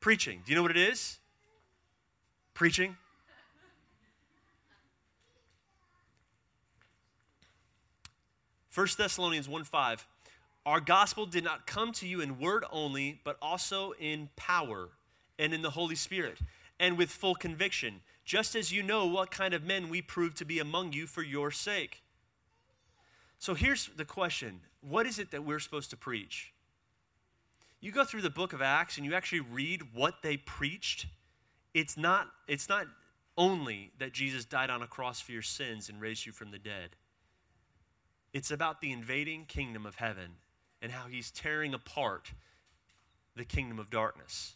Preaching. 0.00 0.42
Do 0.44 0.50
you 0.50 0.56
know 0.56 0.62
what 0.62 0.70
it 0.70 0.78
is? 0.78 1.18
Preaching. 2.54 2.96
First 8.70 8.96
Thessalonians 8.96 9.48
1 9.48 9.64
5. 9.64 10.06
Our 10.64 10.80
gospel 10.80 11.26
did 11.26 11.44
not 11.44 11.66
come 11.66 11.92
to 11.92 12.06
you 12.06 12.20
in 12.20 12.38
word 12.38 12.64
only, 12.70 13.20
but 13.24 13.36
also 13.42 13.92
in 13.98 14.28
power 14.36 14.88
and 15.38 15.52
in 15.52 15.62
the 15.62 15.70
Holy 15.70 15.94
Spirit 15.94 16.38
and 16.78 16.96
with 16.96 17.10
full 17.10 17.34
conviction, 17.34 18.00
just 18.24 18.54
as 18.54 18.72
you 18.72 18.82
know 18.82 19.06
what 19.06 19.30
kind 19.30 19.52
of 19.52 19.64
men 19.64 19.88
we 19.88 20.00
proved 20.00 20.36
to 20.38 20.44
be 20.44 20.58
among 20.58 20.92
you 20.92 21.06
for 21.06 21.22
your 21.22 21.50
sake. 21.50 22.02
So 23.38 23.54
here's 23.54 23.90
the 23.96 24.04
question 24.04 24.60
What 24.80 25.06
is 25.06 25.18
it 25.18 25.30
that 25.30 25.44
we're 25.44 25.60
supposed 25.60 25.90
to 25.90 25.96
preach? 25.96 26.52
You 27.80 27.92
go 27.92 28.04
through 28.04 28.22
the 28.22 28.30
book 28.30 28.52
of 28.52 28.60
Acts 28.60 28.96
and 28.96 29.06
you 29.06 29.14
actually 29.14 29.40
read 29.40 29.94
what 29.94 30.16
they 30.22 30.36
preached. 30.36 31.06
It's 31.72 31.96
not, 31.96 32.28
it's 32.46 32.68
not 32.68 32.86
only 33.38 33.92
that 33.98 34.12
Jesus 34.12 34.44
died 34.44 34.70
on 34.70 34.82
a 34.82 34.86
cross 34.86 35.20
for 35.20 35.32
your 35.32 35.42
sins 35.42 35.88
and 35.88 36.00
raised 36.00 36.26
you 36.26 36.32
from 36.32 36.50
the 36.50 36.58
dead. 36.58 36.90
It's 38.32 38.50
about 38.50 38.80
the 38.80 38.92
invading 38.92 39.46
kingdom 39.46 39.86
of 39.86 39.96
heaven 39.96 40.32
and 40.82 40.92
how 40.92 41.06
he's 41.08 41.30
tearing 41.30 41.74
apart 41.74 42.32
the 43.34 43.44
kingdom 43.44 43.78
of 43.78 43.90
darkness. 43.90 44.54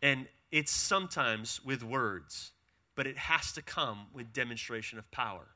And 0.00 0.26
it's 0.50 0.72
sometimes 0.72 1.60
with 1.64 1.82
words, 1.82 2.52
but 2.94 3.06
it 3.06 3.18
has 3.18 3.52
to 3.52 3.62
come 3.62 4.06
with 4.12 4.32
demonstration 4.32 4.98
of 4.98 5.10
power. 5.10 5.46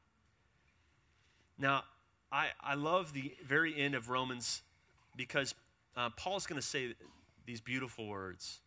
Now, 1.59 1.85
I, 2.31 2.49
I 2.61 2.75
love 2.75 3.13
the 3.13 3.35
very 3.45 3.77
end 3.77 3.95
of 3.95 4.11
Romans 4.11 4.63
because 5.17 5.55
uh, 5.99 6.11
Paul's 6.17 6.47
going 6.47 6.61
to 6.61 6.67
say 6.67 6.95
these 7.45 7.61
beautiful 7.61 8.07
words 8.07 8.61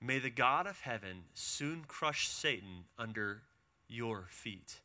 May 0.00 0.18
the 0.18 0.30
God 0.30 0.66
of 0.66 0.82
heaven 0.82 1.22
soon 1.32 1.84
crush 1.88 2.28
Satan 2.28 2.84
under 2.98 3.40
your 3.88 4.26
feet. 4.28 4.80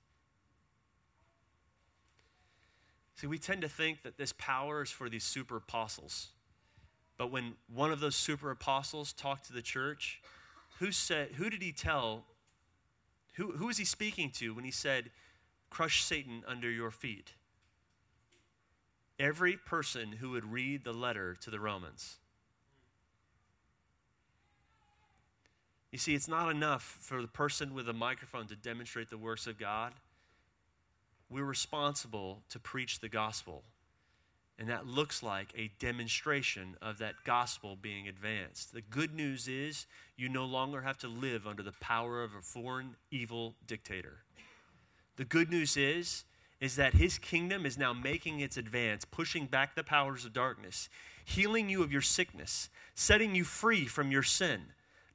See, 3.16 3.28
we 3.28 3.38
tend 3.38 3.64
to 3.64 3.68
think 3.68 4.04
that 4.04 4.18
this 4.18 4.34
power 4.38 4.82
is 4.82 4.92
for 4.92 5.10
these 5.10 5.26
super 5.26 5.58
apostles. 5.58 6.30
But 7.18 7.32
when 7.32 7.56
one 7.68 7.92
of 7.92 8.00
those 8.00 8.16
super 8.16 8.50
apostles 8.50 9.12
talked 9.12 9.48
to 9.48 9.54
the 9.54 9.62
church, 9.62 10.22
who 10.80 10.94
said, 10.94 11.32
who 11.36 11.50
did 11.50 11.62
he 11.62 11.74
tell? 11.74 12.24
Who, 13.34 13.52
who 13.52 13.68
was 13.68 13.78
he 13.78 13.84
speaking 13.84 14.32
to 14.36 14.54
when 14.54 14.64
he 14.64 14.72
said, 14.72 15.12
crush 15.70 16.02
Satan 16.02 16.44
under 16.48 16.72
your 16.72 16.92
feet? 16.92 17.34
Every 19.20 19.58
person 19.58 20.14
who 20.14 20.32
would 20.32 20.46
read 20.46 20.84
the 20.84 20.94
letter 20.94 21.36
to 21.42 21.50
the 21.50 21.60
Romans. 21.60 22.18
You 25.92 25.98
see, 25.98 26.16
it's 26.16 26.28
not 26.28 26.50
enough 26.50 26.98
for 27.02 27.22
the 27.22 27.28
person 27.28 27.74
with 27.74 27.90
a 27.90 27.94
microphone 27.94 28.48
to 28.48 28.56
demonstrate 28.56 29.10
the 29.10 29.18
works 29.18 29.48
of 29.48 29.58
God. 29.58 29.94
We're 31.30 31.44
responsible 31.44 32.44
to 32.50 32.60
preach 32.60 33.00
the 33.00 33.10
gospel. 33.10 33.64
And 34.60 34.70
that 34.70 34.86
looks 34.86 35.24
like 35.24 35.54
a 35.56 35.72
demonstration 35.80 36.76
of 36.82 36.98
that 36.98 37.16
gospel 37.24 37.78
being 37.82 38.08
advanced. 38.08 38.74
The 38.74 38.82
good 38.82 39.14
news 39.14 39.48
is 39.48 39.86
you 40.18 40.28
no 40.28 40.46
longer 40.46 40.82
have 40.82 40.98
to 41.00 41.08
live 41.08 41.48
under 41.48 41.64
the 41.64 41.72
power 41.80 42.22
of 42.24 42.36
a 42.36 42.42
foreign 42.42 42.96
evil 43.10 43.56
dictator. 43.66 44.18
The 45.16 45.26
good 45.26 45.50
news 45.50 45.78
is 45.78 46.26
is 46.62 46.76
that 46.76 46.94
his 46.94 47.18
kingdom 47.18 47.66
is 47.66 47.78
now 47.78 47.94
making 47.94 48.40
its 48.40 48.58
advance, 48.58 49.06
pushing 49.06 49.46
back 49.46 49.76
the 49.76 49.84
powers 49.84 50.26
of 50.26 50.34
darkness, 50.34 50.90
healing 51.24 51.70
you 51.70 51.82
of 51.84 51.92
your 51.92 52.02
sickness, 52.02 52.70
setting 52.96 53.34
you 53.34 53.44
free 53.44 53.86
from 53.86 54.12
your 54.12 54.24
sin. 54.24 54.62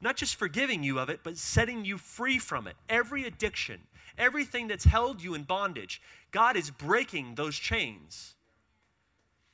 Not 0.01 0.17
just 0.17 0.37
forgiving 0.37 0.83
you 0.83 0.99
of 0.99 1.09
it, 1.09 1.21
but 1.23 1.37
setting 1.37 1.85
you 1.85 1.99
free 1.99 2.39
from 2.39 2.67
it. 2.67 2.77
Every 2.89 3.25
addiction, 3.25 3.81
everything 4.17 4.69
that's 4.69 4.85
held 4.85 5.23
you 5.23 5.35
in 5.35 5.43
bondage, 5.43 6.01
God 6.31 6.57
is 6.57 6.71
breaking 6.71 7.35
those 7.35 7.57
chains. 7.57 8.35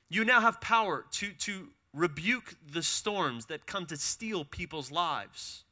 You 0.09 0.25
now 0.25 0.41
have 0.41 0.61
power 0.61 1.05
to, 1.13 1.33
to 1.33 1.69
rebuke 1.93 2.55
the 2.73 2.83
storms 2.83 3.47
that 3.47 3.67
come 3.67 3.87
to 3.87 3.97
steal 3.97 4.45
people's 4.45 4.91
lives. 4.91 5.65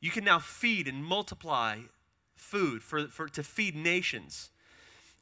You 0.00 0.10
can 0.10 0.24
now 0.24 0.38
feed 0.38 0.86
and 0.86 1.04
multiply 1.04 1.78
food 2.34 2.82
for, 2.82 3.06
for, 3.08 3.28
to 3.28 3.42
feed 3.42 3.74
nations. 3.76 4.50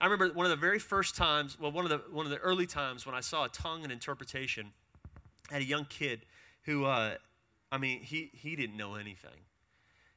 I 0.00 0.06
remember 0.06 0.34
one 0.34 0.46
of 0.46 0.50
the 0.50 0.56
very 0.56 0.78
first 0.78 1.14
times, 1.14 1.58
well, 1.58 1.70
one 1.70 1.84
of 1.84 1.90
the, 1.90 2.02
one 2.10 2.26
of 2.26 2.30
the 2.30 2.38
early 2.38 2.66
times 2.66 3.06
when 3.06 3.14
I 3.14 3.20
saw 3.20 3.44
a 3.44 3.48
tongue 3.48 3.84
and 3.84 3.92
interpretation, 3.92 4.72
I 5.50 5.54
had 5.54 5.62
a 5.62 5.66
young 5.66 5.84
kid 5.84 6.22
who, 6.62 6.84
uh, 6.84 7.14
I 7.70 7.78
mean, 7.78 8.00
he, 8.00 8.30
he 8.32 8.56
didn't 8.56 8.76
know 8.76 8.94
anything. 8.94 9.30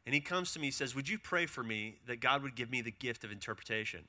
And 0.06 0.14
he 0.14 0.22
comes 0.22 0.54
to 0.54 0.60
me, 0.60 0.68
he 0.68 0.72
says, 0.72 0.96
Would 0.96 1.10
you 1.10 1.18
pray 1.18 1.46
for 1.46 1.64
me 1.64 1.96
that 2.08 2.20
God 2.20 2.44
would 2.44 2.56
give 2.56 2.70
me 2.70 2.82
the 2.82 2.92
gift 2.92 3.24
of 3.24 3.32
interpretation? 3.32 4.02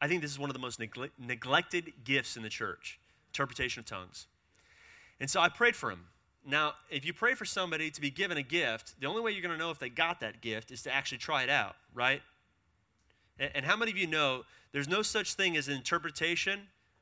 I 0.00 0.08
think 0.08 0.22
this 0.22 0.30
is 0.30 0.38
one 0.38 0.50
of 0.50 0.54
the 0.54 0.60
most 0.60 0.78
negle- 0.78 1.10
neglected 1.18 1.92
gifts 2.04 2.36
in 2.36 2.42
the 2.42 2.48
church 2.48 2.98
interpretation 3.30 3.80
of 3.80 3.86
tongues. 3.86 4.26
And 5.20 5.28
so 5.28 5.40
I 5.40 5.48
prayed 5.48 5.76
for 5.76 5.90
him. 5.90 6.06
Now, 6.46 6.74
if 6.90 7.04
you 7.04 7.12
pray 7.12 7.34
for 7.34 7.44
somebody 7.44 7.90
to 7.90 8.00
be 8.00 8.10
given 8.10 8.36
a 8.36 8.42
gift, 8.42 8.94
the 9.00 9.06
only 9.06 9.20
way 9.20 9.32
you're 9.32 9.42
going 9.42 9.56
to 9.56 9.58
know 9.58 9.70
if 9.70 9.78
they 9.78 9.90
got 9.90 10.20
that 10.20 10.40
gift 10.40 10.70
is 10.70 10.82
to 10.82 10.94
actually 10.94 11.18
try 11.18 11.42
it 11.42 11.50
out, 11.50 11.76
right? 11.94 12.22
And, 13.38 13.50
and 13.56 13.64
how 13.66 13.76
many 13.76 13.90
of 13.90 13.98
you 13.98 14.06
know 14.06 14.44
there's 14.72 14.88
no 14.88 15.02
such 15.02 15.34
thing 15.34 15.56
as 15.56 15.68
interpretation 15.68 16.60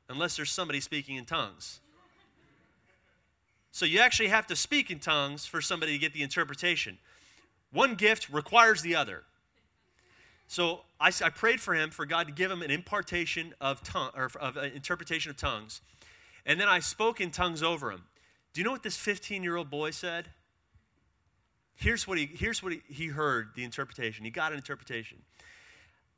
unless 0.09 0.35
there's 0.35 0.51
somebody 0.51 0.79
speaking 0.79 1.15
in 1.15 1.25
tongues? 1.25 1.79
So 3.71 3.85
you 3.85 3.99
actually 3.99 4.29
have 4.29 4.47
to 4.47 4.55
speak 4.55 4.89
in 4.89 4.99
tongues 4.99 5.45
for 5.45 5.61
somebody 5.61 5.91
to 5.91 5.97
get 5.99 6.13
the 6.13 6.23
interpretation. 6.23 6.97
One 7.71 7.95
gift 7.95 8.29
requires 8.29 8.81
the 8.81 8.95
other. 8.95 9.23
So 10.47 10.81
I, 10.99 11.11
I 11.23 11.29
prayed 11.29 11.59
for 11.59 11.73
him 11.73 11.91
for 11.91 12.05
God 12.05 12.27
to 12.27 12.33
give 12.33 12.49
him 12.49 12.61
an 12.61 12.71
impartation 12.71 13.53
of 13.59 13.83
tongue 13.83 14.11
or 14.15 14.31
of 14.39 14.57
an 14.57 14.71
uh, 14.71 14.75
interpretation 14.75 15.29
of 15.29 15.37
tongues, 15.37 15.81
and 16.45 16.59
then 16.59 16.69
I 16.69 16.79
spoke 16.79 17.19
in 17.19 17.31
tongues 17.31 17.61
over 17.61 17.91
him. 17.91 18.03
Do 18.57 18.61
you 18.61 18.65
know 18.65 18.71
what 18.71 18.81
this 18.81 18.97
15 18.97 19.43
year 19.43 19.55
old 19.55 19.69
boy 19.69 19.91
said? 19.91 20.29
Here's 21.75 22.07
what 22.07 22.17
he 22.17 22.25
here's 22.25 22.63
what 22.63 22.73
he, 22.73 22.81
he 22.87 23.05
heard 23.05 23.49
the 23.53 23.63
interpretation. 23.63 24.25
He 24.25 24.31
got 24.31 24.51
an 24.51 24.57
interpretation. 24.57 25.19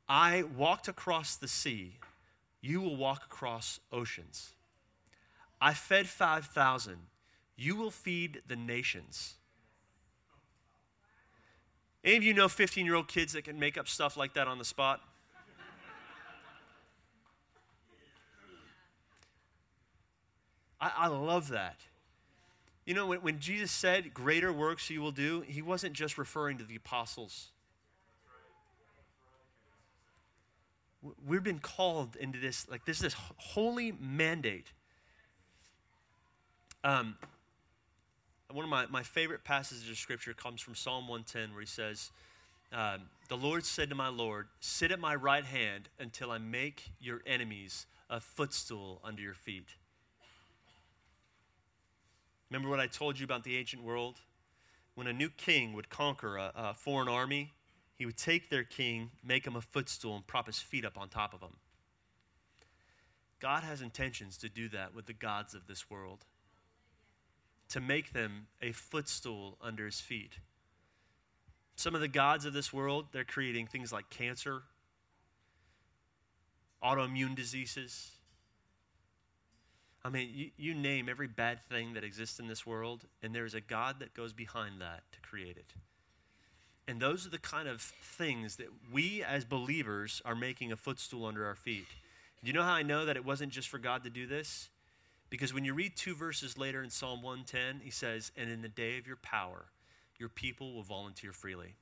I 0.08 0.44
walked 0.56 0.88
across 0.88 1.36
the 1.36 1.46
sea. 1.46 1.98
You 2.62 2.80
will 2.80 2.96
walk 2.96 3.24
across 3.26 3.78
oceans. 3.92 4.54
I 5.60 5.74
fed 5.74 6.08
5,000. 6.08 6.96
You 7.58 7.76
will 7.76 7.90
feed 7.90 8.40
the 8.48 8.56
nations. 8.56 9.34
Any 12.02 12.16
of 12.16 12.22
you 12.22 12.32
know 12.32 12.48
15 12.48 12.86
year 12.86 12.94
old 12.94 13.08
kids 13.08 13.34
that 13.34 13.44
can 13.44 13.58
make 13.58 13.76
up 13.76 13.86
stuff 13.86 14.16
like 14.16 14.32
that 14.32 14.48
on 14.48 14.56
the 14.56 14.64
spot? 14.64 15.02
I, 20.80 20.90
I 20.96 21.06
love 21.08 21.48
that. 21.48 21.76
You 22.90 22.96
know, 22.96 23.06
when, 23.06 23.20
when 23.20 23.38
Jesus 23.38 23.70
said, 23.70 24.12
Greater 24.12 24.52
works 24.52 24.90
you 24.90 25.00
will 25.00 25.12
do, 25.12 25.42
he 25.42 25.62
wasn't 25.62 25.92
just 25.92 26.18
referring 26.18 26.58
to 26.58 26.64
the 26.64 26.74
apostles. 26.74 27.50
We've 31.24 31.44
been 31.44 31.60
called 31.60 32.16
into 32.16 32.40
this, 32.40 32.68
like, 32.68 32.84
this 32.86 32.96
is 32.96 33.02
this 33.02 33.16
holy 33.36 33.92
mandate. 33.92 34.72
Um, 36.82 37.16
one 38.50 38.64
of 38.64 38.68
my, 38.68 38.86
my 38.86 39.04
favorite 39.04 39.44
passages 39.44 39.88
of 39.88 39.96
scripture 39.96 40.34
comes 40.34 40.60
from 40.60 40.74
Psalm 40.74 41.06
110, 41.06 41.52
where 41.52 41.60
he 41.60 41.68
says, 41.68 42.10
um, 42.72 43.02
The 43.28 43.36
Lord 43.36 43.64
said 43.64 43.90
to 43.90 43.94
my 43.94 44.08
Lord, 44.08 44.48
Sit 44.58 44.90
at 44.90 44.98
my 44.98 45.14
right 45.14 45.44
hand 45.44 45.88
until 46.00 46.32
I 46.32 46.38
make 46.38 46.90
your 47.00 47.22
enemies 47.24 47.86
a 48.10 48.18
footstool 48.18 49.00
under 49.04 49.22
your 49.22 49.34
feet. 49.34 49.76
Remember 52.50 52.68
what 52.68 52.80
I 52.80 52.86
told 52.86 53.18
you 53.18 53.24
about 53.24 53.44
the 53.44 53.56
ancient 53.56 53.82
world? 53.82 54.20
When 54.94 55.06
a 55.06 55.12
new 55.12 55.30
king 55.30 55.72
would 55.74 55.88
conquer 55.88 56.36
a, 56.36 56.52
a 56.54 56.74
foreign 56.74 57.08
army, 57.08 57.52
he 57.94 58.06
would 58.06 58.16
take 58.16 58.50
their 58.50 58.64
king, 58.64 59.10
make 59.24 59.46
him 59.46 59.56
a 59.56 59.60
footstool, 59.60 60.16
and 60.16 60.26
prop 60.26 60.46
his 60.46 60.58
feet 60.58 60.84
up 60.84 60.98
on 60.98 61.08
top 61.08 61.32
of 61.32 61.40
him. 61.40 61.56
God 63.38 63.62
has 63.62 63.80
intentions 63.80 64.36
to 64.38 64.48
do 64.48 64.68
that 64.70 64.94
with 64.94 65.06
the 65.06 65.12
gods 65.12 65.54
of 65.54 65.66
this 65.66 65.88
world 65.88 66.24
to 67.70 67.80
make 67.80 68.12
them 68.12 68.48
a 68.60 68.72
footstool 68.72 69.56
under 69.62 69.86
his 69.86 70.00
feet. 70.00 70.34
Some 71.76 71.94
of 71.94 72.00
the 72.00 72.08
gods 72.08 72.44
of 72.44 72.52
this 72.52 72.72
world, 72.72 73.06
they're 73.12 73.24
creating 73.24 73.68
things 73.68 73.92
like 73.92 74.10
cancer, 74.10 74.62
autoimmune 76.82 77.34
diseases. 77.34 78.10
I 80.04 80.08
mean, 80.08 80.30
you, 80.32 80.50
you 80.56 80.74
name 80.74 81.08
every 81.08 81.26
bad 81.26 81.60
thing 81.62 81.92
that 81.94 82.04
exists 82.04 82.40
in 82.40 82.46
this 82.46 82.64
world, 82.64 83.04
and 83.22 83.34
there's 83.34 83.54
a 83.54 83.60
God 83.60 84.00
that 84.00 84.14
goes 84.14 84.32
behind 84.32 84.80
that 84.80 85.02
to 85.12 85.20
create 85.20 85.56
it. 85.56 85.74
And 86.88 86.98
those 86.98 87.26
are 87.26 87.30
the 87.30 87.38
kind 87.38 87.68
of 87.68 87.80
things 87.82 88.56
that 88.56 88.68
we 88.92 89.22
as 89.22 89.44
believers 89.44 90.22
are 90.24 90.34
making 90.34 90.72
a 90.72 90.76
footstool 90.76 91.26
under 91.26 91.46
our 91.46 91.54
feet. 91.54 91.86
Do 92.42 92.48
you 92.48 92.54
know 92.54 92.62
how 92.62 92.72
I 92.72 92.82
know 92.82 93.04
that 93.04 93.16
it 93.16 93.24
wasn't 93.24 93.52
just 93.52 93.68
for 93.68 93.78
God 93.78 94.04
to 94.04 94.10
do 94.10 94.26
this? 94.26 94.70
Because 95.28 95.54
when 95.54 95.64
you 95.64 95.74
read 95.74 95.94
two 95.94 96.14
verses 96.14 96.58
later 96.58 96.82
in 96.82 96.90
Psalm 96.90 97.22
110, 97.22 97.82
he 97.84 97.90
says, 97.90 98.32
And 98.36 98.50
in 98.50 98.62
the 98.62 98.68
day 98.68 98.98
of 98.98 99.06
your 99.06 99.16
power, 99.16 99.66
your 100.18 100.30
people 100.30 100.74
will 100.74 100.82
volunteer 100.82 101.32
freely. 101.32 101.74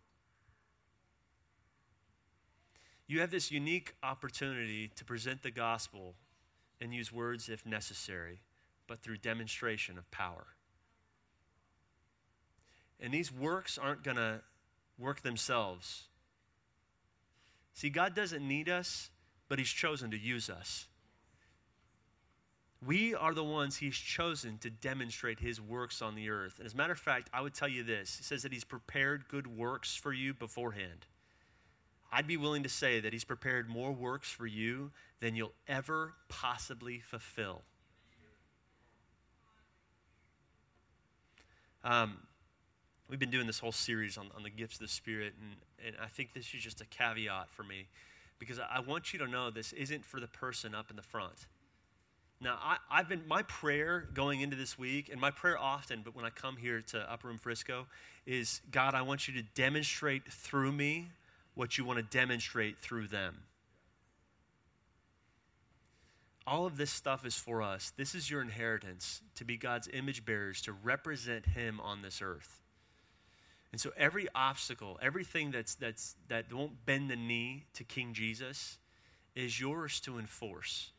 You 3.07 3.21
have 3.21 3.31
this 3.31 3.51
unique 3.51 3.95
opportunity 4.03 4.91
to 4.97 5.05
present 5.05 5.43
the 5.43 5.51
gospel 5.51 6.15
and 6.81 6.95
use 6.95 7.13
words 7.13 7.49
if 7.49 7.67
necessary, 7.67 8.41
but 8.87 9.01
through 9.01 9.19
demonstration 9.19 9.99
of 9.99 10.11
power. 10.11 10.47
And 13.01 13.13
these 13.13 13.33
works 13.33 13.79
aren't 13.79 14.03
going 14.03 14.17
to 14.17 14.41
work 14.99 15.23
themselves. 15.23 16.05
See, 17.75 17.91
God 17.91 18.15
doesn't 18.15 18.47
need 18.47 18.69
us, 18.69 19.11
but 19.49 19.59
He's 19.59 19.69
chosen 19.69 20.11
to 20.11 20.19
use 20.19 20.51
us. 20.51 20.89
We 22.85 23.15
are 23.15 23.35
the 23.35 23.45
ones 23.45 23.77
He's 23.77 23.97
chosen 23.97 24.59
to 24.59 24.71
demonstrate 24.71 25.41
His 25.41 25.61
works 25.61 26.03
on 26.03 26.15
the 26.15 26.31
earth. 26.31 26.59
And 26.59 26.67
as 26.67 26.75
a 26.75 26.77
matter 26.77 26.93
of 26.93 26.99
fact, 26.99 27.31
I 27.33 27.41
would 27.41 27.55
tell 27.55 27.69
you 27.69 27.85
this 27.85 28.17
He 28.17 28.25
says 28.25 28.43
that 28.43 28.53
He's 28.53 28.65
prepared 28.65 29.29
good 29.29 29.47
works 29.47 29.95
for 29.95 30.13
you 30.13 30.35
beforehand. 30.35 31.07
I'd 32.13 32.27
be 32.27 32.37
willing 32.37 32.63
to 32.63 32.69
say 32.69 33.01
that 33.01 33.13
He's 33.13 33.25
prepared 33.25 33.69
more 33.69 33.93
works 33.93 34.31
for 34.31 34.47
you 34.47 34.91
than 35.21 35.35
you'll 35.35 35.53
ever 35.67 36.15
possibly 36.29 37.01
fulfill. 37.01 37.63
Um, 41.85 42.19
we've 43.09 43.19
been 43.19 43.31
doing 43.31 43.47
this 43.47 43.59
whole 43.59 43.73
series 43.73 44.19
on, 44.19 44.29
on 44.37 44.43
the 44.43 44.51
gifts 44.51 44.77
of 44.77 44.81
the 44.81 44.89
Spirit, 44.89 45.35
and, 45.41 45.87
and 45.87 45.97
I 46.03 46.07
think 46.07 46.35
this 46.35 46.53
is 46.55 46.63
just 46.63 46.81
a 46.81 46.85
caveat 46.87 47.51
for 47.51 47.63
me 47.63 47.87
because 48.39 48.59
I 48.59 48.81
want 48.81 49.13
you 49.13 49.19
to 49.21 49.27
know 49.27 49.51
this 49.51 49.73
isn't 49.73 50.05
for 50.05 50.21
the 50.21 50.29
person 50.29 50.75
up 50.75 50.91
in 50.91 50.97
the 50.97 51.03
front. 51.03 51.47
Now, 52.41 52.57
I, 52.63 52.99
have 52.99 53.09
been, 53.09 53.27
my 53.27 53.43
prayer 53.43 54.09
going 54.15 54.43
into 54.43 54.55
this 54.55 54.79
week, 54.79 55.09
and 55.11 55.21
my 55.21 55.33
prayer 55.33 55.59
often, 55.59 56.03
but 56.05 56.15
when 56.15 56.25
I 56.25 56.31
come 56.31 56.57
here 56.57 56.81
to 56.93 57.13
Upper 57.13 57.27
Room 57.27 57.39
Frisco, 57.39 57.87
is 58.27 58.61
God, 58.71 58.95
I 58.95 59.03
want 59.03 59.27
you 59.27 59.35
to 59.35 59.43
demonstrate 59.55 60.31
through 60.31 60.71
me 60.71 61.09
what 61.59 61.77
you 61.77 61.85
want 61.85 61.99
to 61.99 62.05
demonstrate 62.05 62.79
through 62.79 63.09
them. 63.09 63.35
All 66.47 66.67
of 66.67 66.77
this 66.77 66.93
stuff 66.93 67.27
is 67.27 67.35
for 67.35 67.63
us. 67.63 67.93
This 67.97 68.15
is 68.15 68.31
your 68.31 68.41
inheritance 68.41 69.23
to 69.35 69.45
be 69.45 69.57
God's 69.57 69.89
image 69.93 70.25
bearers, 70.25 70.63
to 70.63 70.73
represent 70.73 71.47
Him 71.47 71.81
on 71.81 72.01
this 72.01 72.23
earth. 72.23 72.63
And 73.73 73.81
so 73.81 73.91
every 73.97 74.29
obstacle, 74.37 75.01
everything 75.03 75.51
that's, 75.51 75.75
that's, 75.75 76.15
that 76.29 76.53
won't 76.53 76.87
bend 76.87 77.11
the 77.11 77.17
knee 77.17 77.65
to 77.75 77.83
King 77.83 78.15
Jesus 78.15 78.79
is 79.35 79.61
yours 79.61 79.99
to 80.03 80.17
enforce. 80.17 80.93